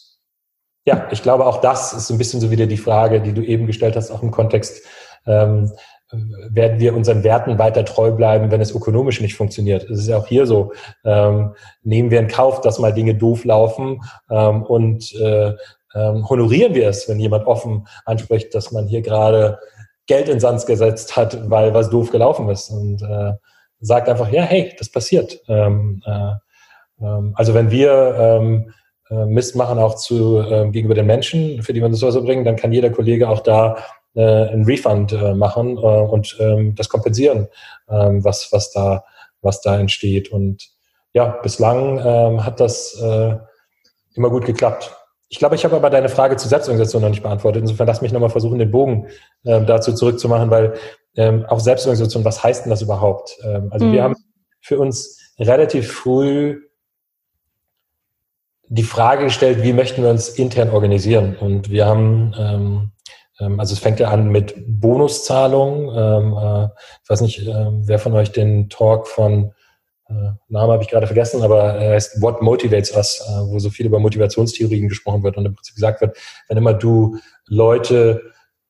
ja, 0.87 1.09
ich 1.11 1.23
glaube, 1.23 1.47
auch 1.47 1.61
das 1.61 1.93
ist 1.93 2.11
ein 2.11 2.19
bisschen 2.19 2.41
so 2.41 2.51
wieder 2.51 2.67
die 2.67 2.77
Frage, 2.77 3.21
die 3.21 3.33
du 3.33 3.43
eben 3.43 3.67
gestellt 3.67 3.97
hast, 3.97 4.11
auch 4.11 4.23
im 4.23 4.31
Kontext 4.31 4.83
ähm, 5.27 5.73
werden 6.11 6.79
wir 6.79 6.95
unseren 6.95 7.25
Werten 7.25 7.59
weiter 7.59 7.85
treu 7.85 8.13
bleiben, 8.13 8.51
wenn 8.51 8.61
es 8.61 8.75
ökonomisch 8.75 9.21
nicht 9.21 9.35
funktioniert. 9.35 9.85
Es 9.85 9.99
ist 9.99 10.09
ja 10.09 10.19
auch 10.19 10.27
hier 10.27 10.47
so. 10.47 10.73
Ähm, 11.05 11.55
nehmen 11.83 12.11
wir 12.11 12.21
in 12.21 12.29
Kauf, 12.29 12.61
dass 12.61 12.79
mal 12.79 12.93
Dinge 12.95 13.15
doof 13.15 13.45
laufen 13.45 14.01
ähm, 14.31 14.63
und 14.63 15.13
äh, 15.15 15.53
ähm, 15.95 16.29
honorieren 16.29 16.75
wir 16.75 16.89
es, 16.89 17.09
wenn 17.09 17.19
jemand 17.19 17.47
offen 17.47 17.87
anspricht, 18.05 18.55
dass 18.55 18.71
man 18.71 18.87
hier 18.87 19.03
gerade 19.03 19.59
Geld 20.07 20.29
in 20.29 20.41
Sand 20.41 20.65
gesetzt 20.67 21.17
hat, 21.17 21.51
weil 21.51 21.75
was 21.75 21.91
doof 21.91 22.11
gelaufen 22.11 22.49
ist 22.49 22.71
und 22.71 23.03
äh, 23.03 23.33
sagt 23.81 24.09
einfach, 24.09 24.31
ja, 24.31 24.43
hey, 24.43 24.75
das 24.79 24.91
passiert. 24.91 25.41
Ähm, 25.49 26.03
äh, 26.07 26.33
ähm, 27.05 27.33
also 27.35 27.55
wenn 27.55 27.71
wir 27.71 28.15
ähm, 28.19 28.73
äh, 29.11 29.27
Mist 29.27 29.57
machen 29.57 29.79
auch 29.79 29.97
zu 29.97 30.39
äh, 30.41 30.69
gegenüber 30.71 30.95
den 30.95 31.07
Menschen, 31.07 31.63
für 31.63 31.73
die 31.73 31.81
das 31.81 31.99
so 31.99 32.23
bringen, 32.23 32.45
dann 32.45 32.57
kann 32.57 32.73
jeder 32.73 32.91
Kollege 32.91 33.29
auch 33.29 33.41
da 33.41 33.77
äh, 34.17 34.49
einen 34.49 34.65
Refund 34.65 35.13
äh, 35.13 35.35
machen 35.35 35.77
äh, 35.77 35.81
und 35.81 36.37
ähm, 36.41 36.75
das 36.75 36.89
kompensieren, 36.89 37.49
ähm, 37.89 38.25
was, 38.25 38.49
was, 38.51 38.73
da, 38.73 39.05
was 39.43 39.61
da 39.61 39.79
entsteht. 39.79 40.33
Und 40.33 40.69
ja, 41.13 41.29
bislang 41.43 42.01
ähm, 42.05 42.45
hat 42.45 42.59
das 42.61 43.01
äh, 43.01 43.37
immer 44.15 44.31
gut 44.31 44.45
geklappt. 44.45 44.95
Ich 45.29 45.39
glaube, 45.39 45.55
ich 45.55 45.65
habe 45.65 45.77
aber 45.77 45.91
deine 45.91 46.09
Frage 46.09 46.37
zur 46.37 46.49
Selbstorganisation 46.49 47.03
noch 47.03 47.11
nicht 47.11 47.23
beantwortet. 47.23 47.63
Insofern 47.63 47.87
lass 47.87 48.01
mich 48.01 48.13
nochmal 48.13 48.31
versuchen, 48.31 48.59
den 48.59 48.71
Bogen 48.71 49.09
äh, 49.45 49.65
dazu 49.65 49.93
zurückzumachen, 49.93 50.51
weil 50.51 50.75
ähm, 51.17 51.45
auch 51.47 51.61
Selbstorganisation, 51.61 52.25
was 52.25 52.43
heißt 52.43 52.65
denn 52.65 52.71
das 52.71 52.83
überhaupt? 52.83 53.37
Ähm, 53.45 53.69
also 53.71 53.87
mhm. 53.87 53.93
wir 53.93 54.03
haben 54.03 54.17
für 54.61 54.79
uns 54.79 55.35
relativ 55.39 55.93
früh 55.93 56.63
die 58.69 58.83
Frage 58.83 59.25
gestellt, 59.25 59.63
wie 59.63 59.73
möchten 59.73 60.03
wir 60.03 60.11
uns 60.11 60.29
intern 60.29 60.71
organisieren? 60.71 61.37
Und 61.37 61.71
wir 61.71 61.87
haben 61.87 62.35
ähm, 62.39 62.93
also 63.39 63.75
es 63.75 63.79
fängt 63.81 64.01
ja 64.01 64.09
an 64.09 64.29
mit 64.29 64.55
Bonuszahlungen. 64.67 65.89
Ähm, 65.95 66.37
äh, 66.37 66.69
ich 67.03 67.11
weiß 67.11 67.21
nicht, 67.21 67.47
äh, 67.47 67.67
wer 67.71 67.99
von 67.99 68.15
euch 68.15 68.33
den 68.33 68.71
Talk 68.71 69.07
von 69.07 69.53
äh, 70.09 70.31
Name 70.49 70.73
habe 70.73 70.83
ich 70.83 70.89
gerade 70.89 71.07
vergessen, 71.07 71.43
aber 71.43 71.75
er 71.75 71.95
heißt 71.95 72.23
What 72.23 72.41
Motivates 72.41 72.95
Us, 72.97 73.23
wo 73.49 73.59
so 73.59 73.71
viel 73.71 73.87
über 73.87 73.99
Motivationstheorien 73.99 74.89
gesprochen 74.89 75.23
wird 75.23 75.37
und 75.37 75.47
im 75.47 75.55
Prinzip 75.55 75.75
gesagt 75.75 76.01
wird, 76.01 76.17
wenn 76.49 76.57
immer 76.57 76.75
du 76.75 77.19
Leute 77.47 78.23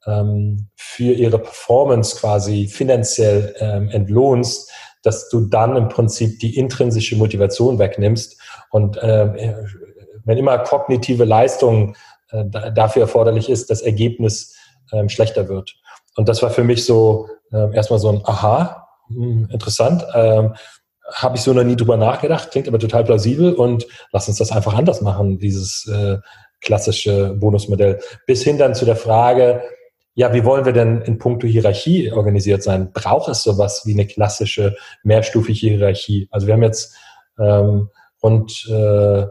ähm, 0.06 0.68
für 0.76 1.12
ihre 1.12 1.38
Performance 1.38 2.16
quasi 2.16 2.66
finanziell 2.66 3.54
entlohnst, 3.92 4.72
dass 5.02 5.28
du 5.28 5.42
dann 5.42 5.76
im 5.76 5.88
Prinzip 5.88 6.40
die 6.40 6.56
intrinsische 6.56 7.16
Motivation 7.16 7.78
wegnimmst 7.78 8.40
und 8.70 8.96
wenn 8.96 10.38
immer 10.38 10.58
kognitive 10.58 11.24
Leistung 11.24 11.96
dafür 12.50 13.02
erforderlich 13.02 13.50
ist, 13.50 13.68
das 13.68 13.82
Ergebnis 13.82 14.55
ähm, 14.92 15.08
schlechter 15.08 15.48
wird. 15.48 15.76
Und 16.16 16.28
das 16.28 16.42
war 16.42 16.50
für 16.50 16.64
mich 16.64 16.84
so 16.84 17.28
ähm, 17.52 17.72
erstmal 17.72 17.98
so 17.98 18.10
ein 18.10 18.20
Aha, 18.24 18.88
hm, 19.08 19.48
interessant. 19.50 20.04
Ähm, 20.14 20.54
Habe 21.14 21.36
ich 21.36 21.42
so 21.42 21.52
noch 21.52 21.64
nie 21.64 21.76
drüber 21.76 21.96
nachgedacht, 21.96 22.50
klingt 22.50 22.68
aber 22.68 22.78
total 22.78 23.04
plausibel 23.04 23.54
und 23.54 23.86
lass 24.12 24.28
uns 24.28 24.38
das 24.38 24.50
einfach 24.50 24.74
anders 24.74 25.00
machen, 25.02 25.38
dieses 25.38 25.86
äh, 25.86 26.18
klassische 26.60 27.34
Bonusmodell. 27.34 28.00
Bis 28.26 28.42
hin 28.42 28.58
dann 28.58 28.74
zu 28.74 28.84
der 28.84 28.96
Frage, 28.96 29.62
ja, 30.14 30.32
wie 30.32 30.44
wollen 30.44 30.64
wir 30.64 30.72
denn 30.72 31.02
in 31.02 31.18
puncto 31.18 31.46
Hierarchie 31.46 32.10
organisiert 32.10 32.62
sein? 32.62 32.90
Braucht 32.92 33.28
es 33.28 33.42
sowas 33.42 33.82
wie 33.84 33.92
eine 33.92 34.06
klassische 34.06 34.74
mehrstufige 35.04 35.68
Hierarchie? 35.68 36.26
Also 36.30 36.46
wir 36.46 36.54
haben 36.54 36.62
jetzt 36.62 36.96
ähm, 37.38 37.90
rund 38.22 38.66
äh, 38.70 39.26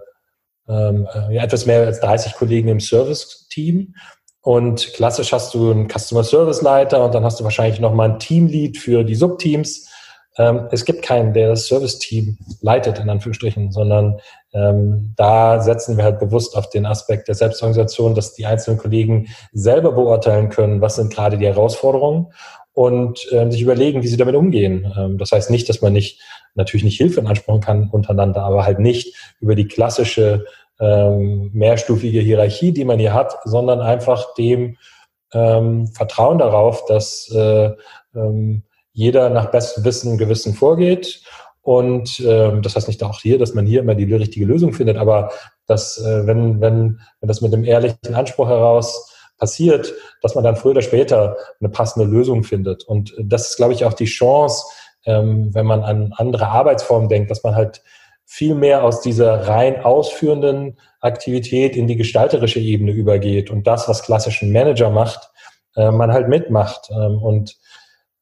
ähm, 0.67 1.07
ja, 1.31 1.43
etwas 1.43 1.65
mehr 1.65 1.81
als 1.81 1.99
30 1.99 2.33
Kollegen 2.33 2.69
im 2.69 2.79
Service-Team 2.79 3.95
und 4.45 4.93
klassisch 4.93 5.33
hast 5.33 5.55
du 5.55 5.71
einen 5.71 5.89
Customer 5.89 6.23
Service 6.23 6.61
Leiter 6.61 7.03
und 7.03 7.15
dann 7.15 7.23
hast 7.23 7.39
du 7.39 7.43
wahrscheinlich 7.43 7.79
nochmal 7.79 8.11
ein 8.11 8.19
Teamlead 8.19 8.77
für 8.77 9.03
die 9.03 9.15
Subteams. 9.15 9.89
Ähm, 10.37 10.67
es 10.71 10.85
gibt 10.85 11.01
keinen, 11.01 11.33
der 11.33 11.49
das 11.49 11.65
Service-Team 11.65 12.37
leitet, 12.61 12.99
in 12.99 13.09
Anführungsstrichen, 13.09 13.71
sondern 13.71 14.19
ähm, 14.53 15.13
da 15.17 15.59
setzen 15.61 15.97
wir 15.97 16.03
halt 16.03 16.19
bewusst 16.19 16.55
auf 16.55 16.69
den 16.69 16.85
Aspekt 16.85 17.27
der 17.27 17.33
Selbstorganisation, 17.33 18.13
dass 18.13 18.35
die 18.35 18.45
einzelnen 18.45 18.77
Kollegen 18.77 19.29
selber 19.51 19.91
beurteilen 19.93 20.49
können, 20.49 20.79
was 20.79 20.97
sind 20.97 21.11
gerade 21.11 21.39
die 21.39 21.47
Herausforderungen 21.47 22.27
und 22.73 23.25
äh, 23.31 23.49
sich 23.49 23.63
überlegen, 23.63 24.03
wie 24.03 24.07
sie 24.07 24.17
damit 24.17 24.35
umgehen. 24.35 24.93
Ähm, 24.95 25.17
das 25.17 25.31
heißt 25.31 25.49
nicht, 25.49 25.67
dass 25.69 25.81
man 25.81 25.93
nicht 25.93 26.21
natürlich 26.53 26.83
nicht 26.83 26.97
Hilfe 26.97 27.19
in 27.19 27.27
Anspruch 27.27 27.61
kann 27.61 27.89
untereinander, 27.89 28.43
aber 28.43 28.63
halt 28.63 28.77
nicht 28.77 29.15
über 29.39 29.55
die 29.55 29.67
klassische 29.67 30.45
ähm, 30.79 31.51
mehrstufige 31.53 32.19
Hierarchie, 32.19 32.71
die 32.71 32.85
man 32.85 32.99
hier 32.99 33.13
hat, 33.13 33.37
sondern 33.43 33.81
einfach 33.81 34.33
dem 34.35 34.77
ähm, 35.33 35.87
Vertrauen 35.87 36.37
darauf, 36.37 36.85
dass 36.85 37.29
äh, 37.33 37.71
ähm, 38.15 38.63
jeder 38.93 39.29
nach 39.29 39.51
bestem 39.51 39.83
Wissen 39.83 40.11
und 40.11 40.17
Gewissen 40.17 40.53
vorgeht. 40.53 41.21
Und 41.61 42.19
ähm, 42.25 42.61
das 42.61 42.75
heißt 42.75 42.87
nicht 42.87 43.03
auch 43.03 43.19
hier, 43.19 43.39
dass 43.39 43.53
man 43.53 43.65
hier 43.65 43.81
immer 43.81 43.95
die 43.95 44.13
richtige 44.13 44.45
Lösung 44.45 44.71
findet, 44.73 44.97
aber 44.97 45.31
dass, 45.65 45.97
äh, 45.97 46.27
wenn, 46.27 46.61
wenn, 46.61 46.99
wenn 47.19 47.27
das 47.27 47.41
mit 47.41 47.53
dem 47.53 47.63
ehrlichen 47.63 48.13
Anspruch 48.13 48.47
heraus 48.47 49.11
passiert, 49.37 49.93
dass 50.21 50.35
man 50.35 50.43
dann 50.43 50.55
früher 50.55 50.71
oder 50.71 50.81
später 50.81 51.35
eine 51.59 51.69
passende 51.69 52.07
Lösung 52.07 52.43
findet. 52.43 52.83
Und 52.83 53.13
das 53.19 53.49
ist, 53.49 53.57
glaube 53.57 53.73
ich, 53.73 53.83
auch 53.83 53.93
die 53.93 54.05
Chance, 54.05 54.65
ähm, 55.05 55.53
wenn 55.53 55.65
man 55.65 55.83
an 55.83 56.13
andere 56.15 56.47
Arbeitsformen 56.47 57.09
denkt, 57.09 57.31
dass 57.31 57.43
man 57.43 57.55
halt 57.55 57.81
viel 58.25 58.55
mehr 58.55 58.83
aus 58.83 59.01
dieser 59.01 59.47
rein 59.47 59.83
ausführenden 59.83 60.79
Aktivität 60.99 61.75
in 61.75 61.87
die 61.87 61.95
gestalterische 61.95 62.59
Ebene 62.59 62.91
übergeht 62.91 63.51
und 63.51 63.67
das, 63.67 63.87
was 63.87 64.03
klassischen 64.03 64.51
Manager 64.51 64.89
macht, 64.89 65.29
äh, 65.75 65.91
man 65.91 66.11
halt 66.11 66.27
mitmacht. 66.27 66.89
Ähm, 66.91 67.21
und 67.21 67.55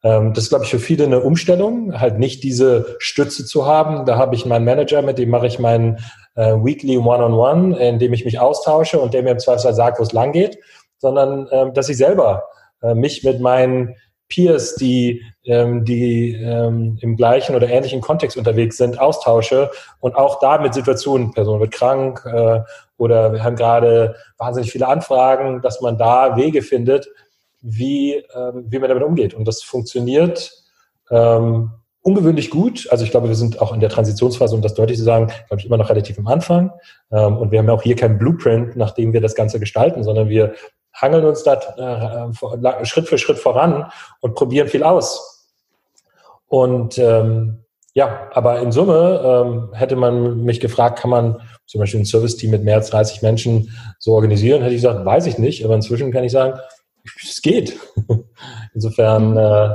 ähm, 0.03 0.33
das 0.33 0.45
ist, 0.45 0.49
glaube 0.49 0.65
ich, 0.65 0.71
für 0.71 0.79
viele 0.79 1.05
eine 1.05 1.21
Umstellung, 1.21 1.99
halt 1.99 2.19
nicht 2.19 2.43
diese 2.43 2.97
Stütze 2.99 3.45
zu 3.45 3.65
haben. 3.65 4.05
Da 4.05 4.17
habe 4.17 4.35
ich 4.35 4.45
meinen 4.45 4.65
Manager, 4.65 5.01
mit 5.01 5.17
dem 5.17 5.29
mache 5.29 5.47
ich 5.47 5.59
meinen 5.59 5.97
äh, 6.35 6.53
Weekly 6.53 6.97
One-on-One, 6.97 7.33
-on 7.33 7.75
-One, 7.75 7.77
in 7.77 7.99
dem 7.99 8.13
ich 8.13 8.25
mich 8.25 8.39
austausche 8.39 8.99
und 8.99 9.13
der 9.13 9.23
mir 9.23 9.31
im 9.31 9.39
Zweifelsfall 9.39 9.73
sagt, 9.73 9.99
wo 9.99 10.03
es 10.03 10.11
lang 10.11 10.33
geht, 10.33 10.57
sondern 10.97 11.47
äh, 11.47 11.71
dass 11.71 11.89
ich 11.89 11.97
selber 11.97 12.43
äh, 12.81 12.93
mich 12.93 13.23
mit 13.23 13.39
meinen 13.39 13.95
Peers, 14.29 14.75
die, 14.75 15.21
ähm, 15.45 15.85
die 15.85 16.33
ähm, 16.33 16.97
im 17.01 17.15
gleichen 17.15 17.55
oder 17.55 17.69
ähnlichen 17.69 18.01
Kontext 18.01 18.37
unterwegs 18.37 18.77
sind, 18.77 18.99
austausche 18.99 19.69
und 19.99 20.15
auch 20.15 20.39
da 20.39 20.57
mit 20.59 20.73
Situationen, 20.73 21.31
Person 21.31 21.59
wird 21.59 21.71
krank 21.71 22.25
äh, 22.25 22.61
oder 22.97 23.33
wir 23.33 23.43
haben 23.43 23.55
gerade 23.55 24.15
wahnsinnig 24.37 24.71
viele 24.71 24.87
Anfragen, 24.87 25.61
dass 25.61 25.81
man 25.81 25.97
da 25.97 26.35
Wege 26.37 26.61
findet, 26.61 27.07
wie, 27.61 28.15
ähm, 28.35 28.65
wie 28.67 28.79
man 28.79 28.89
damit 28.89 29.03
umgeht. 29.03 29.33
Und 29.33 29.47
das 29.47 29.61
funktioniert 29.61 30.51
ähm, 31.11 31.71
ungewöhnlich 32.01 32.49
gut. 32.49 32.87
Also 32.91 33.03
ich 33.03 33.11
glaube, 33.11 33.29
wir 33.29 33.35
sind 33.35 33.61
auch 33.61 33.73
in 33.73 33.79
der 33.79 33.89
Transitionsphase, 33.89 34.55
um 34.55 34.61
das 34.61 34.73
deutlich 34.73 34.97
zu 34.97 35.05
sagen, 35.05 35.27
glaube 35.47 35.59
ich, 35.59 35.65
immer 35.65 35.77
noch 35.77 35.89
relativ 35.89 36.19
am 36.19 36.27
Anfang. 36.27 36.71
Ähm, 37.11 37.37
und 37.37 37.51
wir 37.51 37.59
haben 37.59 37.67
ja 37.67 37.73
auch 37.73 37.83
hier 37.83 37.95
keinen 37.95 38.17
Blueprint, 38.17 38.75
nach 38.75 38.91
dem 38.91 39.13
wir 39.13 39.21
das 39.21 39.35
Ganze 39.35 39.59
gestalten, 39.59 40.03
sondern 40.03 40.29
wir 40.29 40.53
hangeln 41.03 41.25
uns 41.25 41.43
da 41.43 41.53
äh, 41.53 42.85
Schritt 42.85 43.07
für 43.07 43.17
Schritt 43.17 43.37
voran 43.37 43.91
und 44.21 44.35
probieren 44.35 44.67
viel 44.67 44.83
aus. 44.83 45.49
Und 46.47 46.97
ähm, 46.97 47.63
ja, 47.93 48.29
aber 48.33 48.59
in 48.59 48.71
Summe 48.71 49.21
ähm, 49.23 49.73
hätte 49.73 49.95
man 49.95 50.43
mich 50.43 50.59
gefragt, 50.59 50.99
kann 50.99 51.11
man 51.11 51.41
zum 51.67 51.79
Beispiel 51.79 51.99
ein 51.99 52.05
Service-Team 52.05 52.49
mit 52.49 52.63
mehr 52.63 52.75
als 52.75 52.89
30 52.89 53.21
Menschen 53.21 53.75
so 53.99 54.13
organisieren? 54.13 54.61
Hätte 54.61 54.73
ich 54.73 54.81
gesagt, 54.81 55.05
weiß 55.05 55.27
ich 55.27 55.37
nicht, 55.37 55.63
aber 55.63 55.75
inzwischen 55.75 56.11
kann 56.11 56.23
ich 56.23 56.31
sagen, 56.31 56.59
es 57.21 57.41
geht. 57.41 57.77
Insofern 58.73 59.37
äh, 59.37 59.73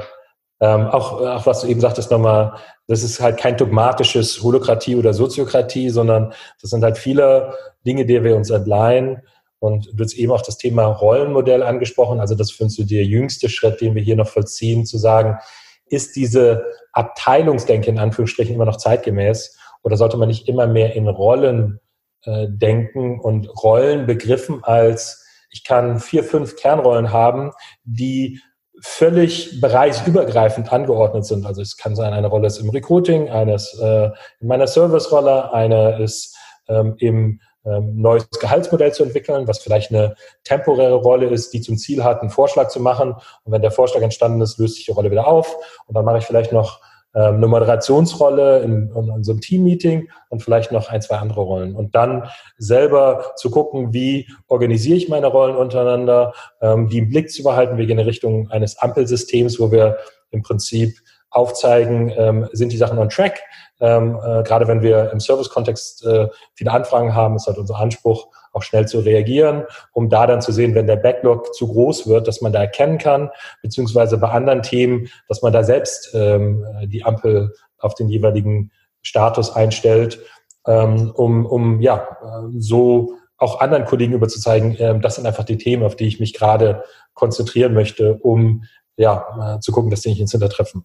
ähm, 0.61 0.87
auch, 0.89 1.21
auch 1.21 1.47
was 1.47 1.61
du 1.61 1.69
eben 1.69 1.81
sagtest 1.81 2.11
nochmal, 2.11 2.55
das 2.89 3.03
ist 3.03 3.21
halt 3.21 3.39
kein 3.39 3.57
dogmatisches 3.57 4.43
Holokratie 4.43 4.97
oder 4.97 5.15
Soziokratie, 5.15 5.91
sondern 5.91 6.33
das 6.61 6.71
sind 6.71 6.83
halt 6.83 6.99
viele 6.99 7.55
Dinge, 7.87 8.05
die 8.07 8.23
wir 8.25 8.35
uns 8.35 8.51
entleihen 8.51 9.23
und 9.61 9.91
du 9.93 10.05
hast 10.05 10.15
eben 10.15 10.33
auch 10.33 10.43
das 10.43 10.59
Thema 10.59 10.87
Rollenmodell 10.87 11.63
angesprochen. 11.63 12.21
Also 12.21 12.35
das 12.35 12.51
findest 12.51 12.79
du 12.79 12.85
der 12.85 13.05
jüngste 13.05 13.49
Schritt, 13.49 13.81
den 13.81 13.95
wir 13.95 14.03
hier 14.03 14.17
noch 14.17 14.29
vollziehen, 14.29 14.87
zu 14.87 14.99
sagen, 14.99 15.39
ist 15.87 16.17
diese 16.17 16.65
Abteilungsdenke 16.93 17.91
in 17.91 17.99
Anführungsstrichen 17.99 18.55
immer 18.55 18.67
noch 18.67 18.77
zeitgemäß 18.77 19.57
oder 19.83 19.97
sollte 19.97 20.17
man 20.17 20.29
nicht 20.29 20.49
immer 20.49 20.67
mehr 20.67 20.95
in 20.95 21.09
Rollen 21.09 21.81
äh, 22.25 22.47
denken 22.49 23.21
und 23.21 23.49
Rollen 23.63 24.07
begriffen 24.07 24.63
als 24.63 25.25
ich 25.51 25.65
kann 25.65 25.99
vier, 25.99 26.25
fünf 26.25 26.57
Kernrollen 26.57 27.13
haben, 27.13 27.53
die 27.85 28.41
völlig 28.81 29.61
bereichsübergreifend 29.61 30.73
angeordnet 30.73 31.25
sind. 31.25 31.47
Also 31.47 31.63
es 31.63 31.77
kann 31.77 31.97
sein, 31.97 32.13
eine 32.13 32.29
Rolle 32.29 32.47
ist 32.47 32.59
im 32.59 32.71
Recruiting, 32.71 33.29
eine 33.29 33.55
ist 33.55 33.75
äh, 33.81 34.11
in 34.41 34.47
meiner 34.47 34.67
Service-Rolle, 34.67 35.53
eine 35.53 36.01
ist 36.01 36.37
ähm, 36.69 36.95
im 36.99 37.41
ähm, 37.65 38.01
neues 38.01 38.29
Gehaltsmodell 38.31 38.93
zu 38.93 39.03
entwickeln, 39.03 39.49
was 39.49 39.59
vielleicht 39.59 39.91
eine 39.91 40.15
temporäre 40.45 40.95
Rolle 40.95 41.29
ist, 41.29 41.53
die 41.53 41.61
zum 41.61 41.77
Ziel 41.77 42.05
hat, 42.05 42.21
einen 42.21 42.31
Vorschlag 42.31 42.69
zu 42.69 42.81
machen. 42.81 43.15
Und 43.45 43.53
wenn 43.53 43.63
der 43.63 43.71
Vorschlag 43.71 44.03
entstanden 44.03 44.41
ist, 44.41 44.59
löst 44.59 44.77
sich 44.77 44.87
die 44.87 44.93
Rolle 44.93 45.11
wieder 45.11 45.27
auf. 45.27 45.57
Und 45.87 45.95
dann 45.95 46.05
mache 46.05 46.19
ich 46.19 46.25
vielleicht 46.25 46.53
noch 46.53 46.81
ähm, 47.15 47.37
eine 47.37 47.47
Moderationsrolle 47.47 48.61
in, 48.61 48.93
in, 48.95 49.25
so 49.25 49.33
einem 49.33 49.41
Team-Meeting 49.41 50.09
und 50.29 50.43
vielleicht 50.43 50.73
noch 50.73 50.91
ein, 50.91 51.03
zwei 51.03 51.17
andere 51.17 51.41
Rollen. 51.41 51.75
Und 51.75 51.95
dann 51.95 52.29
selber 52.59 53.33
zu 53.37 53.51
gucken, 53.51 53.93
wie 53.93 54.29
organisiere 54.47 54.97
ich 54.97 55.09
meine 55.09 55.27
Rollen 55.27 55.57
untereinander, 55.57 56.35
ähm, 56.61 56.89
die 56.89 56.99
im 56.99 57.09
Blick 57.09 57.31
zu 57.31 57.43
behalten. 57.43 57.79
Wir 57.79 57.87
gehen 57.87 57.99
in 57.99 58.07
Richtung 58.07 58.51
eines 58.51 58.79
Ampelsystems, 58.79 59.59
wo 59.59 59.73
wir 59.73 59.97
im 60.31 60.43
Prinzip 60.43 60.99
aufzeigen, 61.31 62.13
ähm, 62.17 62.49
sind 62.53 62.73
die 62.73 62.77
Sachen 62.77 62.99
on 62.99 63.09
track. 63.09 63.41
Ähm, 63.81 64.17
äh, 64.17 64.43
gerade 64.43 64.67
wenn 64.67 64.83
wir 64.83 65.13
im 65.13 65.21
Service-Kontext 65.21 66.05
äh, 66.05 66.29
viele 66.55 66.73
Anfragen 66.73 67.15
haben, 67.15 67.37
ist 67.37 67.47
halt 67.47 67.59
unser 67.59 67.77
Anspruch, 67.77 68.29
auch 68.53 68.63
schnell 68.63 68.89
zu 68.89 69.01
reagieren, 69.01 69.65
um 69.93 70.09
da 70.09 70.27
dann 70.27 70.41
zu 70.41 70.53
sehen, 70.53 70.75
wenn 70.75 70.87
der 70.87 70.97
Backlog 70.97 71.55
zu 71.55 71.69
groß 71.69 72.09
wird, 72.09 72.27
dass 72.27 72.41
man 72.41 72.53
da 72.53 72.61
erkennen 72.61 72.99
kann, 72.99 73.31
beziehungsweise 73.63 74.19
bei 74.19 74.31
anderen 74.31 74.63
Themen, 74.63 75.09
dass 75.29 75.43
man 75.43 75.53
da 75.53 75.63
selbst 75.63 76.11
ähm, 76.15 76.65
die 76.87 77.05
Ampel 77.05 77.55
auf 77.79 77.95
den 77.95 78.09
jeweiligen 78.09 78.73
Status 79.03 79.55
einstellt, 79.55 80.19
ähm, 80.67 81.13
um, 81.15 81.47
um 81.47 81.81
ja 81.81 82.19
so 82.59 83.15
auch 83.37 83.61
anderen 83.61 83.85
Kollegen 83.85 84.15
überzuzeigen, 84.15 84.77
äh, 84.77 84.99
das 84.99 85.15
sind 85.15 85.27
einfach 85.27 85.45
die 85.45 85.59
Themen, 85.59 85.85
auf 85.85 85.97
die 85.97 86.07
ich 86.07 86.21
mich 86.21 86.35
gerade 86.35 86.85
konzentrieren 87.15 87.73
möchte, 87.73 88.15
um 88.15 88.65
ja 88.97 89.57
äh, 89.57 89.61
zu 89.61 89.73
gucken, 89.73 89.91
dass 89.91 90.01
die 90.01 90.09
nicht 90.09 90.21
ins 90.21 90.33
Hintertreffen 90.33 90.85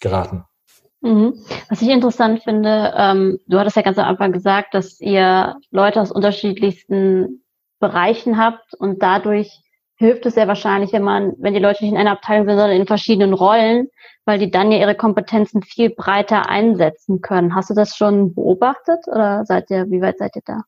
geraten. 0.00 0.44
Mhm. 1.00 1.34
Was 1.68 1.82
ich 1.82 1.88
interessant 1.88 2.42
finde, 2.42 2.94
ähm, 2.96 3.38
du 3.46 3.58
hattest 3.58 3.76
ja 3.76 3.82
ganz 3.82 3.98
am 3.98 4.06
Anfang 4.06 4.32
gesagt, 4.32 4.72
dass 4.72 5.00
ihr 5.00 5.56
Leute 5.70 6.00
aus 6.00 6.10
unterschiedlichsten 6.10 7.42
Bereichen 7.78 8.38
habt 8.38 8.72
und 8.74 9.02
dadurch 9.02 9.60
hilft 9.96 10.26
es 10.26 10.34
sehr 10.34 10.48
wahrscheinlich, 10.48 10.92
wenn 10.92 11.02
man, 11.02 11.34
wenn 11.38 11.54
die 11.54 11.60
Leute 11.60 11.84
nicht 11.84 11.92
in 11.92 11.98
einer 11.98 12.12
Abteilung 12.12 12.46
sind, 12.46 12.56
sondern 12.56 12.76
in 12.76 12.86
verschiedenen 12.86 13.34
Rollen, 13.34 13.88
weil 14.24 14.38
die 14.38 14.50
dann 14.50 14.72
ja 14.72 14.78
ihre 14.78 14.94
Kompetenzen 14.94 15.62
viel 15.62 15.90
breiter 15.90 16.48
einsetzen 16.48 17.20
können. 17.20 17.54
Hast 17.54 17.70
du 17.70 17.74
das 17.74 17.96
schon 17.96 18.34
beobachtet 18.34 19.06
oder 19.06 19.44
seid 19.44 19.70
ihr, 19.70 19.90
wie 19.90 20.00
weit 20.00 20.18
seid 20.18 20.34
ihr 20.36 20.42
da? 20.44 20.62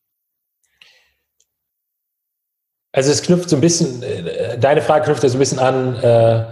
Also 2.93 3.11
es 3.11 3.23
knüpft 3.23 3.51
so 3.51 3.57
ein 3.57 3.61
bisschen, 3.61 4.03
äh, 4.03 4.59
deine 4.59 4.81
Frage 4.81 5.07
knüpft 5.07 5.23
ja 5.23 5.29
so 5.29 5.37
ein 5.37 5.41
bisschen 5.41 5.59
an, 5.59 5.97
äh, 5.97 6.45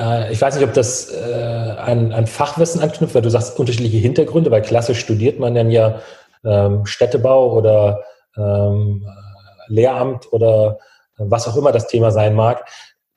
äh, 0.00 0.32
ich 0.32 0.40
weiß 0.40 0.54
nicht, 0.54 0.64
ob 0.64 0.72
das 0.72 1.12
äh, 1.12 1.74
an, 1.78 2.12
an, 2.12 2.26
Fachwissen 2.26 2.80
anknüpft, 2.80 3.14
weil 3.14 3.22
du 3.22 3.30
sagst 3.30 3.58
unterschiedliche 3.58 3.98
Hintergründe, 3.98 4.50
weil 4.50 4.62
klassisch 4.62 4.98
studiert 4.98 5.38
man 5.38 5.54
dann 5.54 5.70
ja 5.70 6.00
ähm, 6.44 6.86
Städtebau 6.86 7.52
oder 7.52 8.02
ähm, 8.36 9.06
Lehramt 9.68 10.32
oder 10.32 10.78
was 11.16 11.46
auch 11.46 11.56
immer 11.56 11.70
das 11.70 11.86
Thema 11.86 12.10
sein 12.10 12.34
mag. 12.34 12.66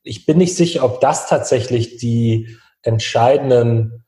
Ich 0.04 0.26
bin 0.26 0.38
nicht 0.38 0.56
sicher, 0.56 0.84
ob 0.84 1.00
das 1.00 1.28
tatsächlich 1.28 1.98
die 1.98 2.58
entscheidenden 2.82 4.06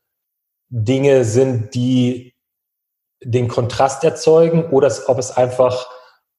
Dinge 0.68 1.24
sind, 1.24 1.74
die 1.74 2.34
den 3.22 3.48
Kontrast 3.48 4.04
erzeugen 4.04 4.66
oder 4.70 4.92
ob 5.06 5.18
es 5.18 5.30
einfach 5.30 5.88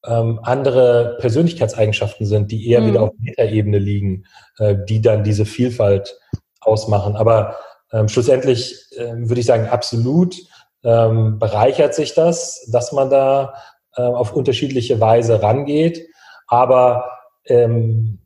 ähm, 0.06 0.40
andere 0.42 1.16
Persönlichkeitseigenschaften 1.20 2.26
sind, 2.26 2.50
die 2.52 2.68
eher 2.68 2.80
mhm. 2.80 2.86
wieder 2.86 3.02
auf 3.02 3.10
Metaebene 3.18 3.78
liegen, 3.78 4.24
äh, 4.58 4.76
die 4.88 5.00
dann 5.00 5.24
diese 5.24 5.44
Vielfalt 5.44 6.18
ausmachen. 6.60 7.16
Aber 7.16 7.56
ähm, 7.92 8.08
schlussendlich 8.08 8.76
äh, 8.96 9.14
würde 9.16 9.40
ich 9.40 9.46
sagen, 9.46 9.68
absolut 9.68 10.36
ähm, 10.84 11.38
bereichert 11.38 11.94
sich 11.94 12.14
das, 12.14 12.68
dass 12.70 12.92
man 12.92 13.10
da 13.10 13.54
äh, 13.96 14.02
auf 14.02 14.32
unterschiedliche 14.32 15.00
Weise 15.00 15.42
rangeht. 15.42 16.06
Aber 16.46 17.10
ähm, 17.46 18.20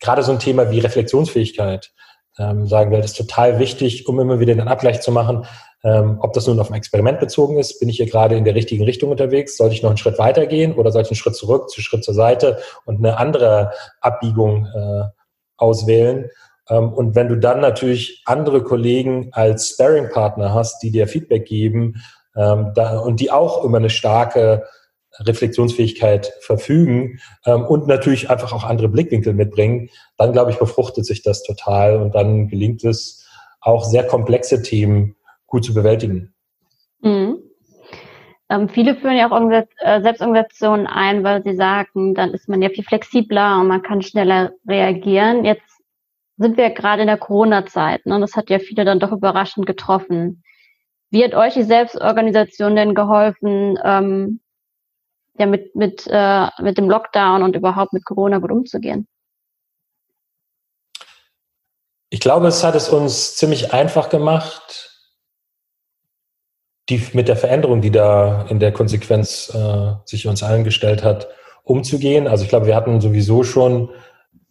gerade 0.00 0.22
so 0.22 0.32
ein 0.32 0.38
Thema 0.38 0.70
wie 0.70 0.78
Reflexionsfähigkeit, 0.78 1.92
ähm, 2.38 2.66
sagen 2.66 2.90
wir, 2.90 2.98
das 2.98 3.12
ist 3.12 3.16
total 3.16 3.58
wichtig, 3.58 4.06
um 4.08 4.20
immer 4.20 4.40
wieder 4.40 4.54
den 4.54 4.68
Abgleich 4.68 5.00
zu 5.00 5.10
machen. 5.10 5.46
Ähm, 5.86 6.18
ob 6.20 6.32
das 6.32 6.48
nun 6.48 6.58
auf 6.58 6.68
ein 6.68 6.74
Experiment 6.74 7.20
bezogen 7.20 7.58
ist, 7.58 7.78
bin 7.78 7.88
ich 7.88 7.98
hier 7.98 8.06
gerade 8.06 8.36
in 8.36 8.44
der 8.44 8.56
richtigen 8.56 8.82
Richtung 8.82 9.12
unterwegs? 9.12 9.56
Sollte 9.56 9.72
ich 9.72 9.84
noch 9.84 9.90
einen 9.90 9.98
Schritt 9.98 10.18
weitergehen 10.18 10.74
oder 10.74 10.90
sollte 10.90 11.06
ich 11.06 11.10
einen 11.12 11.16
Schritt 11.16 11.36
zurück, 11.36 11.68
einen 11.76 11.84
Schritt 11.84 12.02
zur 12.02 12.14
Seite 12.14 12.58
und 12.86 12.98
eine 12.98 13.18
andere 13.18 13.70
Abbiegung 14.00 14.66
äh, 14.66 15.04
auswählen? 15.56 16.28
Ähm, 16.68 16.92
und 16.92 17.14
wenn 17.14 17.28
du 17.28 17.36
dann 17.36 17.60
natürlich 17.60 18.22
andere 18.24 18.64
Kollegen 18.64 19.28
als 19.30 19.68
Sparing-Partner 19.68 20.52
hast, 20.52 20.82
die 20.82 20.90
dir 20.90 21.06
Feedback 21.06 21.46
geben 21.46 22.02
ähm, 22.34 22.72
da, 22.74 22.98
und 22.98 23.20
die 23.20 23.30
auch 23.30 23.62
immer 23.62 23.78
eine 23.78 23.90
starke 23.90 24.64
Reflexionsfähigkeit 25.20 26.32
verfügen 26.40 27.20
ähm, 27.44 27.64
und 27.64 27.86
natürlich 27.86 28.28
einfach 28.28 28.52
auch 28.52 28.64
andere 28.64 28.88
Blickwinkel 28.88 29.34
mitbringen, 29.34 29.90
dann 30.16 30.32
glaube 30.32 30.50
ich, 30.50 30.58
befruchtet 30.58 31.06
sich 31.06 31.22
das 31.22 31.44
total 31.44 31.98
und 31.98 32.16
dann 32.16 32.48
gelingt 32.48 32.82
es, 32.82 33.22
auch 33.60 33.84
sehr 33.84 34.04
komplexe 34.04 34.62
Themen 34.62 35.16
gut 35.56 35.64
zu 35.64 35.72
bewältigen. 35.72 36.34
Mhm. 37.00 37.38
Ähm, 38.50 38.68
viele 38.68 38.94
führen 38.94 39.16
ja 39.16 39.30
auch 39.30 39.50
äh, 39.50 40.02
Selbstorganisationen 40.02 40.86
ein, 40.86 41.24
weil 41.24 41.42
sie 41.42 41.56
sagen, 41.56 42.14
dann 42.14 42.34
ist 42.34 42.46
man 42.46 42.60
ja 42.60 42.68
viel 42.68 42.84
flexibler 42.84 43.58
und 43.58 43.68
man 43.68 43.82
kann 43.82 44.02
schneller 44.02 44.52
reagieren. 44.68 45.46
Jetzt 45.46 45.80
sind 46.36 46.58
wir 46.58 46.68
gerade 46.70 47.00
in 47.00 47.08
der 47.08 47.16
Corona-Zeit. 47.16 48.04
Ne? 48.04 48.20
Das 48.20 48.36
hat 48.36 48.50
ja 48.50 48.58
viele 48.58 48.84
dann 48.84 49.00
doch 49.00 49.12
überraschend 49.12 49.64
getroffen. 49.64 50.42
Wie 51.10 51.24
hat 51.24 51.34
euch 51.34 51.54
die 51.54 51.62
Selbstorganisation 51.62 52.76
denn 52.76 52.94
geholfen, 52.94 53.78
ähm, 53.82 54.40
ja, 55.38 55.46
mit, 55.46 55.74
mit, 55.74 56.06
äh, 56.06 56.48
mit 56.60 56.76
dem 56.76 56.90
Lockdown 56.90 57.42
und 57.42 57.56
überhaupt 57.56 57.94
mit 57.94 58.04
Corona 58.04 58.38
gut 58.38 58.50
umzugehen? 58.50 59.08
Ich 62.10 62.20
glaube, 62.20 62.46
es 62.48 62.62
hat 62.62 62.74
es 62.74 62.90
uns 62.90 63.36
ziemlich 63.36 63.72
einfach 63.72 64.10
gemacht, 64.10 64.95
die, 66.88 67.02
mit 67.12 67.28
der 67.28 67.36
Veränderung, 67.36 67.80
die 67.80 67.90
da 67.90 68.46
in 68.48 68.60
der 68.60 68.72
Konsequenz 68.72 69.52
äh, 69.54 69.92
sich 70.04 70.26
uns 70.26 70.42
allen 70.42 70.64
gestellt 70.64 71.02
hat, 71.02 71.28
umzugehen. 71.64 72.28
Also 72.28 72.44
ich 72.44 72.48
glaube, 72.48 72.66
wir 72.66 72.76
hatten 72.76 73.00
sowieso 73.00 73.42
schon 73.42 73.90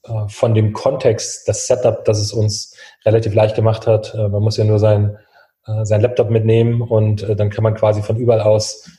äh, 0.04 0.28
von 0.28 0.54
dem 0.54 0.74
Kontext, 0.74 1.48
das 1.48 1.68
Setup, 1.68 2.04
das 2.06 2.20
es 2.20 2.34
uns 2.34 2.76
relativ 3.06 3.34
leicht 3.34 3.56
gemacht 3.56 3.88
hat. 3.88 4.14
Äh, 4.14 4.28
man 4.28 4.44
muss 4.44 4.58
ja 4.58 4.66
nur 4.66 4.80
sein, 4.80 5.18
äh, 5.66 5.86
sein 5.86 6.02
Laptop 6.02 6.30
mitnehmen 6.30 6.82
und 6.82 7.24
äh, 7.24 7.36
dann 7.36 7.50
kann 7.50 7.64
man 7.64 7.76
quasi 7.76 8.02
von 8.02 8.18
überall 8.18 8.42
aus 8.42 8.90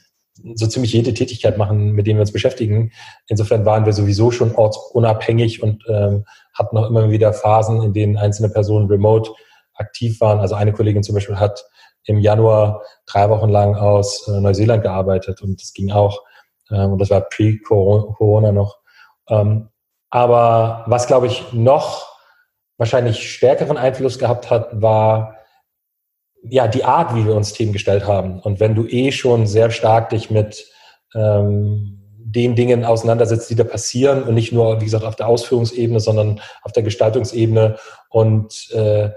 so 0.55 0.66
ziemlich 0.66 0.93
jede 0.93 1.14
Tätigkeit 1.14 1.57
machen, 1.57 1.93
mit 1.93 2.07
dem 2.07 2.16
wir 2.16 2.20
uns 2.20 2.32
beschäftigen. 2.32 2.93
Insofern 3.26 3.64
waren 3.64 3.87
wir 3.87 3.93
sowieso 3.93 4.30
schon 4.30 4.55
ortsunabhängig 4.55 5.62
und 5.62 5.82
ähm, 5.89 6.24
hatten 6.53 6.76
auch 6.76 6.89
immer 6.89 7.11
wieder 7.11 7.32
Phasen, 7.32 7.82
in 7.82 7.93
denen 7.93 8.16
einzelne 8.16 8.51
Personen 8.51 8.89
remote 8.89 9.30
aktiv 9.74 10.20
waren. 10.20 10.41
Also 10.41 10.55
eine 10.55 10.72
Kollegin 10.72 11.03
zum 11.03 11.14
Beispiel 11.14 11.37
hat 11.37 11.64
im 12.07 12.20
Januar 12.20 12.82
drei 13.07 13.28
Wochen 13.28 13.48
lang 13.48 13.74
aus 13.74 14.26
äh, 14.28 14.40
Neuseeland 14.40 14.82
gearbeitet 14.82 15.42
und 15.42 15.61
das 15.61 15.72
ging 15.72 15.90
auch. 15.90 16.22
Ähm, 16.70 16.92
und 16.92 16.98
das 17.00 17.11
war 17.11 17.22
pre-Corona 17.22 18.52
noch. 18.52 18.78
Ähm, 19.28 19.68
aber 20.11 20.84
was, 20.86 21.07
glaube 21.07 21.26
ich, 21.26 21.52
noch 21.52 22.07
wahrscheinlich 22.78 23.30
stärkeren 23.30 23.76
Einfluss 23.76 24.18
gehabt 24.18 24.50
hat, 24.50 24.80
war 24.80 25.36
ja 26.42 26.68
die 26.68 26.84
Art, 26.84 27.14
wie 27.14 27.26
wir 27.26 27.34
uns 27.34 27.52
Themen 27.52 27.72
gestellt 27.72 28.07
haben. 28.07 28.40
Und 28.40 28.61
wenn 28.61 28.74
du 28.74 28.86
eh 28.86 29.11
schon 29.11 29.46
sehr 29.46 29.70
stark 29.70 30.11
dich 30.11 30.30
mit 30.30 30.66
ähm, 31.14 31.96
den 32.18 32.54
Dingen 32.54 32.84
auseinandersetzt, 32.84 33.50
die 33.50 33.54
da 33.54 33.64
passieren 33.64 34.24
und 34.24 34.34
nicht 34.34 34.52
nur, 34.52 34.80
wie 34.80 34.84
gesagt, 34.84 35.04
auf 35.04 35.16
der 35.16 35.28
Ausführungsebene, 35.28 36.00
sondern 36.00 36.40
auf 36.62 36.72
der 36.72 36.82
Gestaltungsebene 36.82 37.76
und 38.11 38.70
äh, 38.72 39.11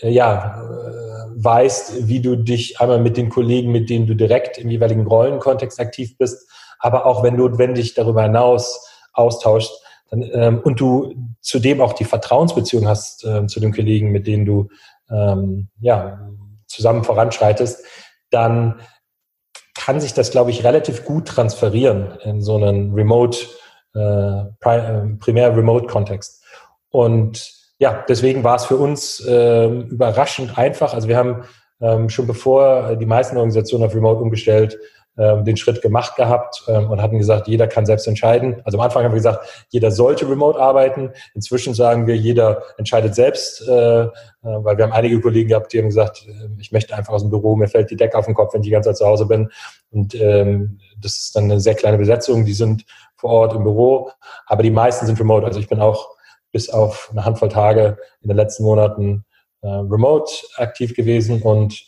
ja, 0.00 0.60
äh, 0.62 1.44
weißt, 1.44 2.08
wie 2.08 2.20
du 2.20 2.36
dich 2.36 2.80
einmal 2.80 3.00
mit 3.00 3.16
den 3.16 3.28
Kollegen, 3.28 3.72
mit 3.72 3.90
denen 3.90 4.06
du 4.06 4.14
direkt 4.14 4.58
im 4.58 4.70
jeweiligen 4.70 5.06
Rollenkontext 5.06 5.80
aktiv 5.80 6.16
bist, 6.18 6.48
aber 6.78 7.06
auch 7.06 7.22
wenn 7.22 7.36
notwendig 7.36 7.94
darüber 7.94 8.22
hinaus 8.22 8.86
austauschst, 9.12 9.82
dann, 10.10 10.22
ähm, 10.32 10.60
und 10.62 10.80
du 10.80 11.14
zudem 11.40 11.80
auch 11.80 11.92
die 11.92 12.04
Vertrauensbeziehung 12.04 12.86
hast 12.86 13.24
äh, 13.24 13.46
zu 13.46 13.60
den 13.60 13.74
Kollegen, 13.74 14.12
mit 14.12 14.26
denen 14.26 14.44
du 14.44 14.68
ähm, 15.10 15.68
ja, 15.80 16.30
zusammen 16.66 17.04
voranschreitest, 17.04 17.84
dann 18.30 18.80
kann 19.74 20.00
sich 20.00 20.14
das, 20.14 20.30
glaube 20.30 20.50
ich, 20.50 20.64
relativ 20.64 21.04
gut 21.04 21.26
transferieren 21.26 22.18
in 22.22 22.40
so 22.40 22.56
einen 22.56 22.92
Remote, 22.94 23.38
äh, 23.94 24.40
äh, 24.40 25.06
primär 25.18 25.56
Remote-Kontext. 25.56 26.42
Und 26.90 27.55
ja, 27.78 28.04
deswegen 28.08 28.44
war 28.44 28.56
es 28.56 28.64
für 28.64 28.76
uns 28.76 29.20
äh, 29.20 29.66
überraschend 29.66 30.58
einfach. 30.58 30.94
Also 30.94 31.08
wir 31.08 31.16
haben 31.16 31.44
ähm, 31.80 32.08
schon 32.08 32.26
bevor 32.26 32.96
die 32.96 33.06
meisten 33.06 33.36
Organisationen 33.36 33.84
auf 33.84 33.94
Remote 33.94 34.20
umgestellt, 34.20 34.78
ähm, 35.18 35.44
den 35.44 35.56
Schritt 35.56 35.80
gemacht 35.80 36.16
gehabt 36.16 36.64
ähm, 36.68 36.90
und 36.90 37.00
hatten 37.00 37.18
gesagt, 37.18 37.48
jeder 37.48 37.66
kann 37.66 37.86
selbst 37.86 38.06
entscheiden. 38.06 38.60
Also 38.64 38.76
am 38.76 38.84
Anfang 38.84 39.02
haben 39.02 39.12
wir 39.12 39.16
gesagt, 39.16 39.66
jeder 39.70 39.90
sollte 39.90 40.28
remote 40.28 40.58
arbeiten. 40.58 41.10
Inzwischen 41.34 41.72
sagen 41.72 42.06
wir, 42.06 42.16
jeder 42.16 42.62
entscheidet 42.76 43.14
selbst, 43.14 43.66
äh, 43.66 44.02
äh, 44.02 44.10
weil 44.42 44.76
wir 44.76 44.84
haben 44.84 44.92
einige 44.92 45.18
Kollegen 45.20 45.48
gehabt, 45.48 45.72
die 45.72 45.78
haben 45.78 45.86
gesagt, 45.86 46.26
äh, 46.28 46.48
ich 46.58 46.70
möchte 46.70 46.94
einfach 46.94 47.14
aus 47.14 47.22
dem 47.22 47.30
Büro, 47.30 47.56
mir 47.56 47.68
fällt 47.68 47.90
die 47.90 47.96
Decke 47.96 48.18
auf 48.18 48.26
den 48.26 48.34
Kopf, 48.34 48.52
wenn 48.52 48.60
ich 48.60 48.66
die 48.66 48.72
ganze 48.72 48.90
Zeit 48.90 48.98
zu 48.98 49.06
Hause 49.06 49.24
bin. 49.24 49.50
Und 49.90 50.14
ähm, 50.14 50.78
das 51.00 51.16
ist 51.16 51.36
dann 51.36 51.44
eine 51.44 51.60
sehr 51.60 51.74
kleine 51.74 51.96
Besetzung, 51.96 52.44
die 52.44 52.52
sind 52.52 52.84
vor 53.16 53.30
Ort 53.30 53.54
im 53.54 53.62
Büro, 53.62 54.10
aber 54.46 54.62
die 54.62 54.70
meisten 54.70 55.06
sind 55.06 55.18
remote. 55.18 55.46
Also 55.46 55.60
ich 55.60 55.68
bin 55.68 55.80
auch 55.80 56.15
bis 56.52 56.70
auf 56.70 57.08
eine 57.12 57.24
Handvoll 57.24 57.48
Tage 57.48 57.98
in 58.20 58.28
den 58.28 58.36
letzten 58.36 58.64
Monaten 58.64 59.24
äh, 59.62 59.68
remote 59.68 60.32
aktiv 60.56 60.94
gewesen 60.94 61.42
und 61.42 61.86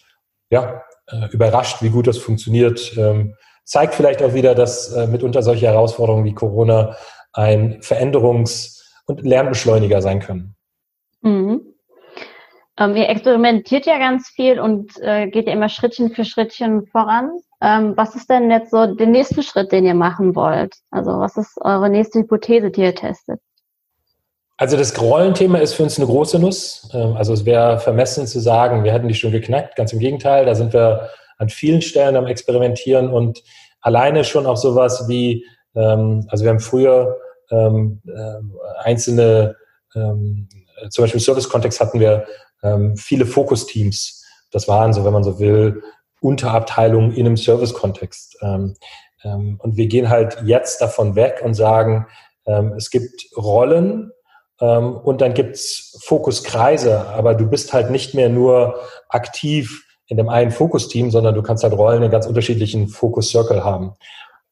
ja, 0.51 0.83
äh, 1.09 1.29
überrascht, 1.31 1.83
wie 1.83 1.91
gut 1.91 2.07
das 2.07 2.19
funktioniert. 2.19 2.97
Ähm, 2.97 3.35
zeigt 3.65 3.95
vielleicht 3.95 4.23
auch 4.23 4.35
wieder, 4.35 4.55
dass 4.55 4.93
äh, 4.93 5.07
mitunter 5.07 5.43
solche 5.43 5.67
Herausforderungen 5.67 6.25
wie 6.25 6.35
Corona 6.35 6.97
ein 7.33 7.81
Veränderungs- 7.81 8.83
und 9.07 9.23
Lernbeschleuniger 9.23 10.03
sein 10.03 10.21
können. 10.21 10.57
Mhm. 11.21 11.75
Ähm, 12.79 12.97
ihr 12.97 13.09
experimentiert 13.09 13.87
ja 13.87 13.99
ganz 13.99 14.29
viel 14.29 14.61
und 14.61 14.93
äh, 15.01 15.29
geht 15.29 15.47
ja 15.47 15.53
immer 15.53 15.69
Schrittchen 15.69 16.11
für 16.11 16.25
Schrittchen 16.25 16.87
voran. 16.87 17.31
Ähm, 17.61 17.95
was 17.97 18.15
ist 18.15 18.31
denn 18.31 18.51
jetzt 18.51 18.71
so 18.71 18.95
der 18.95 19.09
nächste 19.09 19.43
Schritt, 19.43 19.73
den 19.73 19.85
ihr 19.85 19.95
machen 19.95 20.37
wollt? 20.37 20.77
Also 20.91 21.19
was 21.19 21.37
ist 21.37 21.59
eure 21.61 21.91
nächste 21.91 22.21
Hypothese, 22.21 22.71
die 22.71 22.83
ihr 22.83 22.95
testet? 22.95 23.41
Also 24.61 24.77
das 24.77 25.01
Rollenthema 25.01 25.59
ist 25.59 25.75
für 25.75 25.85
uns 25.85 25.99
eine 25.99 26.07
große 26.07 26.39
Nuss. 26.41 26.91
Ähm, 26.93 27.17
also 27.17 27.33
es 27.33 27.47
wäre 27.47 27.79
vermessen 27.79 28.27
zu 28.27 28.41
sagen, 28.41 28.85
wir 28.85 28.93
hätten 28.93 29.09
die 29.09 29.15
schon 29.15 29.31
geknackt. 29.31 29.77
Ganz 29.77 29.93
im 29.93 30.01
Gegenteil, 30.01 30.45
da 30.45 30.55
sind 30.55 30.73
wir 30.73 31.09
an 31.39 31.49
vielen 31.49 31.81
Stellen 31.81 32.17
am 32.17 32.27
Experimentieren 32.27 33.09
und 33.09 33.43
alleine 33.81 34.25
schon 34.25 34.47
auch 34.47 34.57
sowas 34.57 35.09
wie, 35.09 35.47
ähm, 35.77 36.27
also 36.29 36.45
wir 36.45 36.51
haben 36.51 36.59
früher 36.59 37.17
ähm, 37.51 38.03
äh, 38.07 38.83
einzelne, 38.83 39.57
zum 39.91 41.03
Beispiel 41.03 41.19
im 41.19 41.25
Service-Kontext 41.25 41.81
hatten 41.81 41.99
wir 41.99 42.27
viele 42.97 43.25
Fokus-Teams. 43.25 44.23
Das 44.53 44.69
waren 44.69 44.93
so, 44.93 45.03
wenn 45.03 45.15
man 45.15 45.25
so 45.25 45.41
will, 45.41 45.83
Unterabteilungen 46.21 47.15
in 47.15 47.25
einem 47.25 47.39
Service-Kontext. 47.39 48.37
und 48.43 48.77
wir 49.77 49.87
gehen 49.87 50.11
halt 50.11 50.37
jetzt 50.45 50.83
davon 50.83 51.17
weg 51.17 51.41
und 51.43 51.55
sagen, 51.55 52.07
es 52.77 52.91
gibt 52.91 53.29
Rollen, 53.35 54.13
und 54.67 55.21
dann 55.21 55.35
gibt's 55.35 56.01
Fokuskreise, 56.05 57.07
aber 57.09 57.35
du 57.35 57.47
bist 57.47 57.73
halt 57.73 57.91
nicht 57.91 58.15
mehr 58.15 58.29
nur 58.29 58.81
aktiv 59.09 59.85
in 60.09 60.17
dem 60.17 60.29
einen 60.29 60.51
Fokusteam, 60.51 61.11
sondern 61.11 61.35
du 61.35 61.43
kannst 61.43 61.63
halt 61.63 61.75
Rollen 61.75 62.03
in 62.03 62.11
ganz 62.11 62.27
unterschiedlichen 62.27 62.89
Focus 62.89 63.31
Circle 63.31 63.63
haben. 63.63 63.93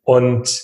Und 0.03 0.63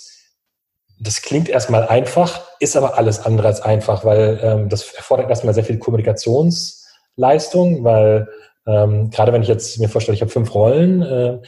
das 1.01 1.23
klingt 1.23 1.49
erstmal 1.49 1.89
einfach, 1.89 2.43
ist 2.61 2.77
aber 2.77 2.97
alles 2.97 3.25
andere 3.25 3.49
als 3.49 3.61
einfach, 3.61 4.05
weil 4.05 4.39
ähm, 4.43 4.69
das 4.69 4.93
erfordert 4.95 5.31
erstmal 5.31 5.55
sehr 5.55 5.65
viel 5.65 5.79
Kommunikationsleistung, 5.79 7.83
weil 7.83 8.29
ähm, 8.67 9.11
gerade 9.11 9.33
wenn 9.33 9.43
ich 9.43 9.49
jetzt 9.49 9.81
mir 9.81 9.89
vorstelle, 9.89 10.15
ich 10.15 10.21
habe 10.21 10.31
fünf 10.31 10.55
Rollen, 10.55 11.03
äh, 11.03 11.39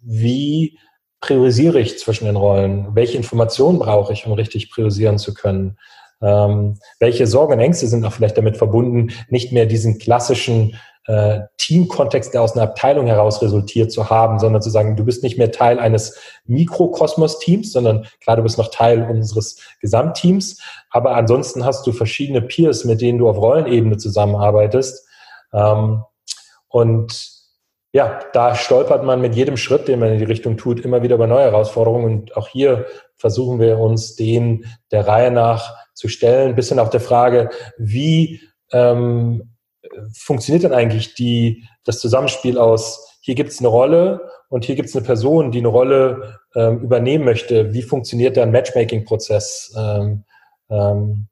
wie 0.00 0.78
priorisiere 1.20 1.78
ich 1.78 1.98
zwischen 1.98 2.24
den 2.24 2.36
Rollen? 2.36 2.94
Welche 2.94 3.18
Informationen 3.18 3.78
brauche 3.78 4.12
ich, 4.12 4.26
um 4.26 4.32
richtig 4.32 4.70
priorisieren 4.70 5.18
zu 5.18 5.34
können? 5.34 5.76
Ähm, 6.22 6.78
welche 7.00 7.26
Sorgen 7.26 7.54
und 7.54 7.60
Ängste 7.60 7.86
sind 7.88 8.04
auch 8.04 8.12
vielleicht 8.12 8.38
damit 8.38 8.56
verbunden, 8.56 9.10
nicht 9.28 9.52
mehr 9.52 9.66
diesen 9.66 9.98
klassischen 9.98 10.76
äh, 11.06 11.40
Teamkontext, 11.58 12.32
der 12.32 12.42
aus 12.42 12.52
einer 12.52 12.62
Abteilung 12.62 13.06
heraus 13.06 13.42
resultiert, 13.42 13.90
zu 13.90 14.08
haben, 14.08 14.38
sondern 14.38 14.62
zu 14.62 14.70
sagen, 14.70 14.94
du 14.94 15.04
bist 15.04 15.24
nicht 15.24 15.36
mehr 15.36 15.50
Teil 15.50 15.80
eines 15.80 16.16
Mikrokosmos-Teams, 16.46 17.72
sondern 17.72 18.06
klar, 18.20 18.36
du 18.36 18.42
bist 18.42 18.56
noch 18.56 18.70
Teil 18.70 19.02
unseres 19.10 19.58
Gesamtteams, 19.80 20.60
aber 20.90 21.16
ansonsten 21.16 21.64
hast 21.64 21.86
du 21.86 21.92
verschiedene 21.92 22.40
Peers, 22.40 22.84
mit 22.84 23.00
denen 23.00 23.18
du 23.18 23.28
auf 23.28 23.36
Rollenebene 23.36 23.96
zusammenarbeitest. 23.96 25.06
Ähm, 25.52 26.04
und 26.68 27.32
ja, 27.92 28.20
da 28.32 28.54
stolpert 28.54 29.04
man 29.04 29.20
mit 29.20 29.34
jedem 29.34 29.56
Schritt, 29.56 29.88
den 29.88 29.98
man 29.98 30.12
in 30.12 30.18
die 30.18 30.24
Richtung 30.24 30.56
tut, 30.56 30.80
immer 30.80 31.02
wieder 31.02 31.16
über 31.16 31.26
neue 31.26 31.44
Herausforderungen. 31.44 32.04
Und 32.04 32.36
auch 32.36 32.48
hier 32.48 32.86
versuchen 33.16 33.60
wir 33.60 33.78
uns 33.78 34.16
den 34.16 34.64
der 34.92 35.06
Reihe 35.06 35.30
nach 35.30 35.81
zu 35.94 36.08
stellen, 36.08 36.54
bis 36.54 36.68
hin 36.68 36.78
auf 36.78 36.90
der 36.90 37.00
Frage, 37.00 37.50
wie 37.78 38.40
ähm, 38.72 39.54
funktioniert 40.14 40.64
denn 40.64 40.72
eigentlich 40.72 41.14
die, 41.14 41.64
das 41.84 41.98
Zusammenspiel 41.98 42.58
aus, 42.58 43.18
hier 43.20 43.34
gibt 43.34 43.50
es 43.50 43.60
eine 43.60 43.68
Rolle 43.68 44.28
und 44.48 44.64
hier 44.64 44.74
gibt 44.74 44.88
es 44.88 44.96
eine 44.96 45.04
Person, 45.04 45.52
die 45.52 45.58
eine 45.58 45.68
Rolle 45.68 46.40
ähm, 46.54 46.80
übernehmen 46.80 47.24
möchte. 47.24 47.72
Wie 47.72 47.82
funktioniert 47.82 48.36
der 48.36 48.46
Matchmaking-Prozess? 48.46 49.74
Ähm, 49.76 50.24
ähm, 50.70 51.28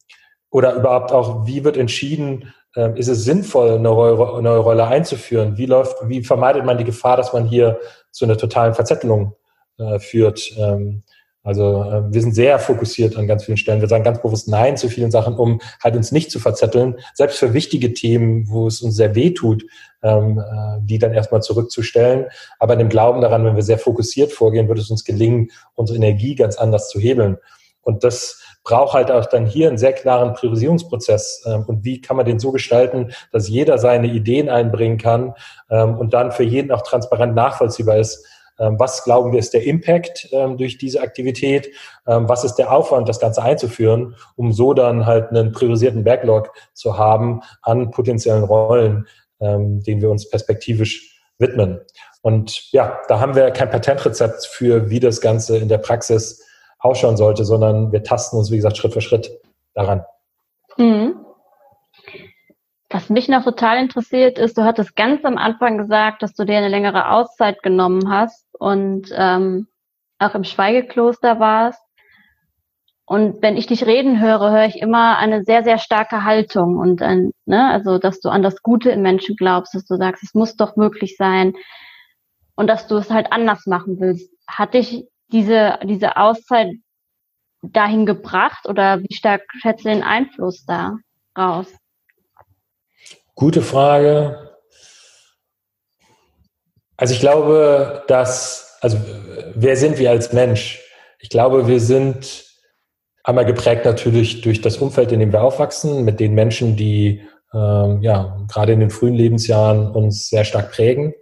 oder 0.51 0.75
überhaupt 0.75 1.13
auch, 1.13 1.47
wie 1.47 1.65
wird 1.65 1.77
entschieden, 1.77 2.53
ähm, 2.77 2.97
ist 2.97 3.09
es 3.09 3.25
sinnvoll, 3.25 3.71
eine 3.71 3.81
neue, 3.81 4.43
neue 4.43 4.59
Rolle 4.59 4.87
einzuführen? 4.87 5.57
Wie 5.57 5.67
läuft, 5.67 5.97
wie 6.09 6.23
vermeidet 6.23 6.65
man 6.65 6.79
die 6.79 6.85
Gefahr, 6.85 7.17
dass 7.17 7.33
man 7.33 7.47
hier 7.47 7.81
zu 8.11 8.25
einer 8.25 8.37
totalen 8.37 8.75
Verzettelung 8.75 9.35
äh, 9.79 9.99
führt? 9.99 10.53
Ähm, 10.57 11.03
Also 11.43 11.83
äh, 11.83 12.13
wir 12.13 12.21
sind 12.21 12.35
sehr 12.35 12.59
fokussiert 12.59 13.17
an 13.17 13.27
ganz 13.27 13.45
vielen 13.45 13.57
Stellen. 13.57 13.81
Wir 13.81 13.89
sagen 13.89 14.05
ganz 14.05 14.21
bewusst 14.21 14.49
Nein 14.49 14.77
zu 14.77 14.89
vielen 14.89 15.11
Sachen, 15.11 15.35
um 15.35 15.61
halt 15.83 15.97
uns 15.97 16.13
nicht 16.13 16.31
zu 16.31 16.39
verzetteln. 16.39 16.97
Selbst 17.15 17.39
für 17.39 17.55
wichtige 17.55 17.95
Themen, 17.95 18.49
wo 18.51 18.67
es 18.67 18.83
uns 18.83 18.97
sehr 18.97 19.15
weh 19.15 19.31
tut, 19.31 19.65
ähm, 20.03 20.39
äh, 20.39 20.79
die 20.83 20.99
dann 20.99 21.15
erstmal 21.15 21.43
zurückzustellen. 21.43 22.27
Aber 22.59 22.75
in 22.75 22.79
dem 22.79 22.89
Glauben 22.91 23.23
daran, 23.23 23.45
wenn 23.45 23.57
wir 23.57 23.63
sehr 23.63 23.79
fokussiert 23.79 24.33
vorgehen, 24.33 24.69
wird 24.69 24.79
es 24.79 24.91
uns 24.91 25.05
gelingen, 25.05 25.51
unsere 25.75 25.97
Energie 25.97 26.35
ganz 26.35 26.57
anders 26.57 26.91
zu 26.91 27.01
hebeln. 27.01 27.39
Und 27.83 28.05
das 28.05 28.43
braucht 28.63 28.93
halt 28.93 29.11
auch 29.11 29.27
dann 29.27 29.47
hier 29.47 29.69
einen 29.69 29.79
sehr 29.79 29.95
klaren 29.95 30.35
Priorisierungsprozess. 30.35 31.45
Ähm, 31.47 31.65
und 31.67 31.85
wie 31.85 32.01
kann 32.01 32.17
man 32.17 32.27
den 32.27 32.39
so 32.39 32.53
gestalten, 32.53 33.13
dass 33.33 33.49
jeder 33.49 33.79
seine 33.79 34.09
Ideen 34.09 34.49
einbringen 34.49 34.99
kann 34.99 35.35
ähm, 35.71 35.99
und 35.99 36.13
dann 36.13 36.33
für 36.33 36.45
jeden 36.45 36.71
auch 36.71 36.83
transparent 36.83 37.35
nachvollziehbar 37.35 37.97
ist, 37.97 38.27
was 38.79 39.05
glauben 39.05 39.33
wir 39.33 39.39
ist 39.39 39.55
der 39.55 39.65
Impact 39.65 40.29
ähm, 40.33 40.57
durch 40.57 40.79
diese 40.79 41.01
Aktivität? 41.01 41.71
Ähm, 42.07 42.29
was 42.29 42.45
ist 42.45 42.57
der 42.57 42.73
Aufwand, 42.73 43.09
das 43.09 43.21
Ganze 43.21 43.43
einzuführen, 43.43 44.17
um 44.37 44.53
so 44.53 44.75
dann 44.75 45.07
halt 45.07 45.31
einen 45.31 45.53
priorisierten 45.53 46.05
Backlog 46.05 46.53
zu 46.75 46.99
haben 46.99 47.43
an 47.63 47.91
potenziellen 47.91 48.45
Rollen, 48.45 49.07
denen 49.43 50.03
wir 50.03 50.11
uns 50.11 50.29
perspektivisch 50.29 51.19
widmen. 51.39 51.81
Und 52.23 52.71
ja, 52.73 53.01
da 53.09 53.19
haben 53.19 53.35
wir 53.35 53.51
kein 53.51 53.71
Patentrezept 53.71 54.47
für, 54.47 54.91
wie 54.91 55.01
das 55.01 55.21
Ganze 55.21 55.57
in 55.57 55.69
der 55.69 55.79
Praxis 55.79 56.47
ausschauen 56.79 57.17
sollte, 57.17 57.45
sondern 57.45 57.93
wir 57.93 58.03
tasten 58.03 58.37
uns, 58.37 58.51
wie 58.51 58.57
gesagt, 58.57 58.77
Schritt 58.77 58.93
für 58.93 59.01
Schritt 59.01 59.31
daran. 59.75 60.05
Mhm. 60.77 61.25
Was 62.91 63.09
mich 63.09 63.29
noch 63.29 63.45
total 63.45 63.79
interessiert 63.79 64.39
ist, 64.39 64.59
du 64.59 64.65
hattest 64.65 64.97
ganz 64.97 65.25
am 65.25 65.39
Anfang 65.39 65.79
gesagt, 65.79 66.23
dass 66.23 66.35
du 66.35 66.45
dir 66.45 66.59
eine 66.59 66.69
längere 66.69 67.11
Auszeit 67.11 67.63
genommen 67.63 68.11
hast 68.11 68.40
und 68.61 69.11
ähm, 69.17 69.67
auch 70.19 70.35
im 70.35 70.45
Schweigekloster 70.45 71.41
warst. 71.41 71.81
Und 73.07 73.43
wenn 73.43 73.57
ich 73.57 73.67
dich 73.67 73.87
reden 73.87 74.21
höre, 74.21 74.53
höre 74.53 74.67
ich 74.67 74.81
immer 74.81 75.19
eine 75.19 75.43
sehr, 75.43 75.65
sehr 75.65 75.79
starke 75.79 76.25
Haltung 76.25 76.77
und 76.77 77.03
ein, 77.03 77.33
ne, 77.47 77.71
also 77.71 77.99
dass 77.99 78.21
du 78.21 78.29
an 78.29 78.43
das 78.43 78.63
Gute 78.63 78.91
im 78.91 79.03
Menschen 79.03 79.35
glaubst, 79.35 79.75
dass 79.75 79.87
du 79.87 79.97
sagst, 79.97 80.23
es 80.23 80.35
muss 80.35 80.55
doch 80.57 80.77
möglich 80.77 81.17
sein 81.17 81.55
und 82.55 82.69
dass 82.69 82.87
du 82.87 82.97
es 82.97 83.11
halt 83.11 83.33
anders 83.33 83.67
machen 83.67 83.99
willst. 83.99 84.31
Hat 84.47 84.75
dich 84.75 85.09
diese, 85.33 85.79
diese 85.83 86.19
Auszeit 86.19 86.75
dahin 87.63 88.07
gebracht 88.07 88.69
oder 88.69 89.01
wie 89.01 89.15
stark 89.15 89.43
schätzt 89.61 89.85
du 89.85 89.89
den 89.89 90.03
Einfluss 90.03 90.65
da 90.67 90.97
raus? 91.37 91.67
Gute 93.35 93.63
Frage. 93.63 94.50
Also 97.01 97.15
ich 97.15 97.21
glaube, 97.21 98.05
dass, 98.09 98.77
also 98.83 98.99
wer 99.55 99.75
sind 99.75 99.99
wir 99.99 100.11
als 100.11 100.35
Mensch? 100.35 100.83
Ich 101.19 101.31
glaube, 101.31 101.67
wir 101.67 101.81
sind 101.81 102.45
einmal 103.25 103.47
geprägt 103.47 103.87
natürlich 103.87 104.43
durch 104.43 104.61
das 104.61 104.77
Umfeld, 104.77 105.11
in 105.11 105.21
dem 105.21 105.33
wir 105.33 105.43
aufwachsen, 105.43 106.05
mit 106.05 106.21
den 106.21 106.35
Menschen, 106.35 106.77
die 106.77 107.23
ähm, 107.55 108.03
ja 108.03 108.39
gerade 108.49 108.75
in 108.75 108.81
den 108.81 108.91
frühen 108.91 109.15
Lebensjahren 109.15 109.91
uns 109.93 110.29
sehr 110.29 110.45
stark 110.45 110.73
prägen. 110.73 111.15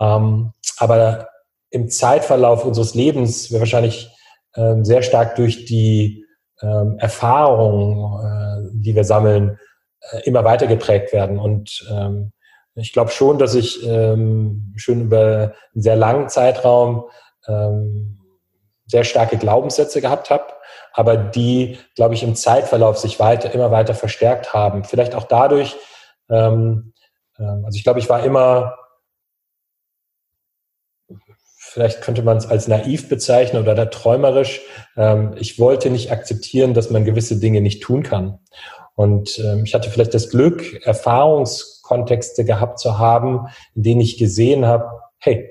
Ähm, 0.00 0.52
aber 0.76 1.28
im 1.70 1.88
Zeitverlauf 1.88 2.64
unseres 2.64 2.96
Lebens 2.96 3.52
wir 3.52 3.60
wahrscheinlich 3.60 4.10
ähm, 4.56 4.84
sehr 4.84 5.02
stark 5.02 5.36
durch 5.36 5.66
die 5.66 6.26
ähm, 6.60 6.96
Erfahrungen, 6.98 8.24
äh, 8.24 8.70
die 8.72 8.96
wir 8.96 9.04
sammeln, 9.04 9.56
äh, 10.10 10.22
immer 10.24 10.42
weiter 10.42 10.66
geprägt 10.66 11.12
werden. 11.12 11.38
Und 11.38 11.86
ähm, 11.92 12.32
ich 12.76 12.92
glaube 12.92 13.10
schon, 13.10 13.38
dass 13.38 13.54
ich 13.54 13.86
ähm, 13.86 14.74
schon 14.76 15.02
über 15.02 15.54
einen 15.74 15.82
sehr 15.82 15.96
langen 15.96 16.28
Zeitraum 16.28 17.04
ähm, 17.48 18.18
sehr 18.86 19.04
starke 19.04 19.36
Glaubenssätze 19.38 20.00
gehabt 20.00 20.30
habe, 20.30 20.44
aber 20.92 21.16
die, 21.16 21.78
glaube 21.96 22.14
ich, 22.14 22.22
im 22.22 22.36
Zeitverlauf 22.36 22.98
sich 22.98 23.18
weiter, 23.18 23.52
immer 23.52 23.70
weiter 23.70 23.94
verstärkt 23.94 24.54
haben. 24.54 24.84
Vielleicht 24.84 25.14
auch 25.14 25.24
dadurch, 25.24 25.76
ähm, 26.30 26.92
ähm, 27.38 27.62
also 27.64 27.76
ich 27.76 27.82
glaube, 27.82 27.98
ich 27.98 28.08
war 28.08 28.22
immer, 28.22 28.76
vielleicht 31.58 32.02
könnte 32.02 32.22
man 32.22 32.36
es 32.36 32.46
als 32.46 32.68
naiv 32.68 33.08
bezeichnen 33.08 33.62
oder 33.62 33.74
da 33.74 33.86
träumerisch. 33.86 34.60
Ähm, 34.96 35.34
ich 35.38 35.58
wollte 35.58 35.90
nicht 35.90 36.12
akzeptieren, 36.12 36.74
dass 36.74 36.90
man 36.90 37.04
gewisse 37.04 37.40
Dinge 37.40 37.60
nicht 37.60 37.82
tun 37.82 38.02
kann. 38.02 38.38
Und 38.94 39.38
ähm, 39.40 39.64
ich 39.64 39.74
hatte 39.74 39.90
vielleicht 39.90 40.14
das 40.14 40.30
Glück, 40.30 40.80
Erfahrungskontexte 41.86 42.44
gehabt 42.44 42.78
zu 42.78 42.98
haben, 42.98 43.46
in 43.74 43.82
denen 43.82 44.00
ich 44.00 44.18
gesehen 44.18 44.66
habe, 44.66 44.90
hey, 45.18 45.50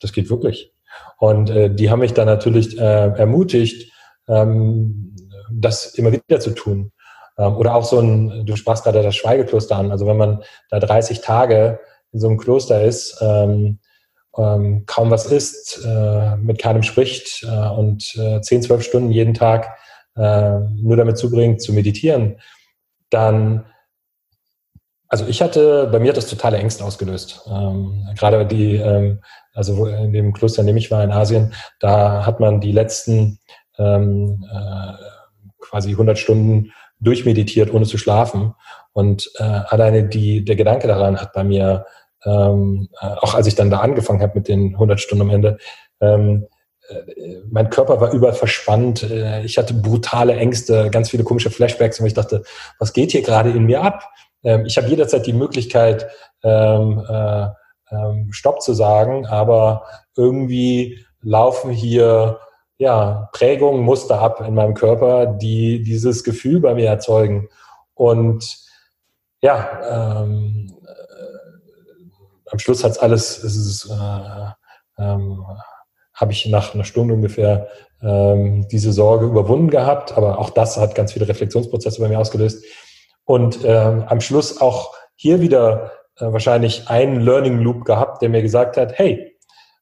das 0.00 0.12
geht 0.12 0.30
wirklich. 0.30 0.72
Und 1.18 1.50
äh, 1.50 1.74
die 1.74 1.90
haben 1.90 2.00
mich 2.00 2.14
dann 2.14 2.26
natürlich 2.26 2.78
äh, 2.78 3.08
ermutigt, 3.08 3.92
ähm, 4.28 5.14
das 5.50 5.94
immer 5.94 6.12
wieder 6.12 6.40
zu 6.40 6.50
tun. 6.50 6.92
Ähm, 7.38 7.56
oder 7.56 7.74
auch 7.74 7.84
so 7.84 8.00
ein, 8.00 8.46
du 8.46 8.56
sprachst 8.56 8.84
gerade 8.84 9.02
das 9.02 9.16
Schweigekloster 9.16 9.76
an. 9.76 9.90
Also 9.90 10.06
wenn 10.06 10.16
man 10.16 10.42
da 10.70 10.78
30 10.78 11.20
Tage 11.20 11.80
in 12.12 12.20
so 12.20 12.28
einem 12.28 12.38
Kloster 12.38 12.82
ist, 12.82 13.18
ähm, 13.20 13.78
ähm, 14.36 14.84
kaum 14.86 15.10
was 15.10 15.26
isst, 15.26 15.80
äh, 15.84 16.36
mit 16.36 16.58
keinem 16.58 16.82
spricht 16.82 17.44
äh, 17.44 17.68
und 17.68 18.14
äh, 18.16 18.40
10, 18.40 18.62
12 18.62 18.82
Stunden 18.82 19.10
jeden 19.10 19.34
Tag 19.34 19.76
äh, 20.16 20.58
nur 20.58 20.96
damit 20.96 21.18
zubringt, 21.18 21.62
zu 21.62 21.72
meditieren, 21.72 22.40
dann, 23.10 23.66
also 25.08 25.26
ich 25.26 25.42
hatte, 25.42 25.88
bei 25.92 25.98
mir 25.98 26.08
hat 26.08 26.16
das 26.16 26.28
totale 26.28 26.58
Ängste 26.58 26.84
ausgelöst. 26.84 27.42
Ähm, 27.46 28.08
gerade 28.18 28.46
die, 28.46 28.76
ähm, 28.76 29.20
also 29.52 29.86
in 29.86 30.12
dem 30.12 30.32
Kloster, 30.32 30.60
in 30.60 30.66
dem 30.66 30.76
ich 30.76 30.90
war 30.90 31.04
in 31.04 31.12
Asien, 31.12 31.54
da 31.80 32.26
hat 32.26 32.40
man 32.40 32.60
die 32.60 32.72
letzten 32.72 33.38
ähm, 33.78 34.44
äh, 34.52 34.92
quasi 35.60 35.92
100 35.92 36.18
Stunden 36.18 36.72
durchmeditiert, 37.00 37.72
ohne 37.72 37.86
zu 37.86 37.98
schlafen. 37.98 38.54
Und 38.92 39.30
äh, 39.38 39.42
alleine 39.42 40.04
die, 40.08 40.44
der 40.44 40.56
Gedanke 40.56 40.86
daran 40.86 41.20
hat 41.20 41.32
bei 41.32 41.44
mir, 41.44 41.86
ähm, 42.24 42.88
äh, 43.00 43.06
auch 43.06 43.34
als 43.34 43.46
ich 43.46 43.54
dann 43.54 43.70
da 43.70 43.80
angefangen 43.80 44.22
habe 44.22 44.38
mit 44.38 44.48
den 44.48 44.74
100 44.74 45.00
Stunden 45.00 45.22
am 45.22 45.30
Ende, 45.30 45.58
ähm, 46.00 46.46
äh, 46.88 47.36
mein 47.50 47.70
Körper 47.70 48.00
war 48.00 48.12
überall 48.12 48.34
verspannt. 48.34 49.02
Äh, 49.02 49.44
ich 49.44 49.58
hatte 49.58 49.74
brutale 49.74 50.36
Ängste, 50.36 50.90
ganz 50.90 51.10
viele 51.10 51.24
komische 51.24 51.50
Flashbacks 51.50 52.00
und 52.00 52.06
ich 52.06 52.14
dachte, 52.14 52.42
was 52.78 52.92
geht 52.92 53.12
hier 53.12 53.22
gerade 53.22 53.50
in 53.50 53.64
mir 53.64 53.82
ab? 53.82 54.10
Ähm, 54.44 54.66
ich 54.66 54.76
habe 54.76 54.88
jederzeit 54.88 55.26
die 55.26 55.32
Möglichkeit, 55.32 56.06
ähm, 56.42 57.04
äh, 57.08 57.48
ähm, 57.90 58.32
Stopp 58.32 58.62
zu 58.62 58.74
sagen, 58.74 59.26
aber 59.26 59.84
irgendwie 60.16 61.04
laufen 61.22 61.70
hier 61.70 62.38
ja, 62.76 63.28
Prägungen, 63.32 63.82
Muster 63.82 64.20
ab 64.20 64.40
in 64.46 64.54
meinem 64.54 64.74
Körper, 64.74 65.26
die 65.26 65.82
dieses 65.82 66.24
Gefühl 66.24 66.60
bei 66.60 66.74
mir 66.74 66.88
erzeugen. 66.88 67.48
Und 67.94 68.58
ja, 69.40 70.22
ähm, 70.22 70.74
äh, 70.84 72.50
am 72.50 72.58
Schluss 72.58 72.82
hat's 72.82 72.98
alles, 72.98 73.42
es 73.42 73.88
äh, 73.90 75.02
ähm, 75.02 75.44
habe 76.14 76.32
ich 76.32 76.46
nach 76.46 76.74
einer 76.74 76.84
Stunde 76.84 77.14
ungefähr 77.14 77.68
ähm, 78.02 78.66
diese 78.68 78.92
Sorge 78.92 79.26
überwunden 79.26 79.70
gehabt. 79.70 80.16
Aber 80.16 80.38
auch 80.38 80.50
das 80.50 80.76
hat 80.76 80.94
ganz 80.94 81.12
viele 81.12 81.28
Reflexionsprozesse 81.28 82.00
bei 82.00 82.08
mir 82.08 82.18
ausgelöst. 82.18 82.64
Und 83.24 83.58
ähm, 83.64 84.04
am 84.06 84.20
Schluss 84.20 84.60
auch 84.60 84.94
hier 85.14 85.40
wieder 85.40 85.92
äh, 86.16 86.26
wahrscheinlich 86.26 86.88
einen 86.88 87.20
Learning 87.20 87.58
Loop 87.58 87.84
gehabt, 87.84 88.22
der 88.22 88.28
mir 88.28 88.42
gesagt 88.42 88.76
hat, 88.76 88.98
hey, 88.98 89.36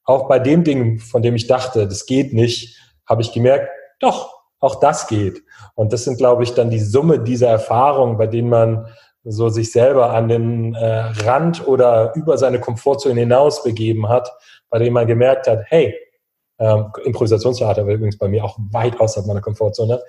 auch 0.04 0.28
bei 0.28 0.38
dem 0.38 0.64
Ding, 0.64 0.98
von 0.98 1.22
dem 1.22 1.34
ich 1.36 1.46
dachte, 1.46 1.86
das 1.86 2.06
geht 2.06 2.32
nicht, 2.32 2.78
habe 3.06 3.22
ich 3.22 3.32
gemerkt, 3.32 3.68
doch, 4.00 4.34
auch 4.58 4.76
das 4.76 5.08
geht. 5.08 5.42
Und 5.74 5.92
das 5.92 6.04
sind, 6.04 6.18
glaube 6.18 6.44
ich, 6.44 6.54
dann 6.54 6.70
die 6.70 6.80
Summe 6.80 7.18
dieser 7.18 7.48
Erfahrungen, 7.48 8.16
bei 8.16 8.26
denen 8.26 8.48
man 8.48 8.86
so 9.24 9.48
sich 9.48 9.70
selber 9.70 10.10
an 10.10 10.28
den 10.28 10.74
äh, 10.74 11.00
Rand 11.24 11.66
oder 11.66 12.12
über 12.14 12.38
seine 12.38 12.60
Komfortzone 12.60 13.20
hinaus 13.20 13.62
begeben 13.62 14.08
hat, 14.08 14.32
bei 14.68 14.78
denen 14.78 14.94
man 14.94 15.06
gemerkt 15.06 15.46
hat, 15.46 15.60
hey, 15.66 15.94
ähm, 16.58 16.92
Improvisationstheater 17.04 17.86
war 17.86 17.94
übrigens 17.94 18.18
bei 18.18 18.28
mir 18.28 18.44
auch 18.44 18.56
weit 18.70 19.00
außerhalb 19.00 19.26
meiner 19.26 19.40
Komfortzone. 19.40 20.00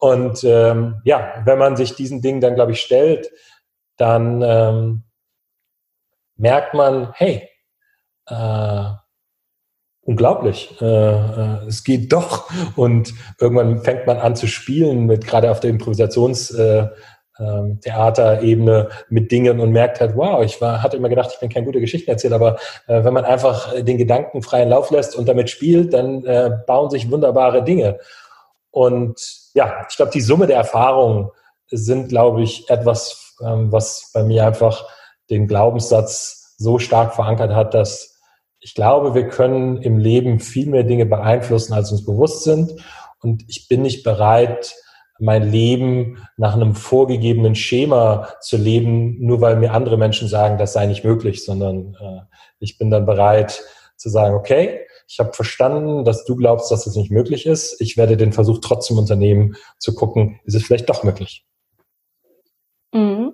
Und 0.00 0.42
ähm, 0.44 1.00
ja, 1.04 1.42
wenn 1.44 1.58
man 1.58 1.76
sich 1.76 1.94
diesen 1.94 2.22
Dingen 2.22 2.40
dann, 2.40 2.54
glaube 2.56 2.72
ich, 2.72 2.80
stellt, 2.80 3.30
dann 3.96 4.42
ähm, 4.42 5.02
merkt 6.36 6.74
man, 6.74 7.12
hey, 7.12 7.48
äh, 8.26 8.84
unglaublich, 10.00 10.74
äh, 10.80 10.86
äh, 10.86 11.66
es 11.66 11.84
geht 11.84 12.12
doch. 12.12 12.50
Und 12.76 13.12
irgendwann 13.38 13.84
fängt 13.84 14.06
man 14.06 14.16
an 14.16 14.34
zu 14.34 14.46
spielen 14.46 15.04
mit 15.04 15.26
gerade 15.26 15.50
auf 15.50 15.60
der 15.60 15.70
Improvisations- 15.70 16.56
äh, 16.56 16.88
ähm, 17.38 17.80
Theaterebene 17.80 18.88
mit 19.08 19.32
Dingen 19.32 19.60
und 19.60 19.72
merkt 19.72 20.00
halt, 20.00 20.14
wow, 20.14 20.44
ich 20.44 20.60
war, 20.60 20.82
hatte 20.82 20.98
immer 20.98 21.08
gedacht, 21.08 21.30
ich 21.32 21.40
bin 21.40 21.48
kein 21.48 21.64
guter 21.64 21.80
Geschichtenerzähler, 21.80 22.36
aber 22.36 22.58
äh, 22.86 23.02
wenn 23.02 23.14
man 23.14 23.24
einfach 23.24 23.72
den 23.82 23.96
Gedanken 23.96 24.42
freien 24.42 24.68
Lauf 24.68 24.90
lässt 24.90 25.16
und 25.16 25.26
damit 25.26 25.48
spielt, 25.48 25.94
dann 25.94 26.24
äh, 26.26 26.50
bauen 26.66 26.90
sich 26.90 27.10
wunderbare 27.10 27.64
Dinge. 27.64 27.98
Und 28.70 29.20
ja, 29.54 29.86
ich 29.88 29.96
glaube, 29.96 30.12
die 30.12 30.20
Summe 30.20 30.46
der 30.46 30.56
Erfahrungen 30.56 31.30
sind, 31.68 32.08
glaube 32.08 32.42
ich, 32.42 32.68
etwas, 32.70 33.36
ähm, 33.44 33.72
was 33.72 34.10
bei 34.12 34.22
mir 34.22 34.46
einfach 34.46 34.86
den 35.28 35.46
Glaubenssatz 35.46 36.54
so 36.58 36.78
stark 36.78 37.14
verankert 37.14 37.54
hat, 37.54 37.74
dass 37.74 38.18
ich 38.60 38.74
glaube, 38.74 39.14
wir 39.14 39.28
können 39.28 39.80
im 39.80 39.98
Leben 39.98 40.38
viel 40.38 40.66
mehr 40.66 40.82
Dinge 40.82 41.06
beeinflussen, 41.06 41.72
als 41.72 41.90
uns 41.90 42.04
bewusst 42.04 42.44
sind. 42.44 42.72
und 43.22 43.44
ich 43.48 43.68
bin 43.68 43.82
nicht 43.82 44.02
bereit, 44.02 44.74
mein 45.18 45.50
Leben 45.50 46.26
nach 46.36 46.54
einem 46.54 46.74
vorgegebenen 46.74 47.54
Schema 47.54 48.28
zu 48.40 48.56
leben, 48.56 49.18
nur 49.20 49.40
weil 49.40 49.56
mir 49.56 49.72
andere 49.72 49.98
Menschen 49.98 50.28
sagen, 50.28 50.56
das 50.56 50.72
sei 50.72 50.86
nicht 50.86 51.04
möglich, 51.04 51.44
sondern 51.44 51.96
äh, 52.00 52.20
ich 52.58 52.78
bin 52.78 52.90
dann 52.90 53.04
bereit 53.04 53.62
zu 53.96 54.08
sagen, 54.08 54.34
okay, 54.34 54.80
ich 55.10 55.18
habe 55.18 55.32
verstanden, 55.32 56.04
dass 56.04 56.24
du 56.24 56.36
glaubst, 56.36 56.70
dass 56.70 56.84
das 56.84 56.94
nicht 56.94 57.10
möglich 57.10 57.44
ist. 57.44 57.80
Ich 57.80 57.96
werde 57.96 58.16
den 58.16 58.32
Versuch 58.32 58.60
trotzdem 58.62 58.96
unternehmen, 58.96 59.56
zu 59.78 59.92
gucken, 59.92 60.38
ist 60.44 60.54
es 60.54 60.64
vielleicht 60.64 60.88
doch 60.88 61.02
möglich. 61.02 61.44
Mhm. 62.92 63.32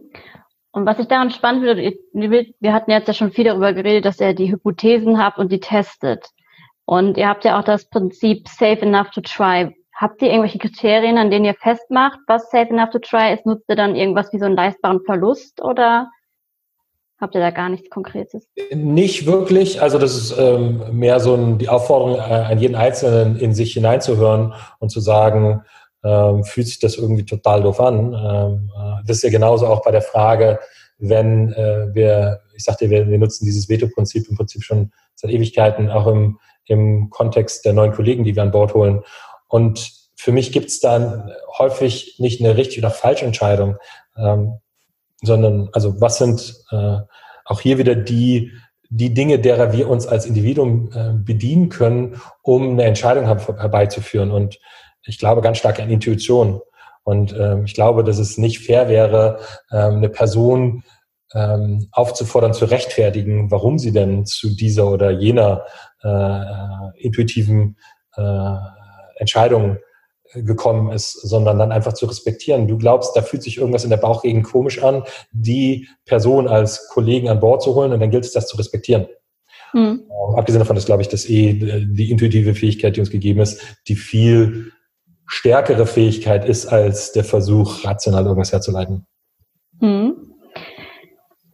Und 0.73 0.87
was 0.87 0.99
ich 0.99 1.07
daran 1.07 1.31
spannend 1.31 1.65
finde, 2.13 2.47
wir 2.61 2.73
hatten 2.73 2.91
jetzt 2.91 3.09
ja 3.09 3.15
schon 3.15 3.31
viel 3.31 3.45
darüber 3.45 3.75
geredet, 3.75 4.07
dass 4.07 4.21
ihr 4.21 4.33
die 4.33 4.51
Hypothesen 4.51 5.23
habt 5.23 5.39
und 5.39 5.53
die 5.53 5.61
testet. 5.61 6.27
Und 6.87 7.19
ihr 7.19 7.29
habt 7.29 7.45
ja 7.45 7.59
auch 7.59 7.65
das 7.65 7.89
Prinzip 7.91 8.49
safe 8.49 8.81
enough 8.81 9.11
to 9.11 9.21
try. 9.21 9.77
Habt 9.95 10.23
ihr 10.23 10.29
irgendwelche 10.29 10.59
Kriterien, 10.59 11.19
an 11.19 11.31
denen 11.31 11.45
ihr 11.45 11.55
festmacht, 11.55 12.21
was 12.27 12.51
safe 12.51 12.71
enough 12.71 12.91
to 12.91 13.01
try 13.01 13.35
ist? 13.35 13.45
Nutzt 13.45 13.69
ihr 13.69 13.77
dann 13.77 13.97
irgendwas 13.97 14.33
wie 14.33 14.39
so 14.39 14.47
einen 14.47 14.57
leistbaren 14.57 15.03
Verlust 15.05 15.63
oder 15.63 16.11
habt 17.19 17.35
ihr 17.35 17.41
da 17.41 17.51
gar 17.51 17.69
nichts 17.69 17.91
Konkretes? 17.91 18.49
Nicht 18.73 19.27
wirklich. 19.27 19.81
Also 19.83 19.99
das 19.99 20.17
ist 20.17 20.39
ähm, 20.39 20.83
mehr 20.93 21.21
so 21.21 21.35
ein, 21.35 21.59
die 21.59 21.69
Aufforderung 21.69 22.17
äh, 22.17 22.21
an 22.21 22.59
jeden 22.59 22.75
Einzelnen, 22.75 23.37
in 23.37 23.55
sich 23.55 23.73
hineinzuhören 23.73 24.55
und 24.79 24.91
zu 24.91 25.01
sagen, 25.01 25.63
ähm, 26.05 26.45
fühlt 26.45 26.67
sich 26.69 26.79
das 26.79 26.97
irgendwie 26.97 27.25
total 27.25 27.63
doof 27.63 27.81
an. 27.81 28.13
Ähm, 28.13 28.71
äh, 28.77 29.03
das 29.07 29.19
ist 29.19 29.23
ja 29.25 29.31
genauso 29.31 29.67
auch 29.67 29.83
bei 29.83 29.91
der 29.91 30.03
Frage, 30.03 30.61
wenn 30.99 31.53
äh, 31.53 31.95
wir, 31.95 32.41
ich 32.55 32.65
sagte, 32.65 32.91
wir, 32.91 33.09
wir 33.09 33.19
nutzen 33.19 33.45
dieses 33.45 33.69
Veto-Prinzip 33.69 34.29
im 34.29 34.37
Prinzip 34.37 34.63
schon 34.63 34.93
seit 35.15 35.31
Ewigkeiten, 35.31 35.91
auch 35.91 36.07
im, 36.07 36.39
im 36.67 37.11
Kontext 37.11 37.65
der 37.65 37.73
neuen 37.73 37.93
Kollegen, 37.93 38.25
die 38.25 38.35
wir 38.35 38.43
an 38.43 38.51
Bord 38.51 38.75
holen. 38.75 39.03
Und 39.49 39.93
für 40.17 40.33
mich 40.33 40.53
gibt 40.53 40.69
es 40.69 40.81
dann 40.81 41.31
häufig 41.59 42.17
nicht 42.19 42.41
eine 42.41 42.57
richtige 42.57 42.87
oder 42.87 42.95
falsche 42.95 43.27
Entscheidung, 43.27 43.77
ähm, 44.17 44.59
sondern 45.23 45.69
also 45.73 46.01
was 46.01 46.19
sind 46.19 46.65
äh, 46.71 46.99
auch 47.45 47.61
hier 47.61 47.79
wieder 47.79 47.95
die 47.95 48.53
die 48.89 49.13
Dinge, 49.13 49.39
derer 49.39 49.73
wir 49.73 49.89
uns 49.89 50.07
als 50.07 50.27
Individuum 50.27 50.91
äh, 50.95 51.13
bedienen 51.13 51.69
können, 51.69 52.21
um 52.43 52.71
eine 52.71 52.85
Entscheidung 52.85 53.25
herbeizuführen. 53.27 54.31
Und 54.31 54.59
ich 55.05 55.19
glaube 55.19 55.41
ganz 55.41 55.59
stark 55.59 55.81
an 55.81 55.91
Intuition. 55.91 56.61
Und 57.03 57.35
ähm, 57.39 57.65
ich 57.65 57.75
glaube, 57.75 58.05
dass 58.05 58.19
es 58.19 58.39
nicht 58.39 58.61
fair 58.61 58.89
wäre, 58.89 59.39
ähm, 59.71 59.97
eine 59.97 60.09
Person 60.09 60.83
ähm, 61.35 61.89
aufzufordern, 61.93 62.53
zu 62.53 62.65
rechtfertigen, 62.65 63.51
warum 63.51 63.79
sie 63.79 63.93
denn 63.93 64.27
zu 64.27 64.55
dieser 64.55 64.91
oder 64.91 65.11
jener 65.11 65.65
äh, 66.03 67.01
intuitiven 67.01 67.77
äh, 68.17 68.57
Entscheidung 69.17 69.79
gekommen 70.45 70.93
ist, 70.93 71.13
sondern 71.13 71.59
dann 71.59 71.73
einfach 71.73 71.93
zu 71.93 72.07
respektieren. 72.07 72.69
Du 72.69 72.79
glaubst, 72.79 73.17
da 73.17 73.23
fühlt 73.23 73.43
sich 73.43 73.59
irgendwas 73.59 73.85
in 73.85 73.91
der 73.91 73.97
Bauchgegend 73.97 74.45
komisch 74.45 74.83
an, 74.83 75.05
die 75.33 75.89
Person 76.05 76.49
als 76.49 76.89
Kollegen 76.89 77.29
an 77.29 77.41
Bord 77.41 77.63
zu 77.63 77.75
holen 77.75 77.93
und 77.93 78.01
dann 78.01 78.11
gilt 78.11 78.25
es, 78.25 78.33
das 78.33 78.49
zu 78.49 78.57
respektieren. 78.57 79.07
Mhm. 79.73 80.05
Abgesehen 80.37 80.61
davon 80.61 80.77
ist, 80.77 80.87
glaube 80.87 81.03
ich, 81.03 81.09
das 81.09 81.29
eh 81.29 81.55
die 81.55 82.11
intuitive 82.11 82.55
Fähigkeit, 82.55 82.97
die 82.97 83.01
uns 83.01 83.11
gegeben 83.11 83.41
ist, 83.41 83.61
die 83.89 83.97
viel 83.97 84.73
stärkere 85.27 85.87
Fähigkeit 85.87 86.45
ist 86.45 86.67
als 86.67 87.13
der 87.13 87.25
Versuch, 87.25 87.85
rational 87.85 88.25
irgendwas 88.25 88.53
herzuleiten. 88.53 89.07
Mhm. 89.81 90.33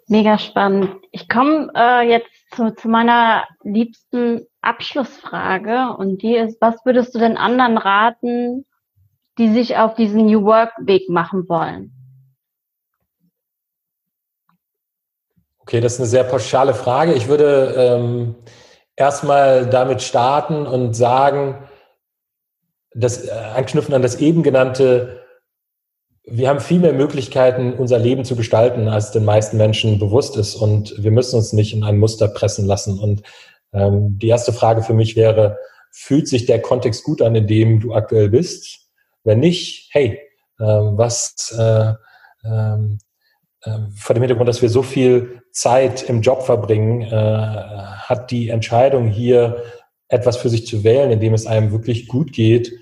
Mega 0.08 0.38
spannend. 0.38 0.90
Ich 1.10 1.28
komme 1.28 1.70
äh, 1.74 2.08
jetzt 2.08 2.28
zu, 2.54 2.74
zu 2.74 2.88
meiner 2.88 3.44
liebsten 3.62 4.46
Abschlussfrage 4.60 5.96
und 5.96 6.22
die 6.22 6.36
ist, 6.36 6.60
was 6.60 6.84
würdest 6.84 7.14
du 7.14 7.18
denn 7.18 7.36
anderen 7.36 7.78
raten, 7.78 8.66
die 9.42 9.52
sich 9.52 9.76
auf 9.76 9.94
diesen 9.94 10.26
New 10.26 10.44
Work 10.44 10.70
Weg 10.86 11.08
machen 11.08 11.48
wollen? 11.48 11.92
Okay, 15.58 15.80
das 15.80 15.94
ist 15.94 16.00
eine 16.00 16.08
sehr 16.08 16.24
pauschale 16.24 16.74
Frage. 16.74 17.12
Ich 17.14 17.26
würde 17.26 17.74
ähm, 17.76 18.36
erstmal 18.94 19.66
damit 19.68 20.02
starten 20.02 20.64
und 20.66 20.94
sagen, 20.94 21.68
das 22.94 23.26
äh, 23.26 23.32
anknüpfen 23.32 23.94
an 23.94 24.02
das 24.02 24.16
eben 24.20 24.44
genannte, 24.44 25.22
wir 26.24 26.48
haben 26.48 26.60
viel 26.60 26.78
mehr 26.78 26.92
Möglichkeiten, 26.92 27.72
unser 27.72 27.98
Leben 27.98 28.24
zu 28.24 28.36
gestalten, 28.36 28.86
als 28.86 29.10
den 29.10 29.24
meisten 29.24 29.56
Menschen 29.56 29.98
bewusst 29.98 30.36
ist. 30.36 30.54
Und 30.54 30.94
wir 31.02 31.10
müssen 31.10 31.34
uns 31.34 31.52
nicht 31.52 31.74
in 31.74 31.82
ein 31.82 31.98
Muster 31.98 32.28
pressen 32.28 32.64
lassen. 32.64 33.00
Und 33.00 33.22
ähm, 33.72 34.20
die 34.20 34.28
erste 34.28 34.52
Frage 34.52 34.82
für 34.82 34.94
mich 34.94 35.16
wäre, 35.16 35.58
fühlt 35.90 36.28
sich 36.28 36.46
der 36.46 36.62
Kontext 36.62 37.02
gut 37.02 37.22
an, 37.22 37.34
in 37.34 37.48
dem 37.48 37.80
du 37.80 37.92
aktuell 37.92 38.28
bist? 38.28 38.81
Wenn 39.24 39.40
nicht, 39.40 39.90
hey, 39.92 40.20
ähm, 40.60 40.96
was 40.96 41.54
äh, 41.58 41.92
äh, 42.44 43.78
vor 43.96 44.14
dem 44.14 44.22
Hintergrund, 44.22 44.48
dass 44.48 44.62
wir 44.62 44.68
so 44.68 44.82
viel 44.82 45.42
Zeit 45.52 46.02
im 46.08 46.20
Job 46.22 46.42
verbringen, 46.42 47.02
äh, 47.02 47.06
hat 47.12 48.30
die 48.30 48.48
Entscheidung 48.48 49.08
hier 49.08 49.62
etwas 50.08 50.36
für 50.36 50.48
sich 50.48 50.66
zu 50.66 50.84
wählen, 50.84 51.10
in 51.10 51.20
dem 51.20 51.34
es 51.34 51.46
einem 51.46 51.72
wirklich 51.72 52.08
gut 52.08 52.32
geht, 52.32 52.72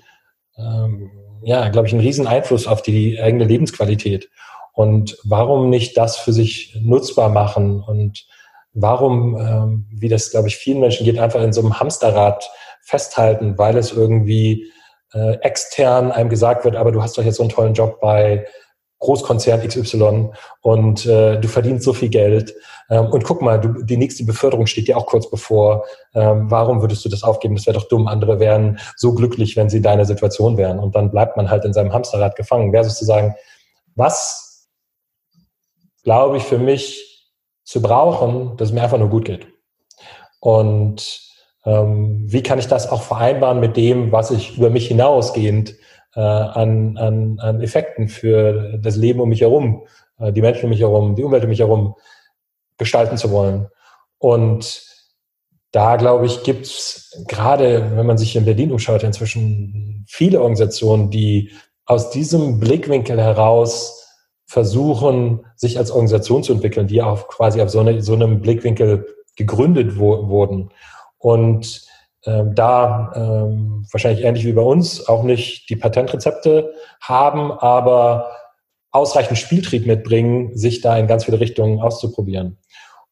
ähm, 0.57 1.11
ja, 1.43 1.69
glaube 1.69 1.87
ich, 1.87 1.93
einen 1.93 2.03
riesen 2.03 2.27
Einfluss 2.27 2.67
auf 2.67 2.81
die 2.81 3.19
eigene 3.21 3.45
Lebensqualität. 3.45 4.29
Und 4.73 5.17
warum 5.23 5.69
nicht 5.69 5.97
das 5.97 6.17
für 6.17 6.33
sich 6.33 6.77
nutzbar 6.81 7.29
machen 7.29 7.81
und 7.81 8.25
warum, 8.73 9.37
ähm, 9.37 9.87
wie 9.91 10.09
das, 10.09 10.31
glaube 10.31 10.47
ich, 10.47 10.57
vielen 10.57 10.79
Menschen 10.79 11.05
geht, 11.05 11.19
einfach 11.19 11.41
in 11.41 11.53
so 11.53 11.61
einem 11.61 11.79
Hamsterrad 11.79 12.49
festhalten, 12.81 13.57
weil 13.57 13.77
es 13.77 13.91
irgendwie 13.91 14.71
äh, 15.13 15.33
extern 15.41 16.11
einem 16.11 16.29
gesagt 16.29 16.65
wird, 16.65 16.75
aber 16.75 16.91
du 16.91 17.01
hast 17.01 17.17
doch 17.17 17.23
jetzt 17.23 17.37
so 17.37 17.43
einen 17.43 17.49
tollen 17.49 17.73
Job 17.73 17.99
bei 17.99 18.45
Großkonzern 18.99 19.67
XY 19.67 20.29
und 20.61 21.05
äh, 21.05 21.39
du 21.39 21.47
verdienst 21.47 21.83
so 21.83 21.93
viel 21.93 22.09
Geld. 22.09 22.53
Ähm, 22.89 23.07
und 23.07 23.23
guck 23.23 23.41
mal, 23.41 23.59
du, 23.59 23.83
die 23.83 23.97
nächste 23.97 24.23
Beförderung 24.23 24.67
steht 24.67 24.87
dir 24.87 24.97
auch 24.97 25.07
kurz 25.07 25.29
bevor. 25.29 25.85
Ähm, 26.13 26.51
warum 26.51 26.81
würdest 26.81 27.03
du 27.03 27.09
das 27.09 27.23
aufgeben? 27.23 27.55
Das 27.55 27.65
wäre 27.65 27.77
doch 27.77 27.87
dumm. 27.87 28.07
Andere 28.07 28.39
wären 28.39 28.79
so 28.95 29.13
glücklich, 29.13 29.57
wenn 29.57 29.69
sie 29.69 29.81
deine 29.81 30.05
Situation 30.05 30.57
wären. 30.57 30.77
Und 30.77 30.95
dann 30.95 31.09
bleibt 31.09 31.35
man 31.35 31.49
halt 31.49 31.65
in 31.65 31.73
seinem 31.73 31.93
Hamsterrad 31.93 32.35
gefangen. 32.35 32.71
Versus 32.71 32.97
zu 32.97 33.05
sagen, 33.05 33.35
was 33.95 34.69
glaube 36.03 36.37
ich 36.37 36.43
für 36.43 36.59
mich 36.59 37.31
zu 37.63 37.81
brauchen, 37.81 38.55
dass 38.57 38.69
es 38.69 38.73
mir 38.73 38.83
einfach 38.83 38.99
nur 38.99 39.09
gut 39.09 39.25
geht. 39.25 39.47
Und 40.39 41.30
wie 41.63 42.41
kann 42.41 42.57
ich 42.57 42.67
das 42.67 42.89
auch 42.89 43.03
vereinbaren 43.03 43.59
mit 43.59 43.77
dem, 43.77 44.11
was 44.11 44.31
ich 44.31 44.57
über 44.57 44.71
mich 44.71 44.87
hinausgehend 44.87 45.75
äh, 46.15 46.19
an, 46.19 46.97
an, 46.97 47.39
an 47.39 47.61
Effekten 47.61 48.07
für 48.07 48.79
das 48.79 48.95
Leben 48.95 49.19
um 49.19 49.29
mich 49.29 49.41
herum, 49.41 49.83
äh, 50.19 50.33
die 50.33 50.41
Menschen 50.41 50.65
um 50.65 50.69
mich 50.71 50.81
herum, 50.81 51.15
die 51.15 51.23
Umwelt 51.23 51.43
um 51.43 51.49
mich 51.49 51.59
herum 51.59 51.95
gestalten 52.77 53.17
zu 53.17 53.31
wollen. 53.31 53.67
Und 54.17 54.83
da, 55.71 55.95
glaube 55.95 56.25
ich, 56.25 56.43
gibt 56.43 56.65
es 56.65 57.23
gerade, 57.27 57.91
wenn 57.95 58.05
man 58.05 58.17
sich 58.17 58.35
in 58.35 58.45
Berlin 58.45 58.71
umschaut, 58.71 59.03
inzwischen 59.03 60.05
viele 60.07 60.39
Organisationen, 60.39 61.11
die 61.11 61.51
aus 61.85 62.09
diesem 62.09 62.59
Blickwinkel 62.59 63.19
heraus 63.21 64.07
versuchen, 64.45 65.45
sich 65.55 65.77
als 65.77 65.91
Organisation 65.91 66.43
zu 66.43 66.53
entwickeln, 66.53 66.87
die 66.87 67.01
auch 67.01 67.27
quasi 67.27 67.61
auf 67.61 67.69
so, 67.69 67.79
eine, 67.79 68.01
so 68.01 68.13
einem 68.13 68.41
Blickwinkel 68.41 69.05
gegründet 69.37 69.97
wo, 69.97 70.27
wurden. 70.27 70.71
Und 71.21 71.85
ähm, 72.25 72.53
da 72.53 73.11
ähm, 73.15 73.85
wahrscheinlich 73.91 74.23
ähnlich 74.23 74.45
wie 74.45 74.53
bei 74.53 74.61
uns 74.61 75.07
auch 75.07 75.23
nicht 75.23 75.69
die 75.69 75.75
Patentrezepte 75.75 76.73
haben, 77.01 77.51
aber 77.51 78.31
ausreichend 78.91 79.39
Spieltrieb 79.39 79.87
mitbringen, 79.87 80.55
sich 80.55 80.81
da 80.81 80.97
in 80.97 81.07
ganz 81.07 81.25
viele 81.25 81.39
Richtungen 81.39 81.81
auszuprobieren. 81.81 82.59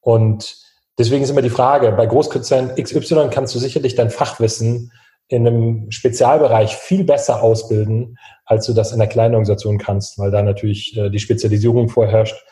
Und 0.01 0.57
deswegen 0.99 1.23
ist 1.23 1.31
immer 1.31 1.41
die 1.41 1.49
Frage, 1.49 1.91
bei 1.93 2.05
Großkonzern 2.05 2.75
XY 2.75 3.29
kannst 3.31 3.55
du 3.55 3.59
sicherlich 3.59 3.95
dein 3.95 4.11
Fachwissen 4.11 4.91
in 5.27 5.47
einem 5.47 5.91
Spezialbereich 5.91 6.75
viel 6.75 7.03
besser 7.03 7.41
ausbilden, 7.41 8.17
als 8.45 8.65
du 8.67 8.73
das 8.73 8.91
in 8.91 9.01
einer 9.01 9.09
kleinen 9.09 9.35
Organisation 9.35 9.77
kannst, 9.79 10.19
weil 10.19 10.31
da 10.31 10.43
natürlich 10.43 10.95
äh, 10.97 11.09
die 11.09 11.19
Spezialisierung 11.19 11.89
vorherrscht. 11.89 12.43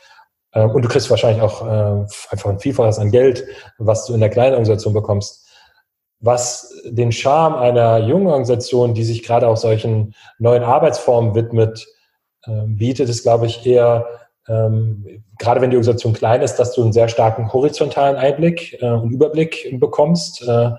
Äh, 0.54 0.64
und 0.64 0.84
du 0.84 0.88
kriegst 0.88 1.10
wahrscheinlich 1.10 1.42
auch 1.42 1.66
äh, 1.66 2.06
einfach 2.30 2.50
ein 2.50 2.60
Vielfaches 2.60 3.00
an 3.00 3.12
Geld, 3.12 3.46
was 3.78 4.06
du 4.06 4.14
in 4.14 4.20
der 4.20 4.30
kleinen 4.30 4.54
Organisation 4.54 4.94
bekommst 4.94 5.47
was 6.20 6.82
den 6.86 7.12
Charme 7.12 7.56
einer 7.56 8.00
jungen 8.00 8.28
Organisation, 8.28 8.94
die 8.94 9.04
sich 9.04 9.24
gerade 9.24 9.48
auch 9.48 9.58
solchen 9.58 10.16
neuen 10.40 10.64
Arbeitsformen 10.64 11.36
widmet, 11.36 11.86
äh, 12.44 12.64
bietet, 12.66 13.10
ist, 13.10 13.24
glaube 13.24 13.46
ich, 13.46 13.66
eher, 13.66 14.08
ähm, 14.48 15.24
gerade 15.38 15.62
wenn 15.62 15.70
die 15.70 15.78
Organisation 15.78 16.14
klein 16.14 16.42
ist, 16.42 16.56
dass 16.56 16.74
du 16.74 16.82
einen 16.82 16.94
sehr 16.94 17.08
starken 17.08 17.54
horizontalen 17.54 18.16
Einblick 18.16 18.82
äh, 18.82 18.90
und 18.90 19.12
Überblick 19.12 19.80
bekommst 19.80 20.48
äh, 20.48 20.72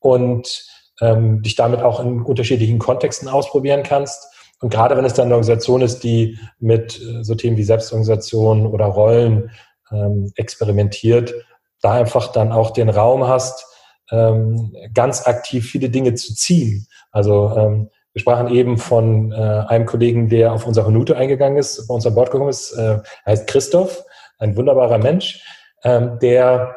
und 0.00 0.66
ähm, 1.00 1.42
dich 1.42 1.54
damit 1.54 1.80
auch 1.80 2.00
in 2.00 2.22
unterschiedlichen 2.22 2.78
Kontexten 2.78 3.28
ausprobieren 3.28 3.82
kannst. 3.82 4.28
Und 4.60 4.70
gerade 4.70 4.96
wenn 4.96 5.04
es 5.04 5.14
dann 5.14 5.26
eine 5.26 5.34
Organisation 5.34 5.82
ist, 5.82 6.04
die 6.04 6.38
mit 6.58 7.00
äh, 7.00 7.24
so 7.24 7.34
Themen 7.34 7.56
wie 7.56 7.64
Selbstorganisation 7.64 8.66
oder 8.66 8.86
Rollen 8.86 9.50
ähm, 9.90 10.32
experimentiert, 10.36 11.34
da 11.80 11.92
einfach 11.92 12.32
dann 12.32 12.52
auch 12.52 12.70
den 12.70 12.88
Raum 12.88 13.26
hast, 13.26 13.66
ähm, 14.10 14.74
ganz 14.92 15.26
aktiv 15.26 15.66
viele 15.70 15.88
Dinge 15.88 16.14
zu 16.14 16.34
ziehen. 16.34 16.86
Also 17.10 17.54
ähm, 17.56 17.90
Wir 18.14 18.20
sprachen 18.20 18.48
eben 18.48 18.78
von 18.78 19.32
äh, 19.32 19.34
einem 19.34 19.86
Kollegen, 19.86 20.28
der 20.28 20.52
auf 20.52 20.66
unser 20.66 20.86
Honute 20.86 21.16
eingegangen 21.16 21.58
ist, 21.58 21.88
bei 21.88 21.94
uns 21.94 22.06
an 22.06 22.14
Bord 22.14 22.30
gekommen 22.30 22.50
ist, 22.50 22.72
äh, 22.72 23.00
heißt 23.26 23.48
Christoph, 23.48 24.04
ein 24.38 24.56
wunderbarer 24.56 24.98
Mensch, 24.98 25.42
ähm, 25.82 26.18
der 26.20 26.76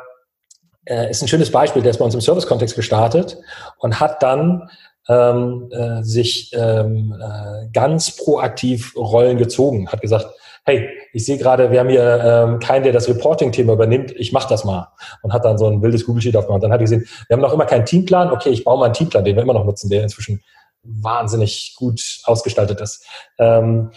äh, 0.85 1.11
ist 1.11 1.21
ein 1.21 1.27
schönes 1.27 1.51
Beispiel, 1.51 1.83
der 1.83 1.91
ist 1.91 1.99
bei 1.99 2.05
uns 2.05 2.15
im 2.15 2.21
Service-Kontext 2.21 2.75
gestartet 2.75 3.37
und 3.77 3.99
hat 3.99 4.23
dann 4.23 4.67
ähm, 5.09 5.69
äh, 5.71 6.01
sich 6.03 6.51
ähm, 6.53 7.15
äh, 7.21 7.69
ganz 7.71 8.15
proaktiv 8.17 8.95
Rollen 8.95 9.37
gezogen, 9.37 9.89
hat 9.89 10.01
gesagt, 10.01 10.27
hey, 10.65 10.89
ich 11.17 11.25
sehe 11.25 11.39
gerade, 11.39 11.71
wir 11.71 11.79
haben 11.79 11.89
hier 11.89 12.23
ähm, 12.23 12.59
keinen, 12.59 12.83
der 12.83 12.93
das 12.93 13.09
Reporting-Thema 13.09 13.73
übernimmt, 13.73 14.11
ich 14.11 14.31
mache 14.31 14.47
das 14.47 14.63
mal. 14.63 14.89
Und 15.23 15.33
hat 15.33 15.43
dann 15.43 15.57
so 15.57 15.65
ein 15.65 15.81
wildes 15.81 16.05
Google-Sheet 16.05 16.37
aufgemacht. 16.37 16.61
Dann 16.61 16.71
hat 16.71 16.79
er 16.79 16.83
gesehen, 16.83 17.07
wir 17.27 17.35
haben 17.35 17.41
noch 17.41 17.53
immer 17.53 17.65
keinen 17.65 17.85
Teamplan, 17.85 18.31
okay, 18.31 18.49
ich 18.49 18.63
baue 18.63 18.77
mal 18.77 18.85
einen 18.85 18.93
Teamplan, 18.93 19.23
den 19.25 19.35
wir 19.35 19.41
immer 19.41 19.55
noch 19.55 19.65
nutzen, 19.65 19.89
der 19.89 20.03
inzwischen 20.03 20.43
wahnsinnig 20.83 21.73
gut 21.75 21.99
ausgestaltet 22.25 22.81
ist. 22.81 23.03
Ähm, 23.39 23.89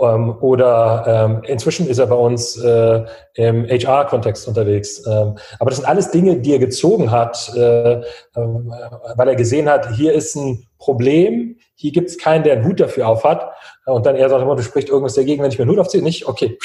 ähm, 0.00 0.36
oder 0.40 1.04
ähm, 1.06 1.42
inzwischen 1.44 1.86
ist 1.86 1.98
er 1.98 2.08
bei 2.08 2.16
uns 2.16 2.56
äh, 2.56 3.04
im 3.34 3.64
HR-Kontext 3.68 4.48
unterwegs. 4.48 5.00
Ähm, 5.06 5.36
aber 5.60 5.70
das 5.70 5.76
sind 5.76 5.86
alles 5.88 6.10
Dinge, 6.10 6.40
die 6.40 6.54
er 6.54 6.58
gezogen 6.58 7.12
hat, 7.12 7.52
äh, 7.54 7.92
äh, 7.92 8.02
weil 8.34 9.28
er 9.28 9.36
gesehen 9.36 9.70
hat, 9.70 9.94
hier 9.94 10.12
ist 10.12 10.34
ein 10.34 10.66
Problem, 10.78 11.56
hier 11.76 11.92
gibt 11.92 12.10
es 12.10 12.18
keinen, 12.18 12.42
der 12.42 12.54
einen 12.54 12.64
Hut 12.64 12.80
dafür 12.80 13.06
aufhat. 13.06 13.52
Und 13.86 14.06
dann 14.06 14.16
er 14.16 14.28
sagt 14.28 14.42
immer, 14.42 14.56
du 14.56 14.62
sprichst 14.62 14.88
irgendwas 14.88 15.14
dagegen, 15.14 15.42
wenn 15.42 15.50
ich 15.50 15.58
mir 15.58 15.62
einen 15.62 15.72
Hut 15.72 15.78
aufziehe. 15.78 16.02
Nicht? 16.02 16.26
Okay, 16.26 16.58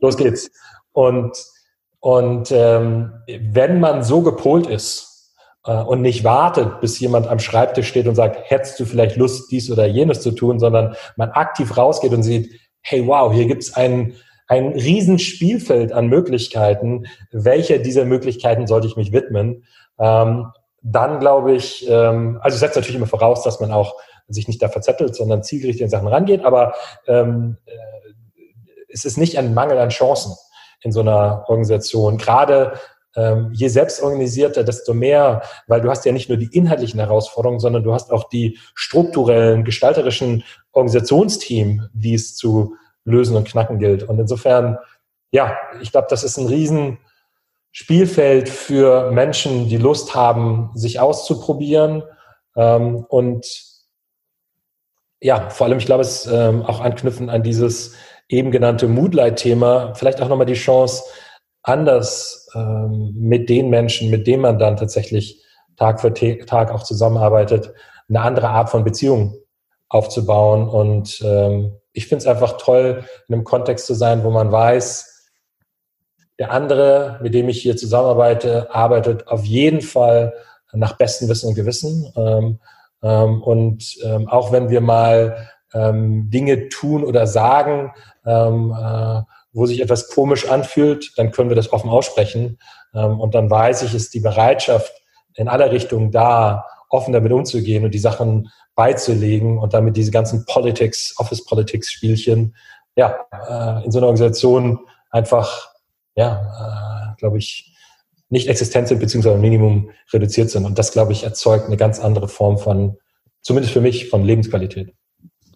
los 0.00 0.16
geht's. 0.16 0.50
Und, 0.92 1.36
und 2.00 2.50
ähm, 2.52 3.12
wenn 3.26 3.80
man 3.80 4.02
so 4.02 4.22
gepolt 4.22 4.66
ist 4.66 5.34
äh, 5.64 5.74
und 5.74 6.02
nicht 6.02 6.24
wartet, 6.24 6.80
bis 6.80 6.98
jemand 7.00 7.26
am 7.26 7.38
Schreibtisch 7.38 7.88
steht 7.88 8.06
und 8.06 8.14
sagt, 8.14 8.50
hättest 8.50 8.78
du 8.80 8.84
vielleicht 8.84 9.16
Lust, 9.16 9.50
dies 9.50 9.70
oder 9.70 9.86
jenes 9.86 10.20
zu 10.20 10.30
tun, 10.30 10.58
sondern 10.58 10.94
man 11.16 11.30
aktiv 11.30 11.76
rausgeht 11.76 12.12
und 12.12 12.22
sieht, 12.22 12.50
hey, 12.80 13.06
wow, 13.06 13.32
hier 13.32 13.46
gibt's 13.46 13.74
ein, 13.74 14.14
ein 14.46 14.68
Riesenspielfeld 14.68 15.92
an 15.92 16.06
Möglichkeiten. 16.06 17.06
Welche 17.32 17.80
dieser 17.80 18.04
Möglichkeiten 18.04 18.66
sollte 18.66 18.86
ich 18.86 18.96
mich 18.96 19.12
widmen? 19.12 19.64
Ähm, 19.98 20.46
dann 20.82 21.18
glaube 21.18 21.52
ich, 21.52 21.88
ähm, 21.88 22.38
also 22.40 22.56
setzt 22.56 22.76
natürlich 22.76 22.96
immer 22.96 23.08
voraus, 23.08 23.42
dass 23.42 23.58
man 23.58 23.72
auch 23.72 23.96
sich 24.28 24.48
nicht 24.48 24.62
da 24.62 24.68
verzettelt, 24.68 25.14
sondern 25.14 25.42
zielgerichtet 25.42 25.84
in 25.84 25.90
Sachen 25.90 26.08
rangeht, 26.08 26.44
aber 26.44 26.74
ähm, 27.06 27.58
äh, 27.66 27.72
es 28.88 29.04
ist 29.04 29.18
nicht 29.18 29.38
ein 29.38 29.54
Mangel 29.54 29.78
an 29.78 29.90
Chancen 29.90 30.34
in 30.82 30.92
so 30.92 31.00
einer 31.00 31.44
Organisation. 31.48 32.18
Gerade 32.18 32.78
ähm, 33.16 33.50
je 33.52 33.68
selbstorganisierter, 33.68 34.62
desto 34.62 34.94
mehr, 34.94 35.42
weil 35.66 35.80
du 35.80 35.90
hast 35.90 36.04
ja 36.04 36.12
nicht 36.12 36.28
nur 36.28 36.38
die 36.38 36.54
inhaltlichen 36.56 37.00
Herausforderungen, 37.00 37.60
sondern 37.60 37.82
du 37.82 37.92
hast 37.92 38.12
auch 38.12 38.28
die 38.28 38.58
strukturellen, 38.74 39.64
gestalterischen 39.64 40.44
Organisationsteam, 40.72 41.88
die 41.92 42.14
es 42.14 42.36
zu 42.36 42.76
lösen 43.04 43.36
und 43.36 43.48
knacken 43.48 43.78
gilt. 43.78 44.02
Und 44.02 44.18
insofern, 44.18 44.78
ja, 45.30 45.56
ich 45.80 45.92
glaube, 45.92 46.08
das 46.10 46.24
ist 46.24 46.36
ein 46.36 46.46
riesen 46.46 46.98
Spielfeld 47.72 48.48
für 48.48 49.10
Menschen, 49.10 49.68
die 49.68 49.76
Lust 49.76 50.14
haben, 50.14 50.70
sich 50.74 51.00
auszuprobieren 51.00 52.02
ähm, 52.56 53.04
und 53.08 53.46
ja, 55.20 55.48
vor 55.50 55.66
allem, 55.66 55.78
ich 55.78 55.86
glaube, 55.86 56.02
es 56.02 56.26
ähm, 56.26 56.62
auch 56.62 56.80
anknüpfen 56.80 57.30
an 57.30 57.42
dieses 57.42 57.94
eben 58.28 58.50
genannte 58.50 58.88
Moodlight-Thema, 58.88 59.94
vielleicht 59.94 60.20
auch 60.20 60.28
nochmal 60.28 60.46
die 60.46 60.54
Chance, 60.54 61.04
anders 61.62 62.48
ähm, 62.54 63.12
mit 63.16 63.48
den 63.48 63.70
Menschen, 63.70 64.10
mit 64.10 64.26
denen 64.26 64.42
man 64.42 64.58
dann 64.58 64.76
tatsächlich 64.76 65.42
Tag 65.76 66.00
für 66.00 66.12
Tag 66.14 66.72
auch 66.72 66.82
zusammenarbeitet, 66.82 67.72
eine 68.08 68.20
andere 68.20 68.48
Art 68.48 68.70
von 68.70 68.84
Beziehung 68.84 69.34
aufzubauen. 69.88 70.68
Und 70.68 71.20
ähm, 71.24 71.76
ich 71.92 72.06
finde 72.06 72.22
es 72.22 72.26
einfach 72.26 72.56
toll, 72.56 73.04
in 73.28 73.34
einem 73.34 73.44
Kontext 73.44 73.86
zu 73.86 73.94
sein, 73.94 74.24
wo 74.24 74.30
man 74.30 74.50
weiß, 74.52 75.12
der 76.38 76.50
andere, 76.52 77.18
mit 77.22 77.34
dem 77.34 77.48
ich 77.48 77.62
hier 77.62 77.76
zusammenarbeite, 77.76 78.74
arbeitet 78.74 79.26
auf 79.28 79.44
jeden 79.44 79.80
Fall 79.80 80.34
nach 80.72 80.96
bestem 80.96 81.28
Wissen 81.28 81.48
und 81.48 81.54
Gewissen. 81.54 82.12
Ähm, 82.16 82.60
und 83.06 83.96
ähm, 84.04 84.28
auch 84.28 84.52
wenn 84.52 84.70
wir 84.70 84.80
mal 84.80 85.48
ähm, 85.74 86.30
Dinge 86.30 86.68
tun 86.68 87.04
oder 87.04 87.26
sagen, 87.26 87.92
ähm, 88.24 88.72
äh, 88.72 89.22
wo 89.52 89.66
sich 89.66 89.80
etwas 89.80 90.08
komisch 90.08 90.48
anfühlt, 90.48 91.12
dann 91.16 91.30
können 91.30 91.48
wir 91.48 91.56
das 91.56 91.72
offen 91.72 91.90
aussprechen. 91.90 92.58
Ähm, 92.94 93.20
und 93.20 93.34
dann 93.34 93.50
weiß 93.50 93.82
ich, 93.82 93.94
ist 93.94 94.14
die 94.14 94.20
Bereitschaft 94.20 94.92
in 95.34 95.48
aller 95.48 95.70
Richtungen 95.70 96.10
da, 96.10 96.66
offen 96.88 97.12
damit 97.12 97.32
umzugehen 97.32 97.84
und 97.84 97.92
die 97.92 97.98
Sachen 97.98 98.50
beizulegen 98.74 99.58
und 99.58 99.74
damit 99.74 99.96
diese 99.96 100.10
ganzen 100.10 100.44
Politics, 100.46 101.14
Office 101.18 101.44
Politics 101.44 101.90
Spielchen, 101.90 102.54
ja, 102.94 103.16
äh, 103.32 103.84
in 103.84 103.90
so 103.90 103.98
einer 103.98 104.06
Organisation 104.06 104.78
einfach, 105.10 105.68
ja, 106.14 107.12
äh, 107.12 107.18
glaube 107.18 107.38
ich, 107.38 107.75
nicht 108.28 108.48
existent 108.48 108.88
sind, 108.88 109.00
beziehungsweise 109.00 109.38
Minimum 109.38 109.90
reduziert 110.12 110.50
sind. 110.50 110.64
Und 110.64 110.78
das, 110.78 110.92
glaube 110.92 111.12
ich, 111.12 111.24
erzeugt 111.24 111.66
eine 111.66 111.76
ganz 111.76 112.00
andere 112.00 112.28
Form 112.28 112.58
von, 112.58 112.96
zumindest 113.40 113.72
für 113.72 113.80
mich, 113.80 114.08
von 114.08 114.24
Lebensqualität. 114.24 114.92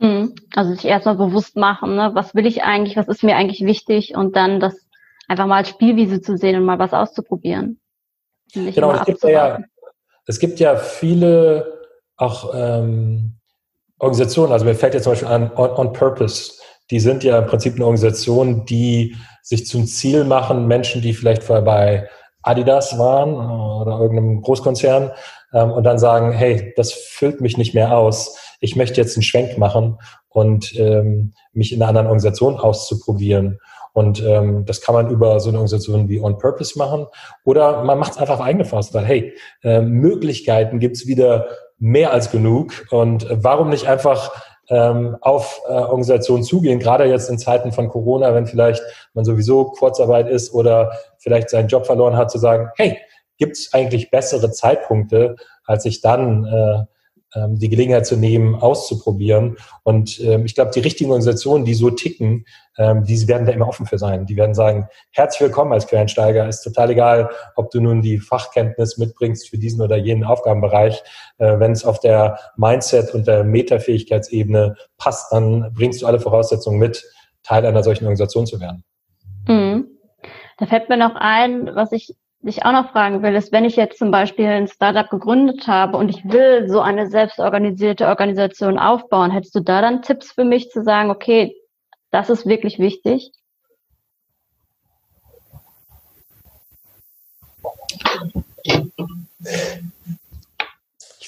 Mhm. 0.01 0.35
Also 0.55 0.75
sich 0.75 0.85
erstmal 0.85 1.17
bewusst 1.17 1.57
machen, 1.57 1.97
ne? 1.97 2.11
was 2.15 2.35
will 2.35 2.47
ich 2.47 2.63
eigentlich, 2.63 2.97
was 2.97 3.09
ist 3.09 3.23
mir 3.23 3.37
eigentlich 3.37 3.65
wichtig 3.65 4.15
und 4.15 4.37
dann 4.37 4.61
das 4.61 4.75
einfach 5.29 5.47
mal 5.47 5.59
als 5.59 5.69
Spielwiese 5.69 6.21
zu 6.21 6.37
sehen 6.37 6.57
und 6.57 6.65
mal 6.65 6.79
was 6.79 6.93
auszuprobieren. 6.93 7.81
Genau, 8.53 8.93
es 8.93 9.05
gibt, 9.05 9.23
ja, 9.23 9.61
es 10.27 10.41
gibt 10.41 10.59
ja 10.59 10.77
viele 10.77 11.81
auch 12.17 12.53
ähm, 12.55 13.37
Organisationen, 13.99 14.53
also 14.53 14.65
mir 14.65 14.75
fällt 14.75 14.95
jetzt 14.95 15.05
zum 15.05 15.13
Beispiel 15.13 15.29
an 15.29 15.53
On, 15.55 15.71
On 15.71 15.93
Purpose, 15.93 16.55
die 16.91 16.99
sind 16.99 17.23
ja 17.23 17.39
im 17.39 17.47
Prinzip 17.47 17.75
eine 17.75 17.85
Organisation, 17.85 18.65
die 18.65 19.15
sich 19.43 19.67
zum 19.67 19.87
Ziel 19.87 20.25
machen, 20.25 20.67
Menschen, 20.67 21.03
die 21.03 21.15
vielleicht 21.15 21.45
vorher 21.45 21.65
bei 21.65 22.09
Adidas 22.43 22.99
waren 22.99 23.35
äh, 23.35 23.81
oder 23.83 23.99
irgendeinem 23.99 24.43
Großkonzern 24.43 25.13
ähm, 25.53 25.71
und 25.71 25.85
dann 25.85 25.99
sagen, 25.99 26.33
hey, 26.33 26.73
das 26.77 26.93
füllt 26.93 27.41
mich 27.41 27.57
nicht 27.57 27.75
mehr 27.75 27.97
aus. 27.97 28.39
Ich 28.61 28.77
möchte 28.77 29.01
jetzt 29.01 29.17
einen 29.17 29.23
Schwenk 29.23 29.59
machen 29.59 29.99
und 30.29 30.79
ähm, 30.79 31.33
mich 31.53 31.73
in 31.73 31.81
einer 31.81 31.89
anderen 31.89 32.07
Organisation 32.07 32.59
auszuprobieren. 32.59 33.59
Und 33.93 34.23
ähm, 34.25 34.65
das 34.67 34.81
kann 34.81 34.95
man 34.95 35.11
über 35.11 35.41
so 35.41 35.49
eine 35.49 35.59
Organisation 35.59 36.09
wie 36.09 36.21
On 36.21 36.39
Purpose 36.39 36.79
machen 36.79 37.07
oder 37.45 37.83
man 37.83 37.99
macht 37.99 38.13
es 38.13 38.19
einfach 38.19 38.35
auf 38.35 38.41
eigene 38.41 38.65
Faust, 38.65 38.95
weil 38.95 39.05
hey, 39.05 39.35
äh, 39.65 39.81
Möglichkeiten 39.81 40.79
gibt's 40.79 41.09
wieder 41.09 41.49
mehr 41.79 42.13
als 42.13 42.31
genug 42.31 42.87
und 42.91 43.29
äh, 43.29 43.43
warum 43.43 43.71
nicht 43.71 43.89
einfach 43.89 44.31
ähm, 44.71 45.17
auf 45.21 45.61
äh, 45.69 45.73
Organisationen 45.73 46.45
zugehen, 46.45 46.79
gerade 46.79 47.05
jetzt 47.05 47.29
in 47.29 47.39
Zeiten 47.39 47.73
von 47.73 47.89
Corona, 47.89 48.35
wenn 48.35 48.47
vielleicht 48.47 48.83
man 49.15 49.25
sowieso 49.25 49.65
Kurzarbeit 49.65 50.29
ist 50.29 50.55
oder 50.55 50.93
vielleicht 51.19 51.51
seinen 51.51 51.69
Job 51.69 51.87
verloren 51.87 52.17
hat, 52.17 52.31
zu 52.31 52.39
sagen, 52.39 52.71
hey, 52.77 52.97
gibt 53.37 53.57
es 53.57 53.73
eigentlich 53.75 54.11
bessere 54.11 54.51
Zeitpunkte, 54.51 55.37
als 55.65 55.83
sich 55.83 56.01
dann 56.01 56.45
äh, 56.45 56.85
die 57.35 57.69
Gelegenheit 57.69 58.07
zu 58.07 58.17
nehmen, 58.17 58.55
auszuprobieren. 58.55 59.57
Und 59.83 60.21
ähm, 60.21 60.45
ich 60.45 60.55
glaube, 60.55 60.73
die 60.75 60.81
richtigen 60.81 61.11
Organisationen, 61.11 61.65
die 61.65 61.75
so 61.75 61.91
ticken, 61.91 62.45
ähm, 62.77 63.05
die 63.05 63.29
werden 63.29 63.47
da 63.47 63.53
immer 63.53 63.69
offen 63.69 63.87
für 63.87 63.99
sein. 63.99 64.27
Die 64.27 64.37
werden 64.37 64.55
sagen, 64.55 64.89
herzlich 65.13 65.43
willkommen 65.43 65.73
als 65.73 65.87
Quereinsteiger. 65.87 66.49
Ist 66.49 66.63
total 66.63 66.91
egal, 66.91 67.31
ob 67.57 67.71
du 67.71 67.81
nun 67.81 68.03
die 68.03 68.19
Fachkenntnis 68.19 68.99
mitbringst 68.99 69.49
für 69.49 69.59
diesen 69.59 69.81
oder 69.81 69.97
jenen 69.97 70.25
Aufgabenbereich. 70.25 71.03
Äh, 71.39 71.59
Wenn 71.59 71.73
es 71.73 71.85
auf 71.85 72.01
der 72.01 72.39
Mindset- 72.57 73.15
und 73.15 73.27
der 73.27 73.45
Metafähigkeitsebene 73.45 74.77
passt, 74.99 75.33
dann 75.33 75.73
bringst 75.75 76.03
du 76.03 76.07
alle 76.07 76.21
Voraussetzungen 76.21 76.79
mit, 76.79 77.05
Teil 77.43 77.65
einer 77.65 77.83
solchen 77.83 78.05
Organisation 78.05 78.47
zu 78.47 78.61
werden. 78.61 78.85
Mhm. 79.49 79.89
Da 80.59 80.67
fällt 80.67 80.89
mir 80.89 80.97
noch 80.97 81.15
ein, 81.15 81.71
was 81.75 81.93
ich 81.93 82.15
dich 82.43 82.65
auch 82.65 82.73
noch 82.73 82.93
fragen 82.93 83.23
will, 83.23 83.35
ist, 83.35 83.53
wenn 83.53 83.65
ich 83.65 83.77
jetzt 83.77 83.99
zum 83.99 84.11
Beispiel 84.11 84.47
ein 84.47 84.69
Startup 84.69 85.09
gegründet 85.09 85.67
habe 85.67 85.97
und 85.97 86.09
ich 86.09 86.25
will 86.25 86.69
so 86.69 86.81
eine 86.81 87.09
selbstorganisierte 87.09 88.07
Organisation 88.07 88.79
aufbauen, 88.79 89.31
hättest 89.31 89.55
du 89.55 89.61
da 89.61 89.83
dann 89.83 90.03
Tipps 90.03 90.33
für 90.33 90.45
mich 90.45 90.71
zu 90.71 90.83
sagen, 90.83 91.11
okay, 91.11 91.55
das 92.11 92.31
ist 92.31 92.47
wirklich 92.47 92.79
wichtig? 92.79 93.33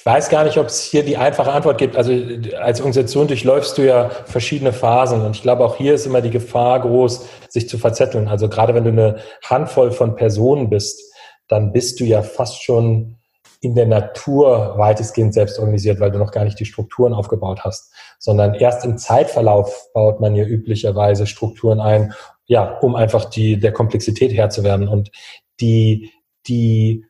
Ich 0.03 0.07
weiß 0.07 0.31
gar 0.31 0.43
nicht, 0.43 0.59
ob 0.59 0.67
es 0.67 0.83
hier 0.83 1.05
die 1.05 1.17
einfache 1.17 1.53
Antwort 1.53 1.79
gibt. 1.79 1.95
Also 1.95 2.13
als 2.59 2.81
Organisation 2.81 3.29
durchläufst 3.29 3.79
du 3.79 3.87
ja 3.87 4.11
verschiedene 4.11 4.73
Phasen 4.73 5.23
und 5.23 5.37
ich 5.37 5.43
glaube, 5.43 5.65
auch 5.65 5.77
hier 5.77 5.95
ist 5.95 6.07
immer 6.07 6.21
die 6.21 6.31
Gefahr 6.31 6.81
groß, 6.81 7.29
sich 7.49 7.69
zu 7.69 7.79
verzetteln. 7.79 8.27
Also 8.27 8.49
gerade 8.49 8.75
wenn 8.75 8.83
du 8.83 8.91
eine 8.91 9.19
Handvoll 9.45 9.93
von 9.93 10.17
Personen 10.17 10.71
bist, 10.71 11.01
dann 11.47 11.71
bist 11.71 12.01
du 12.01 12.05
ja 12.05 12.23
fast 12.23 12.65
schon 12.65 13.19
in 13.61 13.77
der 13.77 13.87
Natur 13.87 14.75
weitestgehend 14.77 15.35
selbst 15.35 15.61
organisiert, 15.61 16.01
weil 16.01 16.11
du 16.11 16.19
noch 16.19 16.33
gar 16.33 16.43
nicht 16.43 16.59
die 16.59 16.65
Strukturen 16.65 17.15
aufgebaut 17.15 17.61
hast, 17.63 17.93
sondern 18.19 18.55
erst 18.55 18.85
im 18.85 18.99
Zeitverlauf 18.99 19.87
baut 19.95 20.19
man 20.19 20.35
ja 20.35 20.43
üblicherweise 20.43 21.29
Strukturen 21.29 21.79
ein, 21.79 22.13
ja, 22.47 22.77
um 22.81 22.97
einfach 22.97 23.27
die, 23.27 23.57
der 23.61 23.73
Komplexität 23.73 24.33
Herr 24.33 24.51
zu 24.51 24.65
werden. 24.65 24.89
Und 24.89 25.13
die, 25.61 26.11
die 26.49 27.05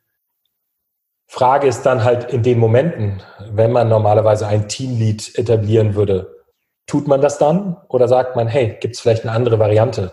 Frage 1.33 1.65
ist 1.65 1.81
dann 1.81 2.03
halt 2.03 2.31
in 2.31 2.43
den 2.43 2.59
Momenten, 2.59 3.23
wenn 3.49 3.71
man 3.71 3.89
normalerweise 3.89 4.45
ein 4.45 4.69
Teamlead 4.69 5.35
etablieren 5.35 5.95
würde, 5.95 6.43
tut 6.85 7.07
man 7.07 7.21
das 7.21 7.39
dann 7.39 7.75
oder 7.89 8.07
sagt 8.07 8.35
man, 8.35 8.47
hey, 8.47 8.77
gibt 8.79 8.93
es 8.93 9.01
vielleicht 9.01 9.23
eine 9.23 9.31
andere 9.31 9.57
Variante? 9.57 10.11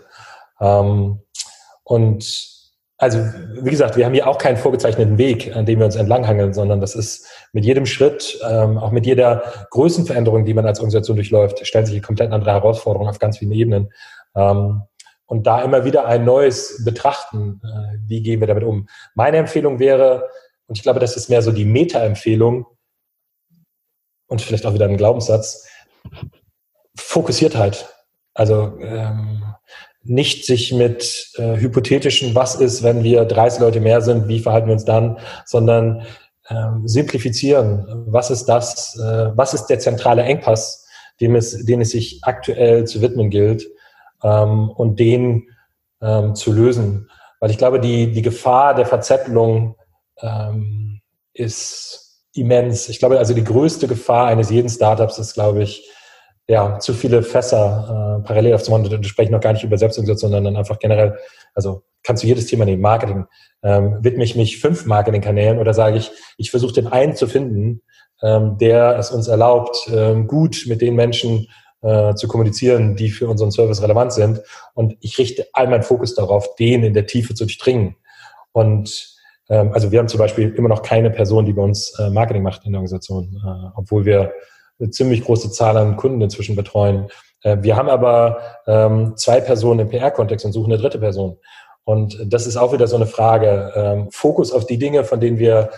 Ähm, 0.62 1.20
und 1.84 2.48
also, 2.96 3.18
wie 3.60 3.70
gesagt, 3.70 3.98
wir 3.98 4.06
haben 4.06 4.14
hier 4.14 4.28
auch 4.28 4.38
keinen 4.38 4.56
vorgezeichneten 4.56 5.18
Weg, 5.18 5.54
an 5.54 5.66
dem 5.66 5.80
wir 5.80 5.84
uns 5.84 5.96
entlanghangeln, 5.96 6.54
sondern 6.54 6.80
das 6.80 6.94
ist 6.94 7.26
mit 7.52 7.66
jedem 7.66 7.84
Schritt, 7.84 8.40
ähm, 8.48 8.78
auch 8.78 8.90
mit 8.90 9.04
jeder 9.04 9.42
Größenveränderung, 9.72 10.46
die 10.46 10.54
man 10.54 10.64
als 10.64 10.80
Organisation 10.80 11.18
durchläuft, 11.18 11.66
stellen 11.66 11.84
sich 11.84 12.02
komplett 12.02 12.32
andere 12.32 12.52
Herausforderungen 12.52 13.10
auf 13.10 13.18
ganz 13.18 13.36
vielen 13.36 13.52
Ebenen. 13.52 13.92
Ähm, 14.34 14.84
und 15.26 15.46
da 15.46 15.60
immer 15.60 15.84
wieder 15.84 16.06
ein 16.06 16.24
neues 16.24 16.82
Betrachten, 16.82 17.60
äh, 17.62 17.98
wie 18.06 18.22
gehen 18.22 18.40
wir 18.40 18.46
damit 18.46 18.64
um. 18.64 18.88
Meine 19.14 19.36
Empfehlung 19.36 19.78
wäre, 19.78 20.30
und 20.70 20.76
ich 20.78 20.84
glaube, 20.84 21.00
das 21.00 21.16
ist 21.16 21.28
mehr 21.28 21.42
so 21.42 21.50
die 21.50 21.64
Meta-Empfehlung 21.64 22.64
und 24.28 24.40
vielleicht 24.40 24.64
auch 24.64 24.72
wieder 24.72 24.84
ein 24.84 24.96
Glaubenssatz, 24.96 25.66
Fokussiertheit. 26.96 27.92
Also 28.34 28.78
ähm, 28.80 29.42
nicht 30.04 30.46
sich 30.46 30.72
mit 30.72 31.32
äh, 31.38 31.56
hypothetischen, 31.56 32.36
was 32.36 32.54
ist, 32.54 32.84
wenn 32.84 33.02
wir 33.02 33.24
30 33.24 33.60
Leute 33.60 33.80
mehr 33.80 34.00
sind, 34.00 34.28
wie 34.28 34.38
verhalten 34.38 34.68
wir 34.68 34.74
uns 34.74 34.84
dann, 34.84 35.18
sondern 35.44 36.06
ähm, 36.48 36.86
simplifizieren. 36.86 38.04
Was 38.06 38.30
ist 38.30 38.44
das? 38.44 38.96
Äh, 38.96 39.36
was 39.36 39.54
ist 39.54 39.66
der 39.66 39.80
zentrale 39.80 40.22
Engpass, 40.22 40.86
dem 41.20 41.34
es, 41.34 41.66
den 41.66 41.80
es 41.80 41.90
sich 41.90 42.20
aktuell 42.22 42.86
zu 42.86 43.02
widmen 43.02 43.28
gilt 43.28 43.66
ähm, 44.22 44.70
und 44.70 45.00
den 45.00 45.48
ähm, 46.00 46.36
zu 46.36 46.52
lösen? 46.52 47.10
Weil 47.40 47.50
ich 47.50 47.58
glaube, 47.58 47.80
die, 47.80 48.12
die 48.12 48.22
Gefahr 48.22 48.76
der 48.76 48.86
Verzettelung 48.86 49.74
ähm, 50.22 51.00
ist 51.32 52.24
immens. 52.34 52.88
Ich 52.88 52.98
glaube, 52.98 53.18
also 53.18 53.34
die 53.34 53.44
größte 53.44 53.88
Gefahr 53.88 54.26
eines 54.26 54.50
jeden 54.50 54.68
Startups 54.68 55.18
ist, 55.18 55.34
glaube 55.34 55.62
ich, 55.62 55.88
ja, 56.48 56.80
zu 56.80 56.94
viele 56.94 57.22
Fässer 57.22 58.18
äh, 58.20 58.26
parallel 58.26 58.54
aufzumachen. 58.54 58.90
Da 58.90 59.02
spreche 59.04 59.30
noch 59.30 59.40
gar 59.40 59.52
nicht 59.52 59.62
über 59.62 59.78
Selbstorganisation, 59.78 60.32
sondern 60.32 60.56
einfach 60.56 60.78
generell, 60.80 61.16
also 61.54 61.84
kannst 62.02 62.22
du 62.22 62.26
jedes 62.26 62.46
Thema 62.46 62.64
nehmen, 62.64 62.82
Marketing. 62.82 63.26
Ähm, 63.62 63.98
widme 64.00 64.24
ich 64.24 64.34
mich 64.34 64.58
fünf 64.58 64.84
Marketingkanälen 64.84 65.58
oder 65.58 65.74
sage 65.74 65.98
ich, 65.98 66.10
ich 66.38 66.50
versuche 66.50 66.72
den 66.72 66.88
einen 66.88 67.14
zu 67.14 67.28
finden, 67.28 67.82
ähm, 68.22 68.58
der 68.58 68.98
es 68.98 69.12
uns 69.12 69.28
erlaubt, 69.28 69.88
ähm, 69.92 70.26
gut 70.26 70.64
mit 70.66 70.80
den 70.80 70.96
Menschen 70.96 71.46
äh, 71.82 72.14
zu 72.14 72.26
kommunizieren, 72.26 72.96
die 72.96 73.10
für 73.10 73.28
unseren 73.28 73.52
Service 73.52 73.82
relevant 73.82 74.12
sind. 74.12 74.40
Und 74.74 74.96
ich 75.00 75.18
richte 75.18 75.46
all 75.52 75.68
meinen 75.68 75.82
Fokus 75.82 76.14
darauf, 76.14 76.56
den 76.56 76.82
in 76.82 76.94
der 76.94 77.06
Tiefe 77.06 77.34
zu 77.34 77.44
durchdringen. 77.44 77.96
Und 78.52 79.19
ähm, 79.50 79.72
also 79.72 79.92
wir 79.92 79.98
haben 79.98 80.08
zum 80.08 80.18
Beispiel 80.18 80.54
immer 80.54 80.68
noch 80.68 80.82
keine 80.82 81.10
Person, 81.10 81.44
die 81.44 81.52
bei 81.52 81.62
uns 81.62 81.98
äh, 81.98 82.08
Marketing 82.08 82.42
macht 82.42 82.64
in 82.64 82.72
der 82.72 82.80
Organisation, 82.80 83.36
äh, 83.44 83.70
obwohl 83.76 84.06
wir 84.06 84.32
eine 84.78 84.90
ziemlich 84.90 85.24
große 85.24 85.50
Zahl 85.50 85.76
an 85.76 85.96
Kunden 85.96 86.22
inzwischen 86.22 86.56
betreuen. 86.56 87.08
Äh, 87.42 87.58
wir 87.60 87.76
haben 87.76 87.88
aber 87.90 88.38
ähm, 88.66 89.14
zwei 89.16 89.40
Personen 89.40 89.80
im 89.80 89.88
PR-Kontext 89.88 90.46
und 90.46 90.52
suchen 90.52 90.72
eine 90.72 90.80
dritte 90.80 90.98
Person. 90.98 91.36
Und 91.84 92.18
das 92.26 92.46
ist 92.46 92.56
auch 92.56 92.72
wieder 92.72 92.86
so 92.86 92.96
eine 92.96 93.06
Frage. 93.06 93.72
Ähm, 93.74 94.08
Fokus 94.12 94.52
auf 94.52 94.64
die 94.64 94.78
Dinge, 94.78 95.04
von 95.04 95.20
denen 95.20 95.38
wir 95.38 95.70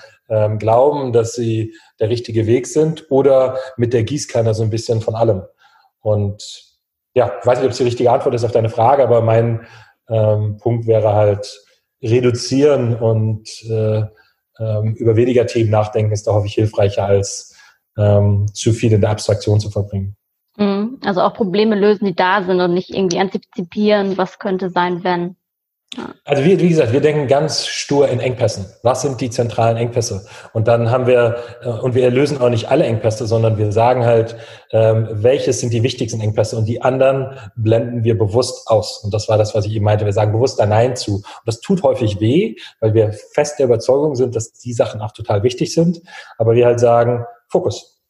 glauben, 0.58 1.12
dass 1.12 1.34
sie 1.34 1.74
der 2.00 2.08
richtige 2.08 2.46
Weg 2.46 2.66
sind 2.66 3.10
oder 3.10 3.58
mit 3.76 3.92
der 3.92 4.02
Gießkanne 4.02 4.54
so 4.54 4.62
ein 4.62 4.70
bisschen 4.70 5.02
von 5.02 5.14
allem. 5.14 5.42
Und 6.00 6.78
ja, 7.12 7.32
ich 7.38 7.46
weiß 7.46 7.58
nicht, 7.58 7.66
ob 7.66 7.72
es 7.72 7.76
die 7.76 7.84
richtige 7.84 8.10
Antwort 8.10 8.34
ist 8.34 8.44
auf 8.44 8.52
deine 8.52 8.70
Frage, 8.70 9.02
aber 9.02 9.20
mein 9.20 9.66
Punkt 10.06 10.86
wäre 10.86 11.12
halt 11.12 11.62
reduzieren 12.03 12.94
und 12.96 13.48
äh, 13.68 14.05
ähm, 14.59 14.94
über 14.94 15.16
weniger 15.16 15.46
Themen 15.46 15.70
nachdenken 15.70 16.12
ist 16.12 16.26
da 16.26 16.42
ich 16.44 16.55
hilfreicher 16.55 17.05
als 17.05 17.57
ähm, 17.96 18.46
zu 18.53 18.72
viel 18.72 18.92
in 18.92 19.00
der 19.00 19.11
Abstraktion 19.11 19.61
zu 19.61 19.70
verbringen. 19.70 20.16
Mhm. 20.57 20.98
Also 21.05 21.22
auch 21.22 21.34
Probleme 21.34 21.76
lösen, 21.76 22.05
die 22.05 22.14
da 22.14 22.42
sind 22.42 22.61
und 22.61 22.74
nicht 22.74 22.90
irgendwie 22.90 23.18
antizipieren, 23.18 24.16
was 24.16 24.38
könnte 24.38 24.70
sein, 24.70 25.05
wenn. 25.05 25.36
Also 26.24 26.45
wie, 26.45 26.59
wie, 26.59 26.70
gesagt, 26.70 26.93
wir 26.93 27.03
denken 27.03 27.26
ganz 27.26 27.66
stur 27.66 28.09
in 28.09 28.18
Engpässen. 28.18 28.64
Was 28.82 29.03
sind 29.03 29.20
die 29.20 29.28
zentralen 29.28 29.76
Engpässe? 29.76 30.26
Und 30.55 30.66
dann 30.66 30.90
haben 30.90 31.07
wir, 31.07 31.36
äh, 31.62 31.68
und 31.68 31.95
wir 31.95 32.11
lösen 32.11 32.40
auch 32.40 32.49
nicht 32.49 32.70
alle 32.70 32.84
Engpässe, 32.84 33.26
sondern 33.26 33.59
wir 33.59 33.72
sagen 33.72 34.05
halt, 34.05 34.36
ähm, 34.70 35.07
welches 35.11 35.61
sind 35.61 35.72
die 35.72 35.82
wichtigsten 35.82 36.20
Engpässe 36.20 36.57
und 36.57 36.64
die 36.64 36.80
anderen 36.80 37.38
blenden 37.57 38.05
wir 38.05 38.16
bewusst 38.16 38.68
aus. 38.68 39.05
Und 39.05 39.12
das 39.12 39.28
war 39.28 39.36
das, 39.36 39.55
was 39.55 39.66
ich 39.66 39.74
eben 39.74 39.84
meinte. 39.84 40.07
Wir 40.07 40.14
sagen 40.14 40.32
bewusst 40.32 40.59
da 40.59 40.64
Nein 40.64 40.97
zu. 40.97 41.16
Und 41.16 41.24
das 41.45 41.61
tut 41.61 41.82
häufig 41.82 42.20
weh, 42.20 42.57
weil 42.80 42.95
wir 42.95 43.12
fest 43.12 43.59
der 43.59 43.66
Überzeugung 43.66 44.14
sind, 44.14 44.34
dass 44.34 44.53
die 44.53 44.72
Sachen 44.72 45.03
auch 45.03 45.12
total 45.12 45.43
wichtig 45.43 45.74
sind. 45.74 46.01
Aber 46.38 46.55
wir 46.55 46.64
halt 46.64 46.80
sagen, 46.80 47.26
Fokus. 47.49 48.01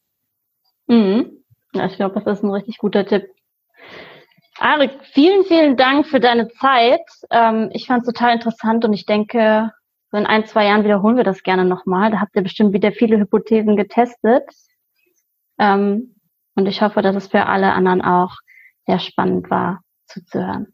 Mhm. 0.86 1.42
Ja, 1.74 1.86
ich 1.86 1.96
glaube, 1.96 2.20
das 2.20 2.38
ist 2.38 2.44
ein 2.44 2.50
richtig 2.50 2.78
guter 2.78 3.04
Tipp. 3.04 3.24
Arik, 4.62 4.92
vielen, 5.12 5.44
vielen 5.44 5.76
Dank 5.76 6.06
für 6.06 6.20
deine 6.20 6.46
Zeit. 6.48 7.00
Ähm, 7.32 7.70
ich 7.72 7.86
fand 7.88 8.02
es 8.02 8.06
total 8.06 8.34
interessant 8.34 8.84
und 8.84 8.92
ich 8.92 9.06
denke, 9.06 9.72
so 10.12 10.16
in 10.16 10.24
ein, 10.24 10.46
zwei 10.46 10.66
Jahren 10.66 10.84
wiederholen 10.84 11.16
wir 11.16 11.24
das 11.24 11.42
gerne 11.42 11.64
nochmal. 11.64 12.12
Da 12.12 12.20
habt 12.20 12.36
ihr 12.36 12.42
bestimmt 12.42 12.72
wieder 12.72 12.92
viele 12.92 13.18
Hypothesen 13.18 13.76
getestet. 13.76 14.44
Ähm, 15.58 16.14
und 16.54 16.66
ich 16.66 16.80
hoffe, 16.80 17.02
dass 17.02 17.16
es 17.16 17.26
für 17.26 17.46
alle 17.46 17.72
anderen 17.72 18.02
auch 18.02 18.36
sehr 18.86 19.00
spannend 19.00 19.50
war 19.50 19.80
zuzuhören. 20.06 20.72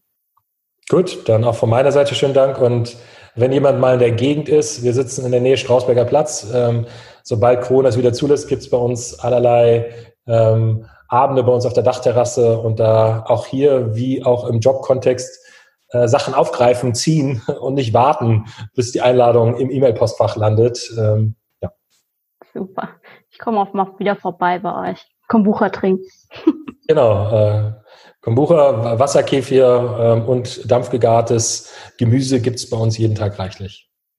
Gut, 0.90 1.26
dann 1.26 1.44
auch 1.44 1.54
von 1.54 1.70
meiner 1.70 1.90
Seite 1.90 2.14
schönen 2.14 2.34
Dank. 2.34 2.60
Und 2.60 2.94
wenn 3.36 3.52
jemand 3.52 3.80
mal 3.80 3.94
in 3.94 4.00
der 4.00 4.12
Gegend 4.12 4.50
ist, 4.50 4.82
wir 4.82 4.92
sitzen 4.92 5.24
in 5.24 5.32
der 5.32 5.40
Nähe 5.40 5.56
Strausberger 5.56 6.04
Platz. 6.04 6.46
Ähm, 6.52 6.84
sobald 7.22 7.62
Corona 7.62 7.88
es 7.88 7.96
wieder 7.96 8.12
zulässt, 8.12 8.48
gibt 8.48 8.60
es 8.60 8.68
bei 8.68 8.76
uns 8.76 9.18
allerlei 9.18 9.94
ähm, 10.26 10.84
Abende 11.08 11.42
bei 11.42 11.52
uns 11.52 11.66
auf 11.66 11.72
der 11.72 11.82
Dachterrasse 11.82 12.58
und 12.58 12.78
da 12.78 13.24
auch 13.26 13.46
hier 13.46 13.94
wie 13.94 14.24
auch 14.24 14.46
im 14.46 14.60
Jobkontext 14.60 15.44
äh, 15.90 16.06
Sachen 16.06 16.34
aufgreifen, 16.34 16.94
ziehen 16.94 17.42
und 17.60 17.74
nicht 17.74 17.94
warten, 17.94 18.46
bis 18.74 18.92
die 18.92 19.00
Einladung 19.00 19.56
im 19.56 19.70
E-Mail-Postfach 19.70 20.36
landet. 20.36 20.92
Ähm, 20.98 21.34
ja. 21.62 21.72
Super. 22.52 22.90
Ich 23.30 23.38
komme 23.38 23.60
auch 23.60 23.72
mal 23.72 23.94
wieder 23.98 24.16
vorbei 24.16 24.58
bei 24.58 24.90
euch. 24.90 25.06
Kombucha 25.28 25.70
trinken. 25.70 26.04
genau. 26.88 27.30
Äh, 27.32 27.72
Kombucha, 28.20 28.98
Wasserkefir 28.98 29.96
ähm, 30.00 30.28
und 30.28 30.70
dampfgegartes 30.70 31.72
Gemüse 31.96 32.40
gibt 32.40 32.56
es 32.56 32.68
bei 32.68 32.76
uns 32.76 32.98
jeden 32.98 33.14
Tag 33.14 33.38
reichlich. 33.38 33.87